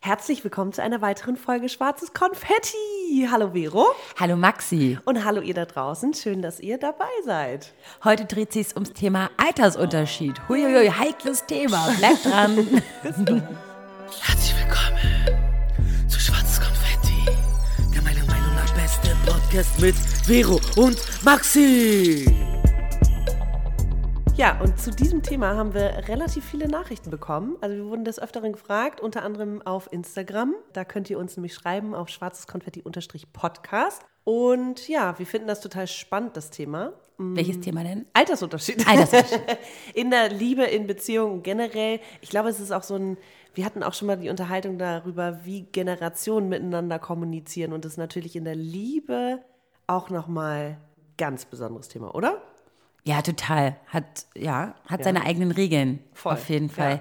Herzlich 0.00 0.44
willkommen 0.44 0.72
zu 0.72 0.82
einer 0.82 1.00
weiteren 1.00 1.36
Folge 1.36 1.68
Schwarzes 1.68 2.12
Konfetti. 2.12 3.26
Hallo 3.30 3.50
Vero. 3.54 3.86
Hallo 4.20 4.36
Maxi. 4.36 4.98
Und 5.04 5.24
hallo 5.24 5.40
ihr 5.40 5.54
da 5.54 5.64
draußen. 5.64 6.14
Schön, 6.14 6.42
dass 6.42 6.60
ihr 6.60 6.78
dabei 6.78 7.08
seid. 7.24 7.72
Heute 8.04 8.24
dreht 8.26 8.52
sich 8.52 8.74
ums 8.74 8.92
Thema 8.92 9.30
Altersunterschied. 9.36 10.48
Huiuiui, 10.48 10.88
heikles 10.90 11.44
Thema. 11.46 11.88
Bleibt 11.98 12.24
dran. 12.24 12.56
Herzlich 13.02 14.54
willkommen 14.60 16.08
zu 16.08 16.20
Schwarzes 16.20 16.60
Konfetti, 16.60 17.36
der 17.92 18.02
meiner 18.02 18.24
Meinung 18.26 18.54
nach 18.54 18.72
beste 18.74 19.16
Podcast 19.26 19.80
mit 19.80 19.96
Vero 19.96 20.60
und 20.76 20.98
Maxi. 21.24 22.45
Ja, 24.36 24.60
und 24.60 24.78
zu 24.78 24.90
diesem 24.90 25.22
Thema 25.22 25.56
haben 25.56 25.72
wir 25.72 26.08
relativ 26.08 26.44
viele 26.44 26.68
Nachrichten 26.68 27.08
bekommen. 27.08 27.56
Also 27.62 27.74
wir 27.74 27.86
wurden 27.86 28.04
des 28.04 28.18
Öfteren 28.18 28.52
gefragt, 28.52 29.00
unter 29.00 29.22
anderem 29.22 29.62
auf 29.62 29.90
Instagram. 29.90 30.54
Da 30.74 30.84
könnt 30.84 31.08
ihr 31.08 31.18
uns 31.18 31.38
nämlich 31.38 31.54
schreiben 31.54 31.94
auf 31.94 32.10
schwarzeskonfetti-podcast. 32.10 34.02
Und 34.24 34.88
ja, 34.88 35.18
wir 35.18 35.24
finden 35.24 35.48
das 35.48 35.62
total 35.62 35.86
spannend, 35.86 36.36
das 36.36 36.50
Thema. 36.50 36.92
Welches 37.16 37.60
Thema 37.60 37.82
denn? 37.82 38.04
Altersunterschied. 38.12 38.86
Altersunterschied. 38.86 39.40
in 39.94 40.10
der 40.10 40.28
Liebe, 40.28 40.64
in 40.64 40.86
Beziehungen 40.86 41.42
generell. 41.42 42.00
Ich 42.20 42.28
glaube, 42.28 42.50
es 42.50 42.60
ist 42.60 42.72
auch 42.72 42.82
so 42.82 42.96
ein, 42.96 43.16
wir 43.54 43.64
hatten 43.64 43.82
auch 43.82 43.94
schon 43.94 44.06
mal 44.06 44.18
die 44.18 44.28
Unterhaltung 44.28 44.76
darüber, 44.76 45.46
wie 45.46 45.62
Generationen 45.62 46.50
miteinander 46.50 46.98
kommunizieren. 46.98 47.72
Und 47.72 47.86
das 47.86 47.92
ist 47.92 47.98
natürlich 47.98 48.36
in 48.36 48.44
der 48.44 48.54
Liebe 48.54 49.40
auch 49.86 50.10
nochmal 50.10 50.76
ganz 51.16 51.46
besonderes 51.46 51.88
Thema, 51.88 52.14
oder? 52.14 52.42
Ja, 53.06 53.22
total. 53.22 53.76
Hat, 53.86 54.26
ja, 54.34 54.74
hat 54.86 54.98
Ja. 55.00 55.04
seine 55.04 55.22
eigenen 55.22 55.52
Regeln. 55.52 56.02
Voll, 56.12 56.32
Auf 56.32 56.48
jeden 56.48 56.68
Fall. 56.68 56.90
ja. 56.96 57.00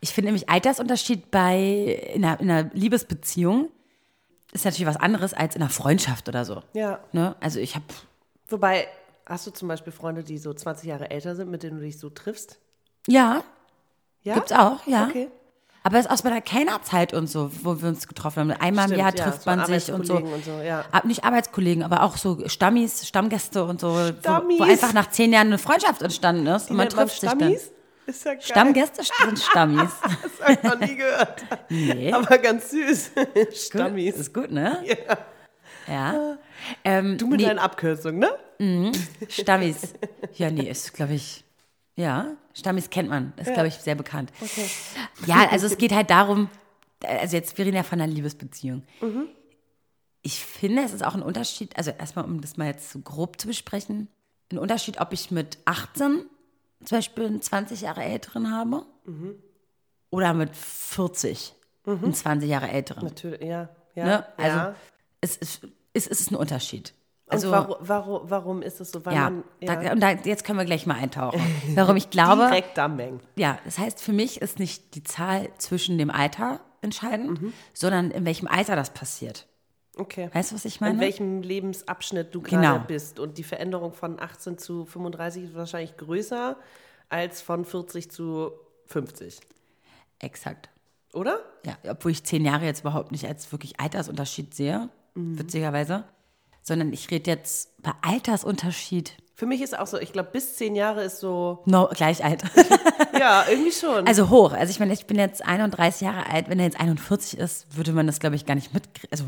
Ich 0.00 0.12
finde 0.12 0.26
nämlich 0.28 0.48
Altersunterschied 0.48 1.30
bei 1.30 1.56
in 2.14 2.24
einer, 2.24 2.38
in 2.38 2.50
einer 2.50 2.70
Liebesbeziehung 2.74 3.70
ist 4.52 4.64
natürlich 4.64 4.86
was 4.86 4.96
anderes 5.00 5.34
als 5.34 5.56
in 5.56 5.62
einer 5.62 5.70
Freundschaft 5.70 6.28
oder 6.28 6.44
so. 6.44 6.62
Ja. 6.74 7.00
Ne? 7.12 7.34
Also 7.40 7.58
ich 7.58 7.74
habe 7.74 7.84
Wobei, 8.48 8.86
hast 9.26 9.46
du 9.46 9.50
zum 9.50 9.66
Beispiel 9.68 9.92
Freunde, 9.92 10.22
die 10.22 10.38
so 10.38 10.52
20 10.54 10.88
Jahre 10.88 11.10
älter 11.10 11.34
sind, 11.34 11.50
mit 11.50 11.62
denen 11.62 11.78
du 11.78 11.82
dich 11.82 11.98
so 11.98 12.10
triffst? 12.10 12.58
ja, 13.08 13.42
Ja? 14.22 14.34
gibt's 14.34 14.52
auch, 14.52 14.86
ja. 14.86 15.06
Okay. 15.08 15.28
Aber 15.86 15.98
es 15.98 16.06
ist 16.06 16.10
aus 16.10 16.24
meiner 16.24 16.40
Kellnerzeit 16.40 17.12
und 17.12 17.26
so, 17.26 17.50
wo 17.62 17.80
wir 17.82 17.88
uns 17.90 18.08
getroffen 18.08 18.40
haben. 18.40 18.50
Einmal 18.52 18.86
im 18.86 18.94
Stimmt, 18.94 18.98
Jahr 19.00 19.14
ja, 19.16 19.24
trifft 19.30 19.44
man 19.46 19.66
sich 19.66 19.92
und 19.92 20.06
so. 20.06 20.16
Und 20.16 20.42
so, 20.44 20.52
ja. 20.62 20.82
Ab- 20.90 21.04
Nicht 21.04 21.24
Arbeitskollegen, 21.24 21.82
aber 21.82 22.02
auch 22.02 22.16
so 22.16 22.48
Stammis, 22.48 23.06
Stammgäste 23.06 23.64
und 23.64 23.80
so. 23.80 23.88
Wo, 23.90 24.12
Stammis. 24.18 24.58
wo 24.60 24.64
einfach 24.64 24.94
nach 24.94 25.10
zehn 25.10 25.30
Jahren 25.32 25.48
eine 25.48 25.58
Freundschaft 25.58 26.00
entstanden 26.00 26.46
ist. 26.46 26.70
und 26.70 26.76
man 26.78 26.86
nennt 26.86 26.96
man 26.96 27.06
trifft 27.06 27.20
sich 27.20 27.30
dann. 27.30 27.52
Ist 28.06 28.24
ja 28.24 28.32
geil. 28.32 28.42
Stammgäste 28.42 29.02
sind 29.24 29.38
Stammis. 29.38 29.90
Das 30.22 30.48
hab 30.48 30.50
ich 30.50 30.62
noch 30.62 30.78
nie 30.80 30.96
gehört. 30.96 31.44
nee. 31.68 32.12
Aber 32.12 32.38
ganz 32.38 32.70
süß. 32.70 33.10
Stammis. 33.52 34.16
Ist 34.16 34.32
gut, 34.32 34.50
ne? 34.50 34.82
Ja. 34.86 35.18
ja. 35.86 36.38
Ähm, 36.82 37.18
Du 37.18 37.26
mit 37.26 37.40
nee, 37.40 37.46
deinen 37.46 37.58
Abkürzungen, 37.58 38.20
ne? 38.20 38.92
Stammis. 39.28 39.92
Ja, 40.34 40.50
nee, 40.50 40.68
ist, 40.70 40.94
glaube 40.94 41.12
ich, 41.14 41.44
ja, 41.96 42.28
Stammis 42.54 42.88
kennt 42.90 43.08
man. 43.08 43.32
Ist, 43.36 43.52
glaube 43.52 43.68
ich, 43.68 43.74
sehr 43.74 43.94
bekannt. 43.94 44.30
Ja, 45.26 45.48
also 45.50 45.66
es 45.66 45.78
geht 45.78 45.92
halt 45.92 46.10
darum, 46.10 46.48
also 47.06 47.36
jetzt, 47.36 47.56
wir 47.58 47.66
reden 47.66 47.76
ja 47.76 47.82
von 47.82 48.00
einer 48.00 48.12
Liebesbeziehung. 48.12 48.82
Ich 50.22 50.44
finde, 50.44 50.82
es 50.82 50.92
ist 50.92 51.04
auch 51.04 51.14
ein 51.14 51.22
Unterschied, 51.22 51.76
also 51.76 51.90
erstmal, 51.90 52.24
um 52.24 52.40
das 52.40 52.56
mal 52.56 52.66
jetzt 52.66 52.90
so 52.90 52.98
grob 53.00 53.40
zu 53.40 53.46
besprechen, 53.46 54.08
ein 54.50 54.58
Unterschied, 54.58 55.00
ob 55.00 55.12
ich 55.12 55.30
mit 55.30 55.58
18 55.66 56.24
zum 56.84 56.98
Beispiel 56.98 57.26
einen 57.26 57.42
20 57.42 57.82
Jahre 57.82 58.02
älteren 58.02 58.50
habe 58.50 58.86
oder 60.10 60.34
mit 60.34 60.54
40 60.54 61.54
einen 61.86 62.14
20 62.14 62.48
Jahre 62.48 62.68
älteren. 62.68 63.04
Natürlich, 63.04 63.42
ja. 63.42 63.68
ja, 63.94 64.04
Ne? 64.04 64.26
Also 64.38 64.56
ja. 64.56 64.74
es, 65.20 65.36
ist, 65.36 65.66
es 65.92 66.06
ist 66.06 66.30
ein 66.30 66.36
Unterschied. 66.36 66.94
Also, 67.26 67.50
warum, 67.50 67.76
warum, 67.80 68.20
warum 68.30 68.62
ist 68.62 68.80
es 68.80 68.90
so? 68.90 69.04
Weil 69.06 69.14
ja, 69.14 69.30
man 69.30 69.44
Da, 69.60 69.92
und 69.92 70.00
da, 70.00 70.10
jetzt 70.10 70.44
können 70.44 70.58
wir 70.58 70.66
gleich 70.66 70.86
mal 70.86 70.96
eintauchen. 70.96 71.40
Warum 71.74 71.96
ich 71.96 72.10
glaube, 72.10 72.42
direkt 72.42 72.78
am 72.78 72.96
Mengen. 72.96 73.20
ja, 73.36 73.58
das 73.64 73.78
heißt, 73.78 74.00
für 74.02 74.12
mich 74.12 74.42
ist 74.42 74.58
nicht 74.58 74.94
die 74.94 75.02
Zahl 75.02 75.48
zwischen 75.58 75.96
dem 75.96 76.10
Alter 76.10 76.60
entscheidend, 76.82 77.40
sondern 77.72 78.10
in 78.10 78.26
welchem 78.26 78.46
Alter 78.46 78.76
das 78.76 78.90
passiert. 78.90 79.46
Okay. 79.96 80.28
Weißt 80.34 80.50
du, 80.50 80.56
was 80.56 80.64
ich 80.66 80.80
meine? 80.82 80.94
In 80.94 81.00
welchem 81.00 81.40
Lebensabschnitt 81.42 82.34
du 82.34 82.42
gerade 82.42 82.62
Genau. 82.62 82.78
bist. 82.86 83.18
Und 83.18 83.38
die 83.38 83.44
Veränderung 83.44 83.92
von 83.94 84.20
18 84.20 84.58
zu 84.58 84.84
35 84.84 85.44
ist 85.44 85.54
wahrscheinlich 85.54 85.96
größer 85.96 86.56
als 87.08 87.40
von 87.40 87.64
40 87.64 88.10
zu 88.10 88.50
50. 88.86 89.38
Exakt. 90.18 90.68
Oder? 91.14 91.38
Ja, 91.64 91.78
obwohl 91.88 92.10
ich 92.10 92.24
zehn 92.24 92.44
Jahre 92.44 92.64
jetzt 92.64 92.80
überhaupt 92.80 93.12
nicht 93.12 93.24
als 93.26 93.50
wirklich 93.52 93.78
Altersunterschied 93.80 94.52
sehe, 94.54 94.88
witzigerweise. 95.14 96.04
Sondern 96.64 96.92
ich 96.92 97.10
rede 97.10 97.30
jetzt 97.30 97.80
bei 97.82 97.92
Altersunterschied 98.02 99.12
Für 99.34 99.46
mich 99.46 99.60
ist 99.62 99.78
auch 99.78 99.86
so, 99.86 99.98
ich 99.98 100.12
glaube, 100.12 100.30
bis 100.32 100.56
10 100.56 100.74
Jahre 100.74 101.04
ist 101.04 101.20
so, 101.20 101.62
no, 101.66 101.88
gleich 101.94 102.24
alt. 102.24 102.42
ja, 103.18 103.44
irgendwie 103.48 103.70
schon. 103.70 104.06
Also 104.06 104.30
hoch. 104.30 104.52
Also 104.52 104.70
ich 104.70 104.80
meine, 104.80 104.92
ich 104.94 105.06
bin 105.06 105.18
jetzt 105.18 105.44
31 105.44 106.00
Jahre 106.00 106.26
alt. 106.28 106.48
Wenn 106.48 106.58
er 106.58 106.64
jetzt 106.64 106.80
41 106.80 107.38
ist, 107.38 107.76
würde 107.76 107.92
man 107.92 108.06
das, 108.06 108.18
glaube 108.18 108.34
ich, 108.34 108.46
gar 108.46 108.54
nicht 108.54 108.74
mit, 108.74 108.84
also 109.12 109.26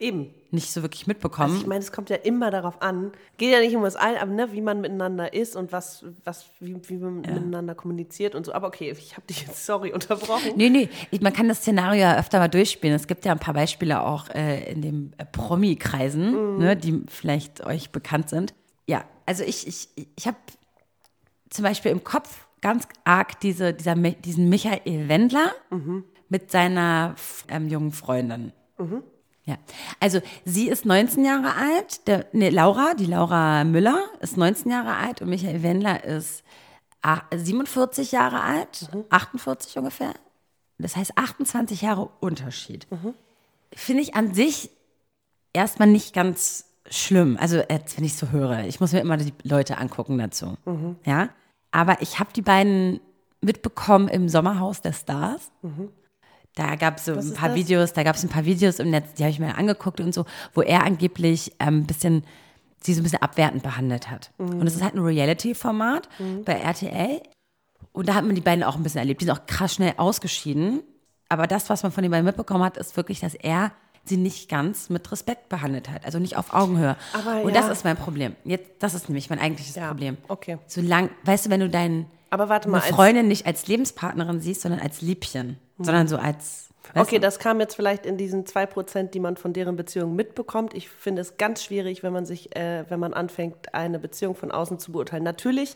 Eben. 0.00 0.32
nicht 0.52 0.70
so 0.70 0.82
wirklich 0.82 1.08
mitbekommen. 1.08 1.50
Also 1.50 1.60
ich 1.60 1.66
meine, 1.66 1.80
es 1.80 1.90
kommt 1.90 2.08
ja 2.08 2.16
immer 2.16 2.52
darauf 2.52 2.80
an. 2.80 3.10
Geht 3.36 3.52
ja 3.52 3.60
nicht 3.60 3.74
um 3.74 3.82
das 3.82 3.96
Alter, 3.96 4.22
aber 4.22 4.30
ne, 4.30 4.52
wie 4.52 4.60
man 4.60 4.80
miteinander 4.80 5.34
ist 5.34 5.56
und 5.56 5.72
was, 5.72 6.04
was, 6.24 6.46
wie, 6.60 6.76
wie 6.88 6.96
man 6.98 7.20
miteinander 7.20 7.74
kommuniziert 7.74 8.36
und 8.36 8.46
so. 8.46 8.52
Aber 8.52 8.68
okay, 8.68 8.90
ich 8.90 9.16
habe 9.16 9.26
dich 9.26 9.42
jetzt, 9.42 9.66
sorry, 9.66 9.92
unterbrochen. 9.94 10.52
Nee, 10.56 10.70
nee, 10.70 10.88
man 11.20 11.32
kann 11.32 11.48
das 11.48 11.58
Szenario 11.58 12.02
ja 12.02 12.18
öfter 12.18 12.38
mal 12.38 12.48
durchspielen. 12.48 12.94
Es 12.94 13.08
gibt 13.08 13.24
ja 13.24 13.32
ein 13.32 13.40
paar 13.40 13.54
Beispiele 13.54 14.00
auch 14.00 14.28
äh, 14.30 14.70
in 14.70 14.82
den 14.82 15.14
äh, 15.18 15.24
Promi-Kreisen, 15.24 16.58
ne, 16.58 16.76
die 16.76 17.02
vielleicht 17.08 17.66
euch 17.66 17.90
bekannt 17.90 18.28
sind. 18.28 18.54
Ja, 18.86 19.04
also 19.26 19.42
ich, 19.42 19.66
ich, 19.66 19.88
ich 20.16 20.26
habe 20.26 20.38
zum 21.50 21.64
Beispiel 21.64 21.90
im 21.90 22.04
Kopf 22.04 22.46
ganz 22.60 22.86
arg 23.04 23.40
diese, 23.40 23.74
dieser, 23.74 23.96
diesen 23.96 24.48
Michael 24.48 25.08
Wendler 25.08 25.52
mit 26.28 26.50
seiner 26.50 27.16
ähm, 27.48 27.68
jungen 27.68 27.92
Freundin. 27.92 28.52
Ja, 29.48 29.56
also 29.98 30.20
sie 30.44 30.68
ist 30.68 30.84
19 30.84 31.24
Jahre 31.24 31.54
alt, 31.54 32.06
der, 32.06 32.26
nee, 32.32 32.50
Laura, 32.50 32.92
die 32.92 33.06
Laura 33.06 33.64
Müller 33.64 33.98
ist 34.20 34.36
19 34.36 34.70
Jahre 34.70 34.94
alt 34.94 35.22
und 35.22 35.30
Michael 35.30 35.62
Wendler 35.62 36.04
ist 36.04 36.42
a- 37.00 37.22
47 37.34 38.12
Jahre 38.12 38.42
alt, 38.42 38.90
48 39.08 39.78
ungefähr. 39.78 40.12
Das 40.76 40.96
heißt 40.96 41.16
28 41.16 41.80
Jahre 41.80 42.10
Unterschied. 42.20 42.86
Finde 43.72 44.02
ich 44.02 44.14
an 44.14 44.34
sich 44.34 44.68
erstmal 45.54 45.88
nicht 45.88 46.12
ganz 46.14 46.66
schlimm. 46.90 47.38
Also 47.40 47.56
jetzt, 47.56 47.96
wenn 47.96 48.04
ich 48.04 48.16
so 48.16 48.28
höre, 48.30 48.64
ich 48.64 48.80
muss 48.80 48.92
mir 48.92 49.00
immer 49.00 49.16
die 49.16 49.32
Leute 49.44 49.78
angucken 49.78 50.18
dazu. 50.18 50.56
Ja, 51.06 51.30
aber 51.70 52.02
ich 52.02 52.18
habe 52.20 52.34
die 52.34 52.42
beiden 52.42 53.00
mitbekommen 53.40 54.08
im 54.08 54.28
Sommerhaus 54.28 54.82
der 54.82 54.92
Stars. 54.92 55.50
Da 56.58 56.74
gab 56.74 56.96
es 56.96 57.04
so 57.04 57.12
ein 57.12 57.34
paar? 57.34 57.54
Videos, 57.54 57.92
da 57.92 58.02
gab 58.02 58.16
es 58.16 58.24
ein 58.24 58.28
paar 58.28 58.44
Videos 58.44 58.80
im 58.80 58.90
Netz, 58.90 59.14
die 59.14 59.22
habe 59.22 59.30
ich 59.30 59.38
mir 59.38 59.56
angeguckt 59.56 60.00
und 60.00 60.12
so, 60.12 60.24
wo 60.54 60.62
er 60.62 60.82
angeblich 60.82 61.52
ähm, 61.60 61.78
ein 61.78 61.86
bisschen, 61.86 62.24
sie 62.82 62.94
so 62.94 63.00
ein 63.00 63.04
bisschen 63.04 63.22
abwertend 63.22 63.62
behandelt 63.62 64.10
hat. 64.10 64.32
Und 64.38 64.66
es 64.66 64.74
ist 64.74 64.82
halt 64.82 64.94
ein 64.94 64.98
Reality-Format 65.04 66.08
bei 66.44 66.54
RTL. 66.54 67.22
Und 67.92 68.08
da 68.08 68.14
hat 68.14 68.24
man 68.24 68.34
die 68.34 68.40
beiden 68.40 68.64
auch 68.64 68.74
ein 68.74 68.82
bisschen 68.82 68.98
erlebt. 68.98 69.20
Die 69.20 69.26
sind 69.26 69.38
auch 69.38 69.46
krass 69.46 69.74
schnell 69.74 69.94
ausgeschieden. 69.98 70.82
Aber 71.28 71.46
das, 71.46 71.70
was 71.70 71.84
man 71.84 71.92
von 71.92 72.02
den 72.02 72.10
beiden 72.10 72.24
mitbekommen 72.24 72.64
hat, 72.64 72.76
ist 72.76 72.96
wirklich, 72.96 73.20
dass 73.20 73.34
er 73.34 73.70
sie 74.04 74.16
nicht 74.16 74.48
ganz 74.48 74.90
mit 74.90 75.12
Respekt 75.12 75.48
behandelt 75.48 75.88
hat. 75.88 76.04
Also 76.06 76.18
nicht 76.18 76.36
auf 76.36 76.52
Augenhöhe. 76.52 76.96
Aber 77.12 77.42
und 77.42 77.54
ja. 77.54 77.60
das 77.60 77.70
ist 77.70 77.84
mein 77.84 77.96
Problem. 77.96 78.34
Jetzt, 78.44 78.70
das 78.80 78.94
ist 78.94 79.08
nämlich 79.08 79.30
mein 79.30 79.38
eigentliches 79.38 79.76
Ja, 79.76 79.88
Problem. 79.88 80.16
okay. 80.26 80.58
Solange, 80.66 81.10
weißt 81.22 81.46
du, 81.46 81.50
wenn 81.50 81.60
du 81.60 81.68
deinen 81.68 82.06
Aber 82.30 82.48
warte 82.48 82.68
mal, 82.68 82.78
eine 82.78 82.86
als- 82.86 82.94
Freundin 82.94 83.28
nicht 83.28 83.46
als 83.46 83.66
Lebenspartnerin 83.66 84.40
siehst, 84.40 84.62
sondern 84.62 84.80
als 84.80 85.00
Liebchen, 85.00 85.58
sondern 85.78 86.08
so 86.08 86.16
als. 86.16 86.68
Okay, 86.94 87.16
du? 87.16 87.20
das 87.20 87.38
kam 87.38 87.60
jetzt 87.60 87.74
vielleicht 87.74 88.06
in 88.06 88.16
diesen 88.16 88.44
2%, 88.46 89.10
die 89.10 89.20
man 89.20 89.36
von 89.36 89.52
deren 89.52 89.76
Beziehung 89.76 90.16
mitbekommt. 90.16 90.72
Ich 90.74 90.88
finde 90.88 91.20
es 91.20 91.36
ganz 91.36 91.62
schwierig, 91.62 92.02
wenn 92.02 92.12
man 92.12 92.24
sich, 92.24 92.54
äh, 92.56 92.84
wenn 92.88 92.98
man 92.98 93.12
anfängt, 93.12 93.74
eine 93.74 93.98
Beziehung 93.98 94.34
von 94.34 94.50
außen 94.50 94.78
zu 94.78 94.92
beurteilen. 94.92 95.22
Natürlich 95.22 95.74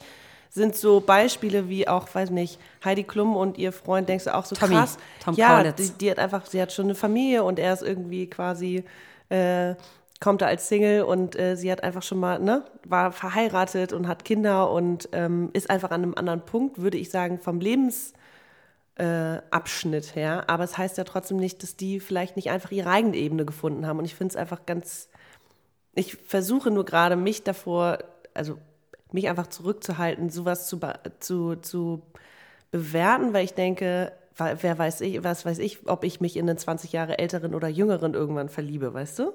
sind 0.49 0.75
so 0.77 1.01
Beispiele 1.01 1.69
wie 1.69 1.89
auch, 1.89 2.07
weiß 2.15 2.31
nicht, 2.31 2.59
Heidi 2.85 3.05
Klum 3.05 3.37
und 3.37 3.57
ihr 3.59 3.73
Freund, 3.73 4.09
denkst 4.09 4.25
du 4.25 4.35
auch 4.35 4.45
so 4.45 4.55
Tommy, 4.55 4.75
krass. 4.75 4.99
Tom 5.25 5.35
ja, 5.35 5.63
die, 5.73 5.91
die 5.91 6.11
hat 6.11 6.19
einfach, 6.19 6.45
sie 6.47 6.61
hat 6.61 6.73
schon 6.73 6.87
eine 6.87 6.95
Familie 6.95 7.43
und 7.45 7.59
er 7.59 7.73
ist 7.73 7.83
irgendwie 7.83 8.29
quasi, 8.29 8.85
äh, 9.31 9.75
kommt 10.23 10.41
da 10.41 10.47
als 10.47 10.69
Single 10.69 11.03
und 11.03 11.39
äh, 11.39 11.57
sie 11.57 11.71
hat 11.71 11.83
einfach 11.83 12.03
schon 12.03 12.19
mal, 12.19 12.39
ne, 12.39 12.65
war 12.87 13.13
verheiratet 13.13 13.93
und 13.93 14.07
hat 14.07 14.25
Kinder 14.25 14.71
und 14.71 15.09
ähm, 15.13 15.51
ist 15.53 15.69
einfach 15.69 15.91
an 15.91 16.03
einem 16.03 16.15
anderen 16.15 16.43
Punkt, 16.45 16.81
würde 16.81 16.97
ich 16.97 17.11
sagen, 17.11 17.41
vom 17.41 17.61
Lebens 17.61 18.15
äh, 18.97 19.39
her. 20.15 20.45
Aber 20.49 20.65
es 20.65 20.79
heißt 20.79 20.97
ja 20.97 21.05
trotzdem 21.05 21.39
nicht, 21.39 21.63
dass 21.63 21.77
die 21.77 21.99
vielleicht 21.99 22.37
nicht 22.37 22.51
einfach 22.51 22.71
ihre 22.71 22.91
eigene 22.91 23.17
Ebene 23.17 23.45
gefunden 23.45 23.87
haben. 23.87 23.99
Und 23.99 24.05
ich 24.05 24.15
finde 24.15 24.33
es 24.33 24.37
einfach 24.37 24.65
ganz. 24.65 25.09
Ich 25.95 26.17
versuche 26.17 26.71
nur 26.71 26.85
gerade, 26.85 27.17
mich 27.17 27.43
davor, 27.43 27.99
also 28.33 28.59
mich 29.11 29.29
einfach 29.29 29.49
zurückzuhalten, 29.49 30.31
sowas 30.31 30.69
zu, 30.69 30.79
zu, 31.19 31.57
zu 31.57 32.03
bewerten, 32.71 33.35
weil 33.35 33.45
ich 33.45 33.55
denke, 33.55 34.13
wer 34.37 34.79
weiß 34.79 35.03
ich, 35.03 35.23
was 35.25 35.45
weiß 35.45 35.59
ich, 35.59 35.87
ob 35.87 36.05
ich 36.05 36.21
mich 36.21 36.37
in 36.37 36.49
einen 36.49 36.59
20 36.59 36.93
Jahre 36.93 37.19
älteren 37.19 37.55
oder 37.55 37.69
jüngeren 37.69 38.15
irgendwann 38.15 38.49
verliebe, 38.49 38.95
weißt 38.95 39.19
du? 39.19 39.33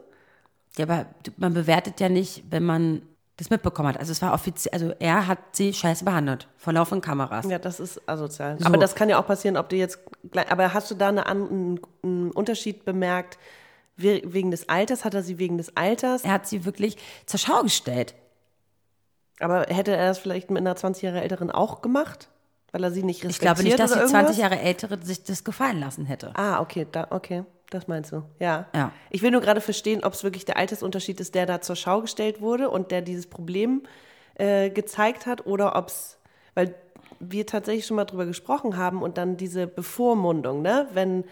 Ja, 0.77 0.85
aber 0.85 1.05
man 1.37 1.53
bewertet 1.53 1.99
ja 1.99 2.09
nicht, 2.09 2.43
wenn 2.49 2.63
man 2.63 3.01
das 3.37 3.49
mitbekommen 3.51 3.89
hat. 3.89 3.99
Also 3.99 4.11
es 4.11 4.21
war 4.21 4.33
offiziell, 4.33 4.73
also 4.73 4.93
er 4.99 5.27
hat 5.27 5.37
sie 5.51 5.71
scheiße 5.73 6.03
behandelt, 6.05 6.47
vor 6.57 6.73
laufenden 6.73 7.01
Kameras. 7.01 7.45
Ja, 7.47 7.59
das 7.59 7.79
ist 7.79 8.01
asozial. 8.09 8.57
So. 8.59 8.65
Aber 8.65 8.77
das 8.77 8.95
kann 8.95 9.09
ja 9.09 9.19
auch 9.19 9.27
passieren, 9.27 9.57
ob 9.57 9.69
du 9.69 9.75
jetzt 9.75 9.99
gleich, 10.31 10.51
aber 10.51 10.73
hast 10.73 10.89
du 10.89 10.95
da 10.95 11.09
eine, 11.09 11.27
einen, 11.27 11.79
einen 12.03 12.31
Unterschied 12.31 12.83
bemerkt? 12.85 13.37
We- 13.95 14.21
Wegen 14.25 14.49
des 14.51 14.69
Alters? 14.69 15.05
Hat 15.05 15.13
er 15.13 15.23
sie 15.23 15.37
wegen 15.39 15.57
des 15.57 15.75
Alters? 15.77 16.23
Er 16.23 16.31
hat 16.31 16.47
sie 16.47 16.65
wirklich 16.65 16.97
zur 17.27 17.39
Schau 17.39 17.61
gestellt. 17.63 18.15
Aber 19.39 19.65
hätte 19.69 19.95
er 19.95 20.07
das 20.07 20.17
vielleicht 20.19 20.49
mit 20.49 20.61
einer 20.61 20.75
20 20.75 21.03
Jahre 21.03 21.21
älteren 21.21 21.51
auch 21.51 21.81
gemacht? 21.81 22.29
Weil 22.71 22.83
er 22.83 22.91
sie 22.91 23.03
nicht 23.03 23.19
Ich 23.23 23.29
respektiert 23.29 23.55
glaube 23.55 23.63
nicht, 23.63 23.79
dass 23.79 23.91
die 23.91 23.97
20 23.99 24.13
irgendwas? 24.15 24.37
Jahre 24.37 24.59
ältere 24.59 24.99
sich 25.03 25.23
das 25.23 25.43
gefallen 25.43 25.79
lassen 25.79 26.05
hätte. 26.05 26.31
Ah, 26.35 26.59
okay, 26.59 26.85
da, 26.91 27.07
okay, 27.11 27.43
das 27.69 27.87
meinst 27.87 28.11
du. 28.11 28.23
Ja. 28.39 28.67
Ja. 28.73 28.91
Ich 29.09 29.21
will 29.21 29.31
nur 29.31 29.41
gerade 29.41 29.61
verstehen, 29.61 30.03
ob 30.03 30.13
es 30.13 30.23
wirklich 30.23 30.45
der 30.45 30.57
Altersunterschied 30.57 31.19
ist, 31.19 31.35
der 31.35 31.45
da 31.45 31.61
zur 31.61 31.75
Schau 31.75 32.01
gestellt 32.01 32.41
wurde 32.41 32.69
und 32.69 32.91
der 32.91 33.01
dieses 33.01 33.27
Problem 33.27 33.83
äh, 34.35 34.69
gezeigt 34.69 35.25
hat 35.25 35.45
oder 35.45 35.75
ob 35.75 35.87
es, 35.87 36.17
weil 36.53 36.75
wir 37.19 37.45
tatsächlich 37.45 37.85
schon 37.85 37.97
mal 37.97 38.05
drüber 38.05 38.25
gesprochen 38.25 38.77
haben 38.77 39.01
und 39.01 39.17
dann 39.17 39.37
diese 39.37 39.67
Bevormundung, 39.67 40.61
ne, 40.61 40.87
wenn 40.93 41.25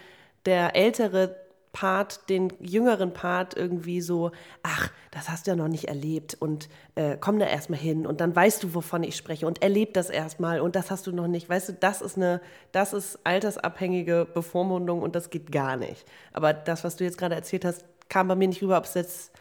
der 0.44 0.76
ältere 0.76 1.45
Part 1.76 2.30
den 2.30 2.54
jüngeren 2.58 3.12
Part 3.12 3.54
irgendwie 3.54 4.00
so, 4.00 4.30
ach, 4.62 4.90
das 5.10 5.28
hast 5.28 5.46
du 5.46 5.50
ja 5.50 5.56
noch 5.56 5.68
nicht 5.68 5.88
erlebt 5.88 6.34
und 6.40 6.70
äh, 6.94 7.18
komm 7.20 7.38
da 7.38 7.44
erstmal 7.44 7.78
hin 7.78 8.06
und 8.06 8.22
dann 8.22 8.34
weißt 8.34 8.62
du, 8.62 8.72
wovon 8.74 9.02
ich 9.02 9.14
spreche 9.14 9.46
und 9.46 9.60
erleb 9.60 9.92
das 9.92 10.08
erstmal 10.08 10.60
und 10.60 10.74
das 10.74 10.90
hast 10.90 11.06
du 11.06 11.12
noch 11.12 11.26
nicht. 11.26 11.50
Weißt 11.50 11.68
du, 11.68 11.72
das 11.74 12.00
ist 12.00 12.16
eine, 12.16 12.40
das 12.72 12.94
ist 12.94 13.18
altersabhängige 13.24 14.26
Bevormundung 14.32 15.02
und 15.02 15.14
das 15.14 15.28
geht 15.28 15.52
gar 15.52 15.76
nicht. 15.76 16.06
Aber 16.32 16.54
das, 16.54 16.82
was 16.82 16.96
du 16.96 17.04
jetzt 17.04 17.18
gerade 17.18 17.34
erzählt 17.34 17.66
hast, 17.66 17.84
kam 18.08 18.26
bei 18.26 18.36
mir 18.36 18.48
nicht 18.48 18.62
rüber, 18.62 18.78
ob 18.78 18.84
es 18.84 18.94
jetzt 18.94 19.32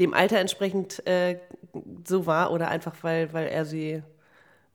dem 0.00 0.14
Alter 0.14 0.40
entsprechend 0.40 1.06
äh, 1.06 1.38
so 2.04 2.26
war 2.26 2.50
oder 2.50 2.70
einfach, 2.70 2.96
weil, 3.02 3.32
weil 3.32 3.46
er 3.46 3.64
sie, 3.64 4.02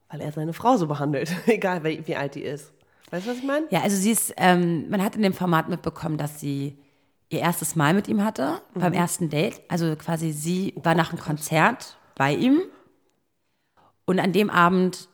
weil 0.08 0.22
er 0.22 0.32
seine 0.32 0.54
Frau 0.54 0.78
so 0.78 0.86
behandelt, 0.86 1.30
egal 1.48 1.84
wie, 1.84 2.16
alt 2.16 2.34
die 2.34 2.44
ist. 2.44 2.72
Weißt 3.10 3.26
du, 3.26 3.30
was 3.30 3.36
ich 3.36 3.44
meine? 3.44 3.66
Ja, 3.68 3.82
also 3.82 3.94
sie 3.94 4.10
ist, 4.10 4.32
ähm, 4.38 4.88
man 4.88 5.04
hat 5.04 5.16
in 5.16 5.22
dem 5.22 5.34
Format 5.34 5.68
mitbekommen, 5.68 6.16
dass 6.16 6.40
sie 6.40 6.78
ihr 7.28 7.40
erstes 7.40 7.76
Mal 7.76 7.94
mit 7.94 8.08
ihm 8.08 8.24
hatte, 8.24 8.60
beim 8.74 8.92
ersten 8.92 9.30
Date. 9.30 9.60
Also 9.68 9.96
quasi 9.96 10.32
sie 10.32 10.74
war 10.76 10.94
nach 10.94 11.10
einem 11.10 11.20
Konzert 11.20 11.96
bei 12.14 12.34
ihm 12.34 12.60
und 14.04 14.20
an 14.20 14.32
dem 14.32 14.50
Abend 14.50 15.08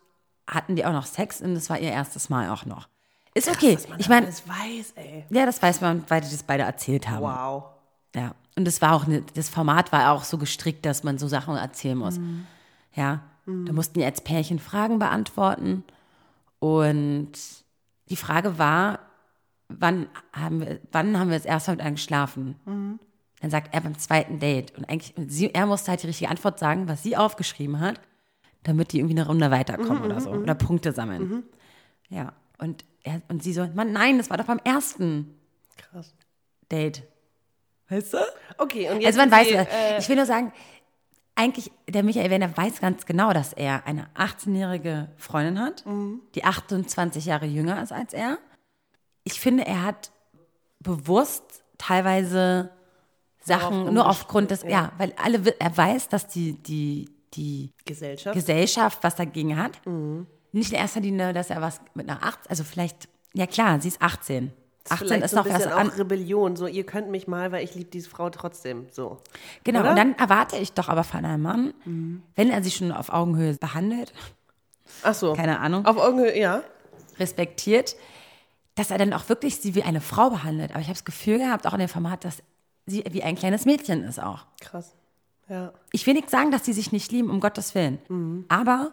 hatten 0.47 0.77
die 0.77 0.85
auch 0.85 0.93
noch 0.93 1.07
Sex 1.07 1.41
und 1.41 1.55
das 1.55 1.71
war 1.71 1.79
ihr 1.79 1.91
erstes 1.91 2.29
Mal 2.29 2.51
auch 2.51 2.67
noch. 2.67 2.89
Ist 3.35 3.49
okay. 3.49 3.77
Was 3.77 3.89
man 3.89 4.01
ich 4.01 4.09
meine, 4.09 4.27
alles 4.27 4.49
weiß, 4.49 4.93
ey. 4.97 5.25
ja, 5.31 5.47
das 5.47 5.62
weiß 5.62 5.81
man, 5.81 6.05
weil 6.09 6.21
die 6.21 6.31
das 6.31 6.43
beide 6.43 6.65
erzählt 6.65 7.09
haben. 7.09 7.23
Wow. 7.23 7.65
Ja, 8.15 8.35
und 8.57 8.65
das 8.65 8.83
war 8.83 8.95
auch 8.95 9.07
ne, 9.07 9.23
das 9.35 9.49
Format 9.49 9.93
war 9.93 10.11
auch 10.11 10.25
so 10.25 10.37
gestrickt, 10.37 10.85
dass 10.85 11.05
man 11.05 11.19
so 11.19 11.29
Sachen 11.29 11.57
erzählen 11.57 11.97
muss. 11.97 12.19
Ja, 12.95 13.23
da 13.47 13.73
mussten 13.73 13.99
die 13.99 14.05
als 14.05 14.21
Pärchen 14.21 14.59
Fragen 14.59 14.99
beantworten 14.99 15.85
und 16.59 17.33
die 18.11 18.17
Frage 18.17 18.59
war, 18.59 18.99
wann 19.79 20.09
haben 20.33 20.61
wir, 20.61 20.81
wann 20.93 21.19
haben 21.19 21.31
wir 21.31 21.37
das 21.37 21.47
erste 21.47 21.71
Mal 21.71 21.77
mit 21.77 21.85
einem 21.87 21.95
geschlafen? 21.97 22.99
Dann 23.41 23.51
sagt 23.51 23.73
er 23.75 23.81
beim 23.81 23.99
zweiten 23.99 24.39
Date 24.39 24.77
und 24.77 24.89
eigentlich 24.89 25.17
und 25.17 25.31
sie, 25.33 25.55
er 25.55 25.67
musste 25.67 25.91
halt 25.91 26.03
die 26.03 26.09
richtige 26.09 26.31
Antwort 26.31 26.59
sagen, 26.59 26.89
was 26.89 27.03
sie 27.03 27.17
aufgeschrieben 27.17 27.81
hat, 27.81 28.01
damit 28.63 28.93
die 28.93 28.99
irgendwie 28.99 29.19
eine 29.19 29.27
Runde 29.27 29.51
weiterkommen 29.51 30.03
oder 30.03 30.21
so 30.21 30.31
oder 30.31 30.55
Punkte 30.55 30.93
sammeln. 30.93 31.45
Ja, 32.09 32.33
und 32.59 32.85
er 33.03 33.23
und 33.29 33.43
sie 33.43 33.53
so, 33.53 33.67
Mann, 33.75 33.93
nein, 33.93 34.19
das 34.19 34.29
war 34.29 34.37
doch 34.37 34.45
beim 34.47 34.61
ersten 34.65 35.35
Krass. 35.77 36.15
Date. 36.71 37.03
Weißt 37.89 38.13
du? 38.15 38.19
Okay, 38.59 38.91
und 38.91 39.01
jetzt 39.01 39.19
Also 39.19 39.21
man 39.21 39.31
weiß, 39.31 39.49
Sie, 39.49 39.55
äh, 39.55 39.99
ich 39.99 40.09
will 40.09 40.17
nur 40.17 40.27
sagen, 40.27 40.53
eigentlich, 41.35 41.73
der 41.89 42.03
Michael 42.03 42.29
Werner 42.31 42.55
weiß 42.55 42.81
ganz 42.81 43.07
genau, 43.07 43.33
dass 43.33 43.53
er 43.55 43.87
eine 43.87 44.09
18-jährige 44.15 45.09
Freundin 45.17 45.59
hat, 45.59 45.87
Mhm. 45.87 46.21
die 46.35 46.45
28 46.45 47.25
Jahre 47.25 47.47
jünger 47.47 47.83
ist 47.83 47.93
als 47.93 48.13
er. 48.13 48.39
Ich 49.25 49.41
finde, 49.41 49.67
er 49.67 49.85
hat 49.85 50.11
bewusst 50.81 51.65
teilweise 51.79 52.71
Sachen 53.43 53.79
Darauf 53.81 53.93
nur 53.93 54.09
aufgrund 54.09 54.51
des, 54.51 54.63
ja, 54.63 54.93
weil 54.99 55.15
alle, 55.23 55.55
er 55.59 55.77
weiß, 55.77 56.09
dass 56.09 56.27
die, 56.27 56.55
die, 56.55 57.09
die 57.35 57.73
Gesellschaft. 57.85 58.35
Gesellschaft 58.35 58.99
was 59.03 59.17
dagegen 59.17 59.57
hat. 59.57 59.85
Mhm. 59.87 60.27
Nicht 60.53 60.73
in 60.73 60.79
erster 60.79 61.01
Linie, 61.01 61.33
dass 61.33 61.51
er 61.51 61.61
was 61.61 61.81
mit 61.95 62.09
einer 62.09 62.23
18, 62.23 62.51
also 62.51 62.65
vielleicht, 62.65 63.09
ja 63.35 63.47
klar, 63.47 63.81
sie 63.81 63.89
ist 63.89 64.03
18. 64.03 64.53
18 64.89 65.07
Vielleicht 65.07 65.25
ist 65.25 65.31
so 65.31 65.37
noch 65.37 65.47
ein 65.47 65.53
was 65.53 65.65
bisschen 65.65 65.91
auch 65.91 65.99
Rebellion. 65.99 66.57
So, 66.57 66.67
ihr 66.67 66.85
könnt 66.85 67.11
mich 67.11 67.29
mal, 67.29 67.53
weil 67.53 67.63
ich 67.63 67.75
liebe 67.75 67.91
diese 67.91 68.09
Frau 68.09 68.31
trotzdem. 68.31 68.87
So. 68.91 69.19
Genau, 69.63 69.81
Oder? 69.81 69.91
und 69.91 69.97
dann 69.97 70.15
erwarte 70.17 70.57
ich 70.57 70.73
doch 70.73 70.89
aber 70.89 71.05
von 71.05 71.25
einem 71.25 71.43
Mann, 71.43 71.75
wenn 72.35 72.51
er 72.51 72.63
sie 72.63 72.71
schon 72.71 72.91
auf 72.91 73.13
Augenhöhe 73.13 73.55
behandelt, 73.55 74.13
Ach 75.03 75.15
so. 75.15 75.35
keine 75.35 75.61
Ahnung, 75.61 75.87
Auf 75.87 75.97
Augenhöhe, 75.99 76.37
ja. 76.39 76.63
respektiert, 77.19 77.95
dass 78.75 78.91
er 78.91 78.99
dann 78.99 79.13
auch 79.13 79.29
wirklich 79.29 79.57
sie 79.57 79.75
wie 79.75 79.83
eine 79.83 80.01
Frau 80.01 80.31
behandelt. 80.31 80.71
Aber 80.71 80.81
ich 80.81 80.87
habe 80.87 80.95
das 80.95 81.05
Gefühl 81.05 81.39
gehabt, 81.39 81.67
auch 81.67 81.75
in 81.75 81.81
dem 81.81 81.89
Format, 81.89 82.25
dass 82.25 82.43
sie 82.87 83.05
wie 83.11 83.23
ein 83.23 83.37
kleines 83.37 83.65
Mädchen 83.65 84.05
ist 84.05 84.21
auch. 84.21 84.47
Krass. 84.61 84.95
Ja. 85.49 85.73
Ich 85.93 86.07
will 86.07 86.15
nicht 86.15 86.31
sagen, 86.31 86.51
dass 86.51 86.65
sie 86.65 86.73
sich 86.73 86.93
nicht 86.93 87.11
lieben, 87.11 87.31
um 87.31 87.41
Gottes 87.41 87.75
Willen. 87.75 87.99
Aber 88.49 88.93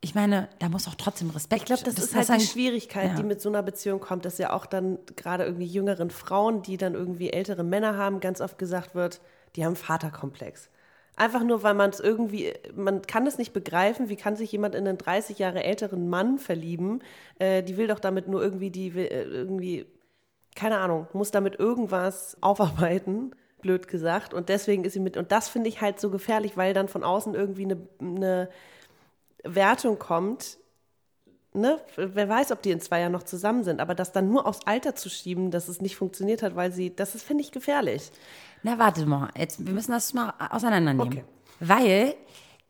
ich 0.00 0.14
meine, 0.14 0.48
da 0.60 0.68
muss 0.68 0.86
auch 0.86 0.94
trotzdem 0.94 1.30
Respekt. 1.30 1.62
Ich 1.62 1.66
glaube, 1.66 1.82
das, 1.82 1.98
ist 1.98 2.14
halt 2.14 2.40
die 2.40 2.46
Schwierigkeit, 2.46 3.10
ja. 3.10 3.16
die 3.16 3.24
mit 3.24 3.40
so 3.40 3.48
einer 3.48 3.62
Beziehung 3.62 4.00
kommt, 4.00 4.24
dass 4.24 4.38
ja 4.38 4.52
auch 4.52 4.66
dann 4.66 4.98
gerade 5.16 5.44
irgendwie 5.44 5.66
jüngeren 5.66 6.10
Frauen, 6.10 6.62
die 6.62 6.76
dann 6.76 6.94
irgendwie 6.94 7.30
ältere 7.30 7.64
Männer 7.64 7.96
haben, 7.96 8.20
ganz 8.20 8.40
oft 8.40 8.58
gesagt 8.58 8.94
wird, 8.94 9.20
die 9.56 9.64
haben 9.64 9.74
Vaterkomplex. 9.74 10.68
Einfach 11.18 11.42
nur, 11.42 11.62
weil 11.62 11.72
man 11.72 11.88
es 11.90 11.98
irgendwie, 11.98 12.52
man 12.74 13.00
kann 13.00 13.26
es 13.26 13.38
nicht 13.38 13.54
begreifen, 13.54 14.10
wie 14.10 14.16
kann 14.16 14.36
sich 14.36 14.52
jemand 14.52 14.74
in 14.74 14.86
einen 14.86 14.98
30 14.98 15.38
Jahre 15.38 15.64
älteren 15.64 16.10
Mann 16.10 16.38
verlieben? 16.38 17.02
Äh, 17.38 17.62
die 17.62 17.78
will 17.78 17.86
doch 17.86 17.98
damit 18.00 18.28
nur 18.28 18.42
irgendwie, 18.42 18.70
die 18.70 18.94
will 18.94 19.06
äh, 19.06 19.22
irgendwie, 19.22 19.86
keine 20.54 20.76
Ahnung, 20.78 21.06
muss 21.14 21.30
damit 21.30 21.58
irgendwas 21.58 22.36
aufarbeiten, 22.42 23.34
blöd 23.62 23.88
gesagt. 23.88 24.34
Und 24.34 24.50
deswegen 24.50 24.84
ist 24.84 24.92
sie 24.92 25.00
mit, 25.00 25.16
und 25.16 25.32
das 25.32 25.48
finde 25.48 25.70
ich 25.70 25.80
halt 25.80 25.98
so 26.00 26.10
gefährlich, 26.10 26.58
weil 26.58 26.74
dann 26.74 26.88
von 26.88 27.02
außen 27.02 27.34
irgendwie 27.34 27.64
eine, 27.64 27.78
eine 27.98 28.50
Wertung 29.42 29.98
kommt, 29.98 30.58
ne, 31.56 31.80
wer 31.96 32.28
weiß, 32.28 32.52
ob 32.52 32.62
die 32.62 32.70
in 32.70 32.80
zwei 32.80 33.00
Jahren 33.00 33.12
noch 33.12 33.22
zusammen 33.22 33.64
sind, 33.64 33.80
aber 33.80 33.94
das 33.94 34.12
dann 34.12 34.28
nur 34.28 34.46
aufs 34.46 34.66
Alter 34.66 34.94
zu 34.94 35.08
schieben, 35.08 35.50
dass 35.50 35.68
es 35.68 35.80
nicht 35.80 35.96
funktioniert 35.96 36.42
hat, 36.42 36.54
weil 36.54 36.72
sie, 36.72 36.94
das 36.94 37.20
finde 37.22 37.42
ich, 37.42 37.52
gefährlich. 37.52 38.12
Na, 38.66 38.78
warte 38.80 39.06
mal. 39.06 39.28
Jetzt, 39.38 39.64
wir 39.64 39.72
müssen 39.72 39.92
das 39.92 40.12
mal 40.12 40.34
auseinandernehmen. 40.50 41.06
Okay. 41.06 41.24
Weil, 41.60 42.14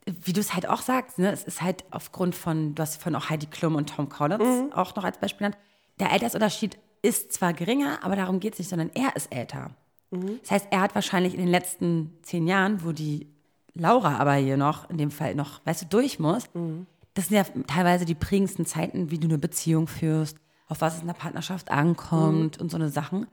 wie 0.04 0.34
du 0.34 0.40
es 0.40 0.52
halt 0.52 0.68
auch 0.68 0.82
sagst, 0.82 1.18
ne, 1.18 1.32
es 1.32 1.42
ist 1.44 1.62
halt 1.62 1.84
aufgrund 1.90 2.34
von, 2.34 2.74
du 2.74 2.82
hast 2.82 2.96
vorhin 3.02 3.16
auch 3.16 3.30
Heidi 3.30 3.46
Klum 3.46 3.76
und 3.76 3.88
Tom 3.88 4.08
Collins 4.10 4.42
Mhm. 4.44 4.72
auch 4.74 4.94
noch 4.94 5.04
als 5.04 5.18
Beispiel 5.18 5.38
genannt. 5.46 5.56
Der 5.98 6.12
Altersunterschied 6.12 6.76
ist 7.00 7.32
zwar 7.32 7.54
geringer, 7.54 8.00
aber 8.04 8.14
darum 8.14 8.40
geht 8.40 8.52
es 8.52 8.58
nicht, 8.58 8.68
sondern 8.68 8.90
er 8.94 9.16
ist 9.16 9.32
älter. 9.34 9.70
Mhm. 10.10 10.38
Das 10.42 10.50
heißt, 10.50 10.66
er 10.70 10.82
hat 10.82 10.94
wahrscheinlich 10.94 11.32
in 11.32 11.40
den 11.40 11.48
letzten 11.48 12.12
zehn 12.22 12.46
Jahren, 12.46 12.84
wo 12.84 12.92
die 12.92 13.28
Laura 13.72 14.18
aber 14.18 14.34
hier 14.34 14.58
noch, 14.58 14.90
in 14.90 14.98
dem 14.98 15.10
Fall 15.10 15.34
noch, 15.34 15.64
weißt 15.64 15.82
du, 15.82 15.86
durch 15.86 16.18
muss, 16.18 16.44
Mhm. 16.52 16.86
das 17.14 17.28
sind 17.28 17.36
ja 17.38 17.44
teilweise 17.66 18.04
die 18.04 18.14
prägendsten 18.14 18.66
Zeiten, 18.66 19.10
wie 19.10 19.18
du 19.18 19.28
eine 19.28 19.38
Beziehung 19.38 19.86
führst, 19.86 20.36
auf 20.68 20.82
was 20.82 20.96
es 20.96 21.00
in 21.00 21.06
der 21.06 21.14
Partnerschaft 21.14 21.70
ankommt 21.70 22.60
und 22.60 22.70
so 22.70 22.76
eine 22.76 22.90
Sachen. 22.90 23.26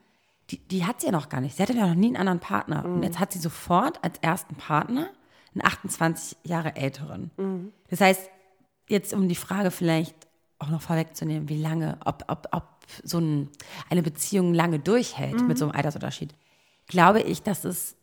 Die, 0.53 0.59
die 0.67 0.85
hat 0.85 1.01
sie 1.01 1.07
ja 1.07 1.11
noch 1.11 1.29
gar 1.29 1.41
nicht. 1.41 1.57
Sie 1.57 1.63
hatte 1.63 1.73
ja 1.73 1.87
noch 1.87 1.95
nie 1.95 2.07
einen 2.07 2.17
anderen 2.17 2.39
Partner. 2.39 2.85
Und 2.85 3.03
jetzt 3.03 3.19
hat 3.19 3.33
sie 3.33 3.39
sofort 3.39 4.03
als 4.03 4.19
ersten 4.19 4.55
Partner 4.55 5.09
einen 5.55 5.65
28 5.65 6.37
Jahre 6.43 6.75
älteren. 6.75 7.31
Das 7.89 8.01
heißt, 8.01 8.29
jetzt 8.87 9.13
um 9.13 9.27
die 9.27 9.35
Frage 9.35 9.71
vielleicht 9.71 10.15
auch 10.59 10.69
noch 10.69 10.81
vorwegzunehmen, 10.81 11.49
wie 11.49 11.59
lange, 11.59 11.97
ob, 12.05 12.23
ob, 12.27 12.47
ob 12.51 12.63
so 13.03 13.17
ein, 13.19 13.49
eine 13.89 14.03
Beziehung 14.03 14.53
lange 14.53 14.77
durchhält 14.79 15.35
mit 15.47 15.57
so 15.57 15.65
einem 15.65 15.75
Altersunterschied, 15.75 16.35
glaube 16.87 17.21
ich, 17.21 17.41
dass 17.41 17.63
es 17.63 17.95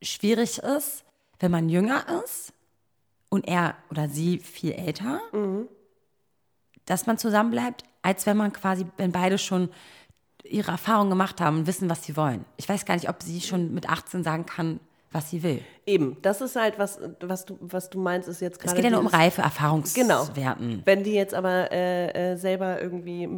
schwierig 0.00 0.58
ist, 0.58 1.04
wenn 1.40 1.50
man 1.50 1.68
jünger 1.68 2.04
ist 2.24 2.52
und 3.30 3.48
er 3.48 3.74
oder 3.90 4.08
sie 4.08 4.38
viel 4.38 4.72
älter, 4.72 5.20
dass 6.86 7.06
man 7.06 7.18
zusammenbleibt, 7.18 7.82
als 8.02 8.26
wenn 8.26 8.36
man 8.36 8.52
quasi, 8.52 8.86
wenn 8.96 9.10
beide 9.12 9.38
schon 9.38 9.68
ihre 10.44 10.72
Erfahrungen 10.72 11.10
gemacht 11.10 11.40
haben 11.40 11.58
und 11.58 11.66
wissen, 11.66 11.88
was 11.88 12.04
sie 12.04 12.16
wollen. 12.16 12.44
Ich 12.56 12.68
weiß 12.68 12.84
gar 12.84 12.94
nicht, 12.94 13.08
ob 13.08 13.22
sie 13.22 13.40
schon 13.40 13.72
mit 13.74 13.88
18 13.88 14.22
sagen 14.24 14.46
kann, 14.46 14.80
was 15.12 15.30
sie 15.30 15.42
will. 15.42 15.60
Eben, 15.86 16.16
das 16.22 16.40
ist 16.40 16.56
halt 16.56 16.78
was, 16.78 16.98
was 17.20 17.44
du, 17.44 17.58
was 17.60 17.90
du 17.90 18.00
meinst, 18.00 18.28
ist 18.28 18.40
jetzt 18.40 18.56
Es 18.58 18.62
gerade. 18.62 18.76
geht 18.76 18.84
ja 18.84 18.90
nur 18.90 19.00
um 19.00 19.06
reife 19.06 19.36
Genau. 19.42 19.44
Erfahrungswerten. 19.46 20.82
Wenn 20.84 21.04
die 21.04 21.12
jetzt 21.12 21.34
aber 21.34 21.70
äh, 21.70 22.32
äh, 22.32 22.36
selber 22.36 22.80
irgendwie, 22.80 23.28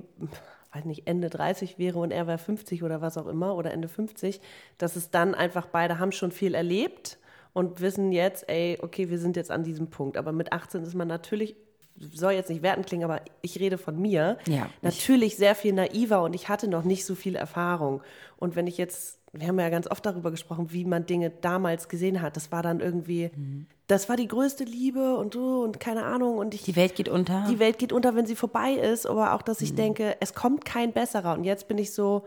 weiß 0.73 0.84
nicht, 0.84 1.06
Ende 1.06 1.30
30 1.30 1.78
wäre 1.78 1.99
und 1.99 2.11
er 2.12 2.26
wäre 2.26 2.38
50 2.38 2.82
oder 2.84 3.00
was 3.00 3.18
auch 3.18 3.26
immer 3.26 3.56
oder 3.56 3.73
Ende 3.73 3.88
50, 3.88 4.40
dass 4.78 4.94
es 4.96 5.11
dann 5.11 5.34
einfach 5.34 5.66
beide 5.66 5.99
haben 5.99 6.12
schon 6.12 6.30
viel 6.30 6.54
erlebt 6.54 7.18
und 7.52 7.80
wissen 7.80 8.12
jetzt, 8.12 8.49
ey, 8.49 8.78
okay, 8.80 9.11
wir 9.11 9.18
sind 9.18 9.37
jetzt 9.37 9.50
an 9.50 9.64
diesem 9.64 9.88
Punkt. 9.90 10.16
Aber 10.16 10.32
mit 10.32 10.52
18 10.52 10.82
ist 10.84 10.94
man 10.94 11.08
natürlich 11.08 11.56
soll 11.96 12.32
jetzt 12.32 12.50
nicht 12.50 12.62
werten 12.62 12.84
klingen, 12.84 13.04
aber 13.04 13.20
ich 13.42 13.58
rede 13.60 13.78
von 13.78 14.00
mir, 14.00 14.38
Ja, 14.46 14.66
ich- 14.76 14.82
natürlich 14.82 15.36
sehr 15.36 15.54
viel 15.54 15.72
naiver 15.72 16.22
und 16.22 16.34
ich 16.34 16.48
hatte 16.48 16.68
noch 16.68 16.84
nicht 16.84 17.04
so 17.04 17.14
viel 17.14 17.36
Erfahrung. 17.36 18.02
Und 18.36 18.56
wenn 18.56 18.66
ich 18.66 18.76
jetzt, 18.78 19.18
wir 19.32 19.46
haben 19.48 19.58
ja 19.60 19.68
ganz 19.70 19.88
oft 19.90 20.04
darüber 20.04 20.30
gesprochen, 20.30 20.72
wie 20.72 20.84
man 20.84 21.06
Dinge 21.06 21.30
damals 21.30 21.88
gesehen 21.88 22.20
hat, 22.20 22.36
das 22.36 22.50
war 22.52 22.62
dann 22.62 22.80
irgendwie, 22.80 23.30
Mhm. 23.34 23.66
das 23.86 24.08
war 24.08 24.16
die 24.16 24.28
größte 24.28 24.64
Liebe 24.64 25.16
und 25.16 25.34
so 25.34 25.60
und 25.62 25.78
keine 25.80 26.04
Ahnung 26.04 26.38
und 26.38 26.54
ich 26.54 26.62
Die 26.62 26.76
Welt 26.76 26.94
geht 26.96 27.08
unter. 27.08 27.46
die 27.48 27.58
Welt 27.58 27.78
geht 27.78 27.92
unter, 27.92 28.14
wenn 28.16 28.26
sie 28.26 28.36
vorbei 28.36 28.72
ist, 28.72 29.06
aber 29.06 29.34
auch, 29.34 29.42
dass 29.42 29.60
ich 29.60 29.72
Mhm. 29.72 29.76
denke, 29.76 30.16
es 30.20 30.34
kommt 30.34 30.64
kein 30.64 30.92
besserer. 30.92 31.34
Und 31.34 31.44
jetzt 31.44 31.68
bin 31.68 31.78
ich 31.78 31.92
so, 31.92 32.24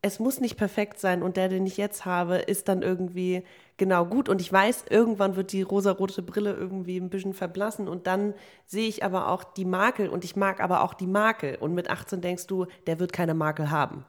es 0.00 0.20
muss 0.20 0.40
nicht 0.40 0.56
perfekt 0.56 1.00
sein 1.00 1.22
und 1.22 1.36
der, 1.36 1.48
den 1.48 1.66
ich 1.66 1.76
jetzt 1.76 2.04
habe, 2.04 2.36
ist 2.36 2.68
dann 2.68 2.82
irgendwie 2.82 3.42
genau 3.78 4.04
gut. 4.04 4.28
Und 4.28 4.40
ich 4.40 4.52
weiß, 4.52 4.84
irgendwann 4.90 5.34
wird 5.34 5.50
die 5.52 5.62
rosarote 5.62 6.22
Brille 6.22 6.52
irgendwie 6.54 6.98
ein 6.98 7.10
bisschen 7.10 7.34
verblassen 7.34 7.88
und 7.88 8.06
dann 8.06 8.34
sehe 8.64 8.88
ich 8.88 9.02
aber 9.04 9.28
auch 9.28 9.42
die 9.42 9.64
Makel 9.64 10.08
und 10.08 10.24
ich 10.24 10.36
mag 10.36 10.60
aber 10.60 10.82
auch 10.82 10.94
die 10.94 11.06
Makel. 11.08 11.56
Und 11.56 11.74
mit 11.74 11.90
18 11.90 12.20
denkst 12.20 12.46
du, 12.46 12.66
der 12.86 13.00
wird 13.00 13.12
keine 13.12 13.34
Makel 13.34 13.70
haben. 13.70 14.04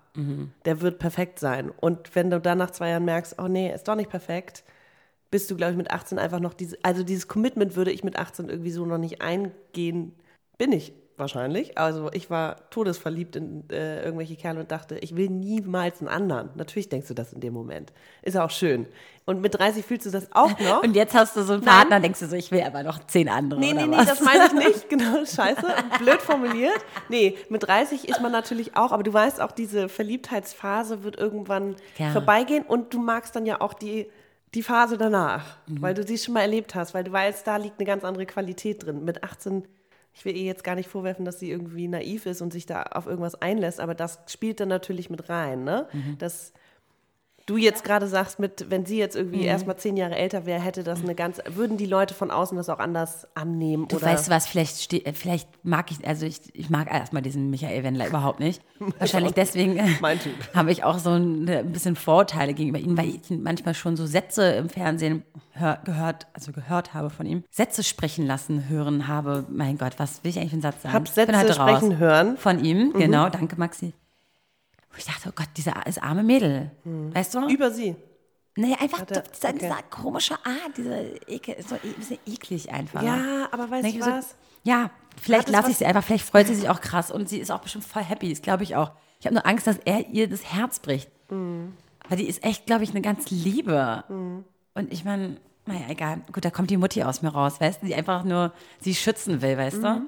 Der 0.65 0.81
wird 0.81 0.99
perfekt 0.99 1.39
sein. 1.39 1.71
Und 1.71 2.15
wenn 2.15 2.29
du 2.29 2.39
dann 2.39 2.59
nach 2.59 2.71
zwei 2.71 2.89
Jahren 2.89 3.05
merkst, 3.05 3.39
oh 3.39 3.47
nee, 3.47 3.73
ist 3.73 3.87
doch 3.87 3.95
nicht 3.95 4.11
perfekt, 4.11 4.63
bist 5.31 5.49
du, 5.49 5.55
glaube 5.55 5.71
ich, 5.71 5.77
mit 5.77 5.91
18 5.91 6.19
einfach 6.19 6.39
noch 6.39 6.53
diese, 6.53 6.77
also 6.83 7.03
dieses 7.03 7.27
Commitment 7.27 7.75
würde 7.75 7.91
ich 7.91 8.03
mit 8.03 8.17
18 8.17 8.49
irgendwie 8.49 8.71
so 8.71 8.85
noch 8.85 8.97
nicht 8.99 9.21
eingehen. 9.21 10.13
Bin 10.57 10.71
ich 10.71 10.93
wahrscheinlich. 11.19 11.77
Also 11.77 12.09
ich 12.13 12.29
war 12.29 12.69
todesverliebt 12.69 13.35
in 13.35 13.69
äh, 13.69 14.03
irgendwelche 14.03 14.35
Kerle 14.35 14.61
und 14.61 14.71
dachte, 14.71 14.97
ich 14.99 15.15
will 15.15 15.29
niemals 15.29 15.99
einen 15.99 16.07
anderen. 16.07 16.49
Natürlich 16.55 16.89
denkst 16.89 17.07
du 17.09 17.13
das 17.13 17.33
in 17.33 17.41
dem 17.41 17.53
Moment. 17.53 17.91
Ist 18.21 18.37
auch 18.37 18.49
schön. 18.51 18.87
Und 19.25 19.41
mit 19.41 19.53
30 19.59 19.85
fühlst 19.85 20.05
du 20.07 20.09
das 20.09 20.27
auch 20.31 20.57
noch. 20.59 20.81
Und 20.83 20.95
jetzt 20.95 21.13
hast 21.13 21.35
du 21.35 21.43
so 21.43 21.53
einen 21.53 21.63
Nein. 21.63 21.75
Partner, 21.75 21.99
denkst 21.99 22.19
du 22.19 22.27
so, 22.27 22.35
ich 22.35 22.51
will 22.51 22.61
aber 22.61 22.81
noch 22.83 23.05
zehn 23.05 23.29
andere. 23.29 23.59
Nee, 23.59 23.73
nee, 23.73 23.85
nee, 23.85 23.95
was? 23.97 24.07
das 24.07 24.21
meine 24.21 24.45
ich 24.45 24.53
nicht. 24.67 24.89
Genau, 24.89 25.23
scheiße. 25.25 25.65
Blöd 25.99 26.21
formuliert. 26.21 26.73
Nee, 27.09 27.37
mit 27.49 27.67
30 27.67 28.07
ist 28.09 28.21
man 28.21 28.31
natürlich 28.31 28.75
auch, 28.75 28.91
aber 28.91 29.03
du 29.03 29.13
weißt 29.13 29.39
auch, 29.41 29.51
diese 29.51 29.87
Verliebtheitsphase 29.89 31.03
wird 31.03 31.17
irgendwann 31.17 31.75
Ja. 31.97 32.09
vorbeigehen 32.11 32.63
und 32.67 32.93
du 32.93 32.99
magst 32.99 33.35
dann 33.35 33.45
ja 33.45 33.61
auch 33.61 33.73
die, 33.73 34.07
die 34.55 34.63
Phase 34.63 34.97
danach, 34.97 35.57
Mhm. 35.67 35.81
weil 35.83 35.93
du 35.93 36.03
sie 36.03 36.17
schon 36.17 36.33
mal 36.33 36.41
erlebt 36.41 36.73
hast, 36.73 36.95
weil 36.95 37.03
du 37.03 37.11
weißt, 37.11 37.45
da 37.45 37.57
liegt 37.57 37.79
eine 37.79 37.85
ganz 37.85 38.03
andere 38.03 38.25
Qualität 38.25 38.83
drin. 38.83 39.05
Mit 39.05 39.23
18, 39.23 39.63
ich 40.13 40.25
will 40.25 40.35
ihr 40.35 40.43
jetzt 40.43 40.63
gar 40.63 40.75
nicht 40.75 40.89
vorwerfen, 40.89 41.25
dass 41.25 41.39
sie 41.39 41.49
irgendwie 41.49 41.87
naiv 41.87 42.25
ist 42.25 42.41
und 42.41 42.51
sich 42.51 42.65
da 42.65 42.83
auf 42.83 43.05
irgendwas 43.05 43.35
einlässt, 43.35 43.79
aber 43.79 43.95
das 43.95 44.19
spielt 44.27 44.59
dann 44.59 44.69
natürlich 44.69 45.09
mit 45.09 45.29
rein, 45.29 45.63
ne? 45.63 45.87
Mhm. 45.93 46.17
Das 46.17 46.53
du 47.49 47.57
jetzt 47.57 47.83
gerade 47.83 48.07
sagst, 48.07 48.39
mit, 48.39 48.67
wenn 48.69 48.85
sie 48.85 48.97
jetzt 48.97 49.15
Mhm. 49.15 49.21
irgendwie 49.21 49.43
erst 49.45 49.65
mal 49.67 49.75
zehn 49.77 49.97
Jahre 49.97 50.15
älter 50.15 50.45
wäre, 50.45 50.61
hätte 50.61 50.83
das 50.83 51.01
eine 51.01 51.15
ganz, 51.15 51.39
würden 51.49 51.77
die 51.77 51.85
Leute 51.85 52.13
von 52.13 52.31
außen 52.31 52.55
das 52.57 52.69
auch 52.69 52.79
anders 52.79 53.27
annehmen? 53.35 53.87
Du 53.87 53.97
oder? 53.97 54.05
weißt 54.05 54.27
du 54.27 54.31
was, 54.31 54.47
vielleicht, 54.47 54.93
äh, 54.93 55.13
vielleicht 55.13 55.47
mag 55.65 55.91
ich, 55.91 56.07
also 56.07 56.25
ich, 56.25 56.39
ich 56.53 56.69
mag 56.69 56.91
erstmal 56.93 57.21
diesen 57.21 57.49
Michael 57.49 57.83
Wendler 57.83 58.07
überhaupt 58.07 58.39
nicht. 58.39 58.61
Wahrscheinlich 58.99 59.33
deswegen 59.33 59.79
habe 60.53 60.71
ich 60.71 60.83
auch 60.83 60.99
so 60.99 61.11
ein, 61.11 61.49
ein 61.49 61.71
bisschen 61.71 61.95
Vorurteile 61.95 62.53
gegenüber 62.53 62.79
ihm, 62.79 62.97
weil 62.97 63.09
ich 63.09 63.29
manchmal 63.29 63.73
schon 63.73 63.95
so 63.97 64.05
Sätze 64.05 64.43
im 64.53 64.69
Fernsehen 64.69 65.23
hör, 65.53 65.79
gehört, 65.83 66.27
also 66.33 66.51
gehört 66.51 66.93
habe 66.93 67.09
von 67.09 67.25
ihm, 67.25 67.43
Sätze 67.49 67.83
sprechen 67.83 68.25
lassen, 68.25 68.69
hören 68.69 69.07
habe. 69.07 69.45
Mein 69.49 69.77
Gott, 69.77 69.93
was 69.97 70.23
will 70.23 70.29
ich 70.31 70.37
eigentlich 70.37 70.49
für 70.51 70.53
einen 70.55 70.61
Satz 70.61 70.83
sagen? 70.83 70.93
Hab 70.93 71.03
Ich 71.07 71.13
bin 71.15 71.25
Sätze 71.25 71.59
raus. 71.59 71.77
sprechen 71.77 71.97
hören. 71.97 72.37
Von 72.37 72.63
ihm, 72.63 72.93
genau, 72.93 73.29
danke 73.29 73.55
Maxi. 73.57 73.93
Ich 74.99 75.05
dachte, 75.05 75.29
oh 75.29 75.33
Gott, 75.35 75.47
dieser 75.57 75.73
das 75.85 75.97
arme 75.97 76.23
Mädel. 76.23 76.71
Weißt 76.83 77.33
du? 77.35 77.47
Über 77.47 77.71
sie. 77.71 77.95
Nee, 78.55 78.75
einfach 78.79 78.99
er- 79.09 79.21
dieser, 79.21 79.49
okay. 79.49 79.57
dieser 79.59 79.81
komische 79.89 80.33
Art, 80.45 80.75
dieser 80.77 81.01
Ekel, 81.29 81.55
ist 81.55 81.69
so 81.69 81.75
ein 81.75 81.93
bisschen 81.93 82.17
eklig 82.25 82.71
einfach. 82.71 83.01
Ja, 83.01 83.47
aber 83.51 83.69
weißt 83.71 83.85
du 83.85 83.89
ich 83.89 84.03
so, 84.03 84.11
was? 84.11 84.35
ja, 84.63 84.89
vielleicht 85.21 85.47
lasse 85.49 85.65
was- 85.65 85.71
ich 85.71 85.77
sie 85.77 85.85
einfach, 85.85 86.03
vielleicht 86.03 86.25
freut 86.25 86.47
sie 86.47 86.55
sich 86.55 86.67
auch 86.69 86.81
krass 86.81 87.09
und 87.11 87.29
sie 87.29 87.37
ist 87.39 87.51
auch 87.51 87.59
bestimmt 87.61 87.85
voll 87.85 88.03
happy, 88.03 88.29
das 88.29 88.41
glaube 88.41 88.63
ich 88.63 88.75
auch. 88.75 88.91
Ich 89.21 89.25
habe 89.25 89.35
nur 89.35 89.45
Angst, 89.45 89.65
dass 89.67 89.77
er 89.85 90.07
ihr 90.09 90.27
das 90.27 90.43
Herz 90.53 90.79
bricht. 90.79 91.09
Mhm. 91.31 91.73
Weil 92.09 92.17
die 92.17 92.27
ist 92.27 92.43
echt, 92.43 92.65
glaube 92.65 92.83
ich, 92.83 92.89
eine 92.89 93.01
ganz 93.01 93.29
Liebe. 93.29 94.03
Und 94.09 94.91
ich 94.91 95.05
meine, 95.05 95.37
naja, 95.65 95.81
egal. 95.89 96.21
Gut, 96.33 96.43
da 96.43 96.49
kommt 96.49 96.69
die 96.71 96.77
Mutti 96.77 97.03
aus 97.03 97.21
mir 97.21 97.29
raus, 97.29 97.61
weißt 97.61 97.81
du, 97.81 97.85
die 97.85 97.95
einfach 97.95 98.23
nur 98.23 98.51
sie 98.81 98.95
schützen 98.95 99.41
will, 99.41 99.57
weißt 99.57 99.77
Mhm. 99.77 99.83
du? 99.83 100.01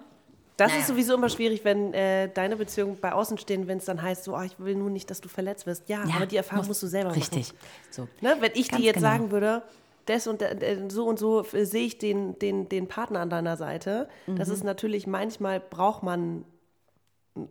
Das 0.67 0.75
ist 0.77 0.87
sowieso 0.87 1.13
immer 1.15 1.29
schwierig, 1.29 1.63
wenn 1.63 1.93
äh, 1.93 2.29
deine 2.33 2.55
Beziehungen 2.55 2.97
bei 2.99 3.13
außen 3.13 3.37
stehen, 3.37 3.67
wenn 3.67 3.77
es 3.79 3.85
dann 3.85 4.01
heißt, 4.01 4.23
so, 4.23 4.35
oh, 4.35 4.41
ich 4.41 4.59
will 4.59 4.75
nur 4.75 4.89
nicht, 4.89 5.09
dass 5.09 5.21
du 5.21 5.29
verletzt 5.29 5.65
wirst. 5.65 5.87
Ja, 5.89 6.03
aber 6.15 6.25
die 6.25 6.37
Erfahrung 6.37 6.59
muss- 6.61 6.67
musst 6.69 6.83
du 6.83 6.87
selber 6.87 7.15
Richtig. 7.15 7.53
machen. 7.53 7.57
So. 7.89 8.07
Ne? 8.21 8.35
Wenn 8.39 8.51
ich 8.55 8.69
Ganz 8.69 8.79
dir 8.81 8.85
jetzt 8.87 8.95
genau. 8.95 9.07
sagen 9.09 9.31
würde, 9.31 9.63
das 10.05 10.27
und 10.27 10.41
äh, 10.41 10.77
so 10.89 11.05
und 11.05 11.19
so 11.19 11.45
äh, 11.53 11.65
sehe 11.65 11.85
ich 11.85 11.97
den, 11.97 12.37
den, 12.39 12.67
den 12.69 12.87
Partner 12.87 13.19
an 13.19 13.29
deiner 13.29 13.55
Seite, 13.57 14.09
das 14.27 14.47
Mhm. 14.47 14.53
ist 14.55 14.63
natürlich, 14.63 15.07
manchmal 15.07 15.59
braucht 15.59 16.03
man 16.03 16.43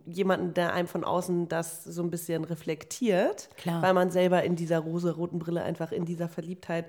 jemanden, 0.05 0.53
der 0.53 0.73
einem 0.73 0.87
von 0.87 1.03
außen 1.03 1.47
das 1.49 1.83
so 1.83 2.03
ein 2.03 2.11
bisschen 2.11 2.43
reflektiert, 2.43 3.49
Klar. 3.57 3.81
weil 3.81 3.93
man 3.93 4.11
selber 4.11 4.43
in 4.43 4.55
dieser 4.55 4.79
rosa-roten 4.79 5.39
Brille 5.39 5.63
einfach 5.63 5.91
in 5.91 6.05
dieser 6.05 6.29
Verliebtheit 6.29 6.85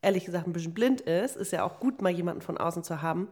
ehrlich 0.00 0.24
gesagt 0.24 0.46
ein 0.46 0.52
bisschen 0.54 0.72
blind 0.72 1.02
ist. 1.02 1.36
Ist 1.36 1.52
ja 1.52 1.62
auch 1.64 1.78
gut, 1.78 2.00
mal 2.00 2.10
jemanden 2.10 2.40
von 2.40 2.56
außen 2.56 2.84
zu 2.84 3.02
haben. 3.02 3.28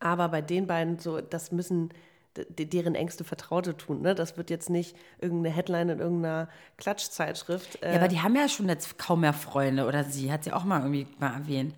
Aber 0.00 0.28
bei 0.28 0.40
den 0.42 0.66
beiden 0.66 0.98
so, 0.98 1.20
das 1.20 1.52
müssen 1.52 1.90
deren 2.36 2.94
engste 2.94 3.24
Vertraute 3.24 3.76
tun. 3.76 4.00
Ne? 4.02 4.14
Das 4.14 4.36
wird 4.36 4.48
jetzt 4.50 4.70
nicht 4.70 4.94
irgendeine 5.20 5.52
Headline 5.54 5.88
in 5.88 5.98
irgendeiner 5.98 6.48
Klatschzeitschrift. 6.76 7.82
Äh, 7.82 7.90
Ja, 7.94 7.96
aber 7.98 8.08
die 8.08 8.20
haben 8.20 8.36
ja 8.36 8.48
schon 8.48 8.68
jetzt 8.68 8.96
kaum 8.98 9.20
mehr 9.20 9.32
Freunde 9.32 9.86
oder 9.86 10.04
sie 10.04 10.30
hat 10.30 10.44
sie 10.44 10.52
auch 10.52 10.64
mal 10.64 10.78
irgendwie 10.80 11.06
mal 11.18 11.32
erwähnt. 11.34 11.74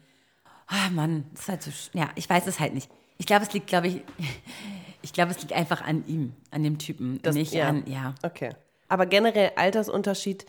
Ah, 0.67 0.91
Mann, 0.91 1.25
das 1.33 1.43
ist 1.43 1.49
halt 1.49 1.62
so. 1.62 1.71
sch- 1.71 1.91
Ja, 1.95 2.11
ich 2.15 2.29
weiß 2.29 2.47
es 2.47 2.61
halt 2.61 2.75
nicht. 2.75 2.91
Ich 3.17 3.27
glaube, 3.27 3.45
es 3.45 3.53
liegt, 3.55 3.69
glaube 3.69 3.89
ich, 3.89 4.03
ich 5.03 5.12
glaube, 5.15 5.31
es 5.31 5.41
liegt 5.41 5.53
einfach 5.55 5.81
an 5.83 6.05
ihm, 6.07 6.35
an 6.50 6.62
dem 6.62 6.79
Typen, 6.79 7.21
Das- 7.23 7.35
nicht 7.35 7.53
ja. 7.55 7.69
an, 7.69 7.85
ja. 7.87 8.15
Okay. 8.23 8.50
Aber 8.89 9.07
generell 9.07 9.53
Altersunterschied, 9.57 10.45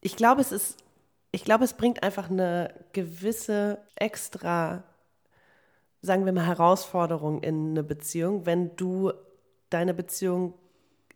ich 0.00 0.14
glaube, 0.16 0.42
es 0.42 0.52
ist, 0.52 0.76
ich 1.32 1.44
glaube, 1.44 1.64
es 1.64 1.72
bringt 1.74 2.02
einfach 2.04 2.30
eine 2.30 2.72
gewisse 2.92 3.78
extra, 3.96 4.84
sagen 6.04 6.26
wir 6.26 6.32
mal, 6.32 6.46
Herausforderung 6.46 7.42
in 7.42 7.70
eine 7.70 7.82
Beziehung, 7.82 8.46
wenn 8.46 8.76
du 8.76 9.12
deine 9.70 9.94
Beziehung 9.94 10.54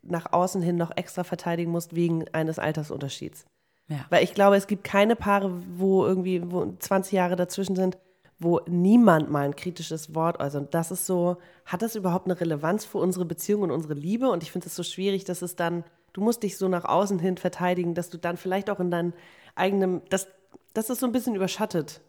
nach 0.03 0.33
außen 0.33 0.63
hin 0.63 0.77
noch 0.77 0.97
extra 0.97 1.25
verteidigen 1.25 1.71
musst 1.71 1.95
wegen 1.95 2.25
eines 2.33 2.59
Altersunterschieds. 2.59 3.45
Ja. 3.89 4.07
Weil 4.11 4.25
ich 4.25 4.35
glaube, 4.35 4.57
es 4.57 4.67
gibt 4.67 4.85
keine 4.85 5.17
Paare, 5.17 5.53
wo 5.77 6.07
irgendwie 6.07 6.51
wo 6.51 6.75
20 6.79 7.13
Jahre 7.13 7.37
dazwischen 7.37 7.77
sind, 7.77 7.99
wo 8.39 8.61
niemand 8.67 9.31
mal 9.31 9.45
ein 9.45 9.57
kritisches 9.57 10.15
Wort 10.15 10.41
äußert. 10.41 10.67
Und 10.67 10.75
das 10.75 10.91
ist 10.91 11.07
so, 11.07 11.37
hat 11.67 11.83
das 11.83 11.97
überhaupt 11.97 12.27
eine 12.27 12.41
Relevanz 12.41 12.85
für 12.85 12.99
unsere 12.99 13.25
Beziehung 13.25 13.63
und 13.63 13.71
unsere 13.71 13.95
Liebe? 13.95 14.31
Und 14.31 14.43
ich 14.43 14.53
finde 14.53 14.69
es 14.69 14.77
so 14.77 14.83
schwierig, 14.83 15.25
dass 15.25 15.43
es 15.43 15.57
dann, 15.57 15.85
du 16.13 16.21
musst 16.21 16.43
dich 16.43 16.57
so 16.57 16.69
nach 16.69 16.85
außen 16.85 17.19
hin 17.19 17.37
verteidigen, 17.37 17.95
dass 17.95 18.11
du 18.11 18.17
dann 18.17 18.37
vielleicht 18.37 18.71
auch 18.71 18.81
in 18.81 18.91
deinem 18.91 19.13
eigenen, 19.55 20.03
das, 20.09 20.29
das 20.73 20.89
ist 20.89 21.01
so 21.01 21.07
ein 21.07 21.13
bisschen 21.13 21.35
überschattet, 21.35 22.01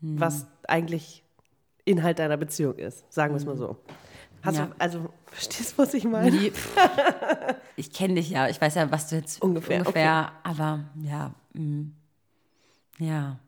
was 0.00 0.46
eigentlich 0.68 1.23
Inhalt 1.84 2.18
deiner 2.18 2.36
Beziehung 2.36 2.76
ist, 2.76 3.04
sagen 3.12 3.34
wir 3.34 3.38
es 3.38 3.44
mal 3.44 3.56
so. 3.56 3.76
Hast 4.42 4.58
Ja. 4.58 4.66
du, 4.66 4.72
also, 4.78 5.08
verstehst 5.26 5.72
du, 5.72 5.78
was 5.82 5.94
ich 5.94 6.04
meine? 6.04 6.30
Die, 6.30 6.52
ich 7.76 7.92
kenne 7.92 8.14
dich 8.14 8.30
ja, 8.30 8.48
ich 8.48 8.60
weiß 8.60 8.74
ja, 8.74 8.90
was 8.90 9.08
du 9.08 9.16
jetzt 9.16 9.42
Ungefähr, 9.42 9.78
ungefähr 9.78 10.32
aber 10.42 10.84
ja, 11.02 11.32
mm, 11.54 11.84
ja. 12.98 13.38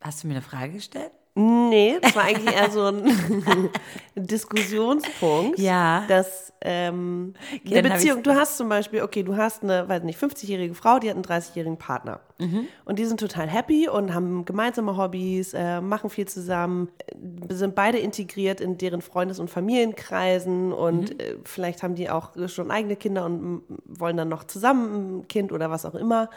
Hast 0.00 0.22
du 0.22 0.26
mir 0.28 0.34
eine 0.34 0.42
Frage 0.42 0.72
gestellt? 0.72 1.12
Nee, 1.34 1.98
das 2.02 2.14
war 2.14 2.24
eigentlich 2.24 2.54
eher 2.54 2.70
so 2.70 2.84
ein 2.88 3.04
Diskussionspunkt. 4.16 5.58
Ja. 5.58 6.04
Dass 6.08 6.52
ähm, 6.60 7.34
eine 7.66 7.82
Beziehung, 7.82 8.22
du 8.22 8.34
hast 8.34 8.56
zum 8.58 8.68
Beispiel, 8.68 9.02
okay, 9.02 9.22
du 9.22 9.36
hast 9.36 9.62
eine, 9.62 9.88
weiß 9.88 10.02
nicht, 10.02 10.18
50-jährige 10.18 10.74
Frau, 10.74 10.98
die 10.98 11.08
hat 11.08 11.16
einen 11.16 11.24
30-jährigen 11.24 11.78
Partner. 11.78 12.20
Mhm. 12.38 12.66
Und 12.84 12.98
die 12.98 13.04
sind 13.06 13.18
total 13.18 13.48
happy 13.48 13.88
und 13.88 14.12
haben 14.14 14.44
gemeinsame 14.44 14.96
Hobbys, 14.96 15.54
äh, 15.54 15.80
machen 15.80 16.10
viel 16.10 16.28
zusammen, 16.28 16.88
äh, 17.06 17.54
sind 17.54 17.74
beide 17.74 17.98
integriert 17.98 18.60
in 18.60 18.76
deren 18.78 19.00
Freundes- 19.00 19.38
und 19.38 19.48
Familienkreisen 19.48 20.72
und 20.72 21.14
Mhm. 21.14 21.18
äh, 21.20 21.34
vielleicht 21.44 21.82
haben 21.82 21.94
die 21.94 22.10
auch 22.10 22.32
schon 22.48 22.70
eigene 22.70 22.96
Kinder 22.96 23.24
und 23.24 23.62
wollen 23.86 24.16
dann 24.18 24.28
noch 24.28 24.44
zusammen 24.44 25.20
ein 25.20 25.28
Kind 25.28 25.50
oder 25.52 25.70
was 25.70 25.86
auch 25.86 25.94
immer. 25.94 26.28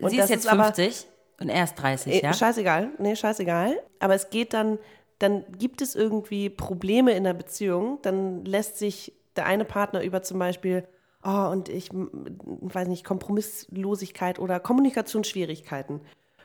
Und 0.00 0.10
Sie 0.10 0.18
ist 0.18 0.28
jetzt 0.28 0.46
aber- 0.46 0.64
50 0.64 1.06
und 1.40 1.48
er 1.48 1.64
ist 1.64 1.74
30, 1.74 2.14
Eh, 2.14 2.22
ja? 2.22 2.32
Scheißegal, 2.32 2.90
nee, 2.98 3.16
scheißegal. 3.16 3.78
Aber 3.98 4.14
es 4.14 4.30
geht 4.30 4.52
dann, 4.54 4.78
dann 5.18 5.44
gibt 5.58 5.82
es 5.82 5.94
irgendwie 5.94 6.48
Probleme 6.48 7.12
in 7.12 7.24
der 7.24 7.34
Beziehung, 7.34 7.98
dann 8.02 8.44
lässt 8.44 8.78
sich 8.78 9.12
der 9.36 9.46
eine 9.46 9.64
Partner 9.64 10.02
über 10.02 10.22
zum 10.22 10.38
Beispiel, 10.38 10.84
oh, 11.22 11.48
und 11.50 11.68
ich 11.68 11.90
weiß 11.92 12.88
nicht, 12.88 13.04
Kompromisslosigkeit 13.04 14.38
oder 14.38 14.60
Kommunikationsschwierigkeiten. 14.60 16.00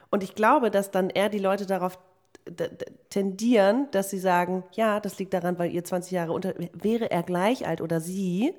Und 0.10 0.24
ich 0.24 0.36
glaube, 0.36 0.71
dass 0.71 0.91
dann 0.91 1.10
eher 1.10 1.29
die 1.29 1.39
Leute 1.39 1.65
darauf 1.65 1.98
tendieren, 3.10 3.88
dass 3.91 4.10
sie 4.10 4.19
sagen, 4.19 4.63
ja, 4.71 5.00
das 5.00 5.19
liegt 5.19 5.33
daran, 5.33 5.60
weil 5.60 5.71
ihr 5.71 5.83
20 5.83 6.12
Jahre 6.12 6.33
unter, 6.33 6.53
wäre 6.74 7.12
er 7.12 7.24
gleich 7.24 7.67
alt 7.67 7.81
oder 7.81 8.00
sie, 8.01 8.53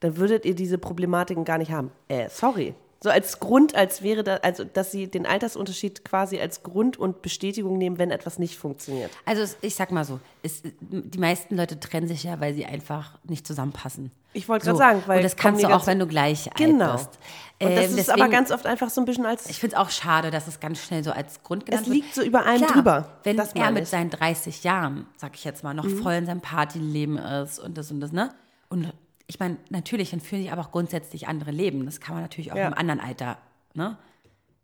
dann 0.00 0.16
würdet 0.16 0.44
ihr 0.44 0.54
diese 0.54 0.76
Problematiken 0.78 1.44
gar 1.44 1.58
nicht 1.58 1.70
haben. 1.70 1.90
Äh, 2.08 2.28
sorry. 2.28 2.74
So 3.00 3.10
als 3.10 3.38
Grund, 3.38 3.76
als 3.76 4.02
wäre 4.02 4.24
da, 4.24 4.36
also 4.42 4.64
dass 4.64 4.90
sie 4.90 5.06
den 5.08 5.24
Altersunterschied 5.24 6.04
quasi 6.04 6.40
als 6.40 6.64
Grund 6.64 6.96
und 6.96 7.22
Bestätigung 7.22 7.78
nehmen, 7.78 7.96
wenn 7.98 8.10
etwas 8.10 8.40
nicht 8.40 8.58
funktioniert. 8.58 9.12
Also 9.24 9.42
es- 9.42 9.56
ich 9.60 9.76
sag 9.76 9.92
mal 9.92 10.04
so, 10.04 10.18
es, 10.42 10.62
die 10.80 11.18
meisten 11.18 11.56
Leute 11.56 11.78
trennen 11.78 12.08
sich 12.08 12.24
ja, 12.24 12.40
weil 12.40 12.54
sie 12.54 12.66
einfach 12.66 13.16
nicht 13.22 13.46
zusammenpassen. 13.46 14.10
Ich 14.32 14.48
wollte 14.48 14.64
So. 14.66 14.72
gerade 14.72 14.78
sagen, 14.78 15.02
weil 15.06 15.18
Und 15.18 15.22
das 15.22 15.36
kannst 15.36 15.62
du 15.62 15.68
auch, 15.68 15.86
wenn 15.86 16.00
du 16.00 16.06
gleich 16.08 16.50
Genau. 16.56 16.90
alt 16.92 16.96
bist. 16.98 17.18
Und 17.62 17.76
das 17.76 17.92
Ähm, 17.92 17.98
ist 17.98 18.10
aber 18.10 18.16
deswegen- 18.18 18.32
ganz 18.32 18.50
oft 18.50 18.66
einfach 18.66 18.90
so 18.90 19.00
ein 19.00 19.04
bisschen 19.04 19.26
als 19.26 19.48
Ich 19.48 19.58
finde 19.60 19.76
es 19.76 19.80
auch 19.80 19.90
schade, 19.90 20.30
dass 20.32 20.48
es 20.48 20.58
ganz 20.58 20.80
schnell 20.80 21.04
so 21.04 21.12
als 21.12 21.42
Grund 21.44 21.66
genannt 21.66 21.86
Es 21.86 21.92
wird. 21.92 22.02
liegt 22.02 22.14
so 22.16 22.22
über 22.22 22.44
allem 22.46 22.58
Klar, 22.62 22.72
drüber. 22.72 23.08
Wenn 23.22 23.36
Das 23.36 23.52
er 23.52 23.70
mit. 23.70 23.84
Mhm. 23.84 23.86
seinen 23.86 24.10
30 24.10 24.64
Jahren, 24.64 25.06
sag 25.16 25.36
ich 25.36 25.44
jetzt 25.44 25.62
mal, 25.62 25.72
noch 25.72 25.86
voll 25.88 26.14
in 26.14 26.26
seinem 26.26 26.40
Partyleben 26.40 27.16
ist 27.16 27.60
und 27.60 27.78
das 27.78 27.92
und 27.92 28.00
das, 28.00 28.10
ne? 28.10 28.30
Und 28.68 28.92
ich 29.28 29.38
meine, 29.38 29.56
natürlich, 29.70 30.10
dann 30.10 30.20
führen 30.20 30.42
sich 30.42 30.50
aber 30.50 30.62
auch 30.62 30.72
grundsätzlich 30.72 31.28
andere 31.28 31.52
Leben. 31.52 31.84
Das 31.86 32.00
kann 32.00 32.14
man 32.14 32.22
natürlich 32.24 32.50
auch 32.52 32.56
Ja. 32.56 32.66
im 32.68 32.74
anderen 32.74 32.98
Alter, 33.00 33.38
ne? 33.74 33.96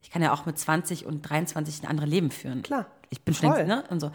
Ich 0.03 0.11
kann 0.11 0.21
ja 0.21 0.33
auch 0.35 0.45
mit 0.45 0.59
20 0.59 1.07
und 1.07 1.23
23 1.23 1.83
ein 1.83 1.87
anderes 1.89 2.11
Leben 2.11 2.31
führen. 2.31 2.63
Klar. 2.63 2.87
Ich 3.11 3.23
bin 3.23 3.33
schnell, 3.35 3.67
ne? 3.67 3.85
Und 3.89 4.01
so. 4.01 4.11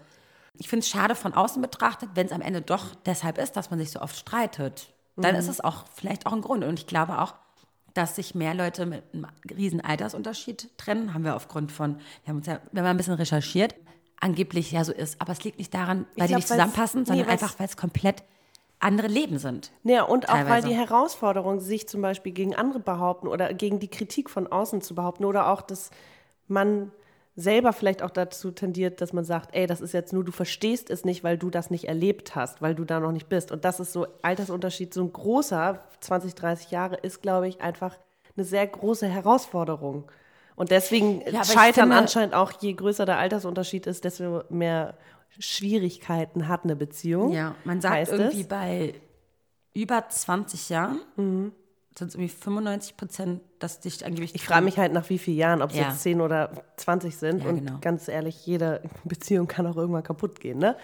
Ich 0.53 0.67
finde 0.69 0.83
es 0.83 0.89
schade 0.89 1.15
von 1.15 1.33
außen 1.33 1.61
betrachtet, 1.61 2.09
wenn 2.15 2.25
es 2.27 2.31
am 2.31 2.41
Ende 2.41 2.61
doch 2.61 2.93
deshalb 3.05 3.37
ist, 3.39 3.53
dass 3.55 3.69
man 3.71 3.79
sich 3.79 3.89
so 3.91 4.01
oft 4.01 4.15
streitet. 4.15 4.93
Dann 5.15 5.33
Mhm. 5.33 5.39
ist 5.39 5.47
es 5.47 5.61
auch 5.61 5.85
vielleicht 5.95 6.25
auch 6.27 6.33
ein 6.33 6.41
Grund. 6.41 6.63
Und 6.63 6.77
ich 6.79 6.85
glaube 6.85 7.19
auch, 7.21 7.33
dass 7.95 8.15
sich 8.15 8.35
mehr 8.35 8.53
Leute 8.53 8.85
mit 8.85 9.03
einem 9.13 9.25
riesen 9.49 9.81
Altersunterschied 9.81 10.69
trennen, 10.77 11.13
haben 11.15 11.23
wir 11.23 11.35
aufgrund 11.35 11.71
von, 11.71 11.97
wir 11.97 12.29
haben 12.29 12.37
uns 12.37 12.45
ja, 12.47 12.59
wenn 12.71 12.83
man 12.83 12.91
ein 12.91 12.97
bisschen 12.97 13.15
recherchiert, 13.15 13.73
angeblich 14.19 14.71
ja 14.71 14.83
so 14.83 14.91
ist. 14.93 15.19
Aber 15.21 15.31
es 15.31 15.43
liegt 15.43 15.57
nicht 15.57 15.73
daran, 15.73 16.05
weil 16.17 16.27
die 16.27 16.27
glaub, 16.27 16.27
nicht 16.27 16.33
weil's- 16.35 16.47
zusammenpassen, 16.49 17.05
sondern 17.05 17.25
nee, 17.25 17.31
einfach, 17.31 17.57
weil 17.57 17.65
es 17.67 17.77
komplett 17.77 18.23
andere 18.79 19.07
Leben 19.07 19.37
sind. 19.39 19.71
Ja, 19.83 20.03
und 20.03 20.29
auch 20.29 20.33
weil 20.33 20.43
Teilweise. 20.45 20.67
die 20.69 20.75
Herausforderung, 20.75 21.59
sich 21.59 21.87
zum 21.87 22.01
Beispiel 22.01 22.31
gegen 22.31 22.55
andere 22.55 22.79
behaupten 22.79 23.27
oder 23.27 23.53
gegen 23.53 23.79
die 23.79 23.89
Kritik 23.89 24.29
von 24.29 24.47
außen 24.47 24.81
zu 24.81 24.95
behaupten 24.95 25.25
oder 25.25 25.49
auch, 25.49 25.61
dass 25.61 25.91
man 26.47 26.91
selber 27.35 27.71
vielleicht 27.73 28.01
auch 28.01 28.09
dazu 28.09 28.51
tendiert, 28.51 28.99
dass 29.01 29.13
man 29.13 29.23
sagt, 29.23 29.55
ey, 29.55 29.65
das 29.65 29.79
ist 29.81 29.93
jetzt 29.93 30.11
nur, 30.13 30.23
du 30.25 30.31
verstehst 30.31 30.89
es 30.89 31.05
nicht, 31.05 31.23
weil 31.23 31.37
du 31.37 31.49
das 31.49 31.69
nicht 31.69 31.85
erlebt 31.85 32.35
hast, 32.35 32.61
weil 32.61 32.75
du 32.75 32.83
da 32.83 32.99
noch 32.99 33.11
nicht 33.13 33.29
bist. 33.29 33.51
Und 33.51 33.63
das 33.65 33.79
ist 33.79 33.93
so 33.93 34.07
Altersunterschied, 34.21 34.93
so 34.93 35.03
ein 35.03 35.13
großer, 35.13 35.79
20, 36.01 36.35
30 36.35 36.71
Jahre, 36.71 36.95
ist, 36.95 37.21
glaube 37.21 37.47
ich, 37.47 37.61
einfach 37.61 37.95
eine 38.35 38.45
sehr 38.45 38.65
große 38.67 39.07
Herausforderung. 39.07 40.05
Und 40.57 40.71
deswegen 40.71 41.21
ich 41.21 41.31
scheitern 41.45 41.83
finde- 41.83 41.95
anscheinend 41.95 42.33
auch, 42.33 42.51
je 42.59 42.73
größer 42.73 43.05
der 43.05 43.17
Altersunterschied 43.19 43.87
ist, 43.87 44.03
desto 44.03 44.43
mehr 44.49 44.95
Schwierigkeiten 45.37 46.47
hat 46.47 46.63
eine 46.63 46.75
Beziehung. 46.75 47.31
Ja, 47.31 47.55
man 47.63 47.81
sagt 47.81 47.93
heißt 47.95 48.11
irgendwie 48.13 48.41
es. 48.41 48.47
bei 48.47 48.93
über 49.73 50.07
20 50.09 50.69
Jahren 50.69 50.99
Mhm. 51.15 51.51
sind 51.97 52.07
es 52.09 52.15
irgendwie 52.15 52.29
95 52.29 52.97
Prozent, 52.97 53.41
dass 53.59 53.79
dich 53.79 54.05
angeblich. 54.05 54.33
Ich 54.35 54.43
frage 54.45 54.65
mich 54.65 54.77
halt 54.77 54.93
nach 54.93 55.09
wie 55.09 55.17
vielen 55.17 55.37
Jahren, 55.37 55.61
ob 55.61 55.71
es 55.71 55.77
Ja. 55.77 55.89
jetzt 55.89 56.01
10 56.01 56.21
oder 56.21 56.51
20 56.77 57.15
sind. 57.17 57.43
Ja, 57.43 57.49
und 57.49 57.65
genau. 57.65 57.77
ganz 57.81 58.07
ehrlich, 58.07 58.45
jede 58.45 58.81
Beziehung 59.03 59.47
kann 59.47 59.67
auch 59.67 59.75
irgendwann 59.77 60.03
kaputt 60.03 60.39
gehen. 60.39 60.57
Ne? 60.59 60.75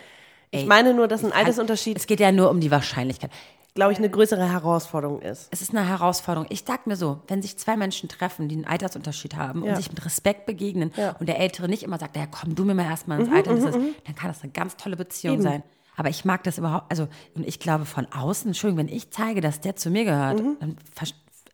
Ich 0.51 0.65
meine 0.65 0.93
nur, 0.93 1.07
dass 1.07 1.23
ein 1.25 1.31
Altersunterschied, 1.33 1.97
Es 1.97 2.07
geht 2.07 2.19
ja 2.19 2.31
nur 2.31 2.49
um 2.49 2.59
die 2.61 2.71
Wahrscheinlichkeit. 2.71 3.31
Glaube 3.75 3.91
ich, 3.91 3.97
eine 3.99 4.09
größere 4.09 4.49
Herausforderung 4.49 5.21
ist. 5.21 5.49
Es 5.51 5.61
ist 5.61 5.71
eine 5.75 5.85
Herausforderung. 5.87 6.47
Ich 6.49 6.63
sag 6.65 6.87
mir 6.87 6.95
so, 6.95 7.19
wenn 7.27 7.41
sich 7.41 7.57
zwei 7.57 7.75
Menschen 7.75 8.07
treffen, 8.07 8.47
die 8.47 8.55
einen 8.55 8.65
Altersunterschied 8.65 9.35
haben 9.35 9.61
und 9.61 9.67
Ja. 9.69 9.75
sich 9.75 9.89
mit 9.89 10.03
Respekt 10.05 10.45
begegnen 10.45 10.91
Ja. 10.95 11.11
Mhm, 11.11 11.15
und 11.19 11.25
der 11.29 11.39
Ältere 11.39 11.67
nicht 11.67 11.83
immer 11.83 11.99
sagt, 11.99 12.15
ja 12.15 12.25
komm 12.25 12.55
du 12.55 12.63
mir 12.63 12.73
mal 12.73 12.85
erstmal 12.85 13.19
ins 13.19 13.29
Alter, 13.31 13.53
das 13.53 13.65
ist, 13.65 13.73
dann 14.05 14.15
kann 14.15 14.29
das 14.29 14.41
eine 14.41 14.53
ganz 14.53 14.77
tolle 14.77 14.95
Beziehung 14.95 15.41
sein. 15.41 15.61
Aber 15.97 16.09
ich 16.09 16.23
mag 16.25 16.43
das 16.43 16.57
überhaupt, 16.57 16.85
also 16.89 17.07
und 17.35 17.45
ich 17.47 17.59
glaube 17.59 17.85
von 17.85 18.07
außen, 18.11 18.47
Entschuldigung, 18.47 18.87
wenn 18.87 18.93
ich 18.95 19.11
zeige, 19.11 19.41
dass 19.41 19.59
der 19.59 19.75
zu 19.75 19.89
mir 19.89 20.05
gehört, 20.05 20.41
Mhm. 20.41 20.57
dann, 20.61 20.77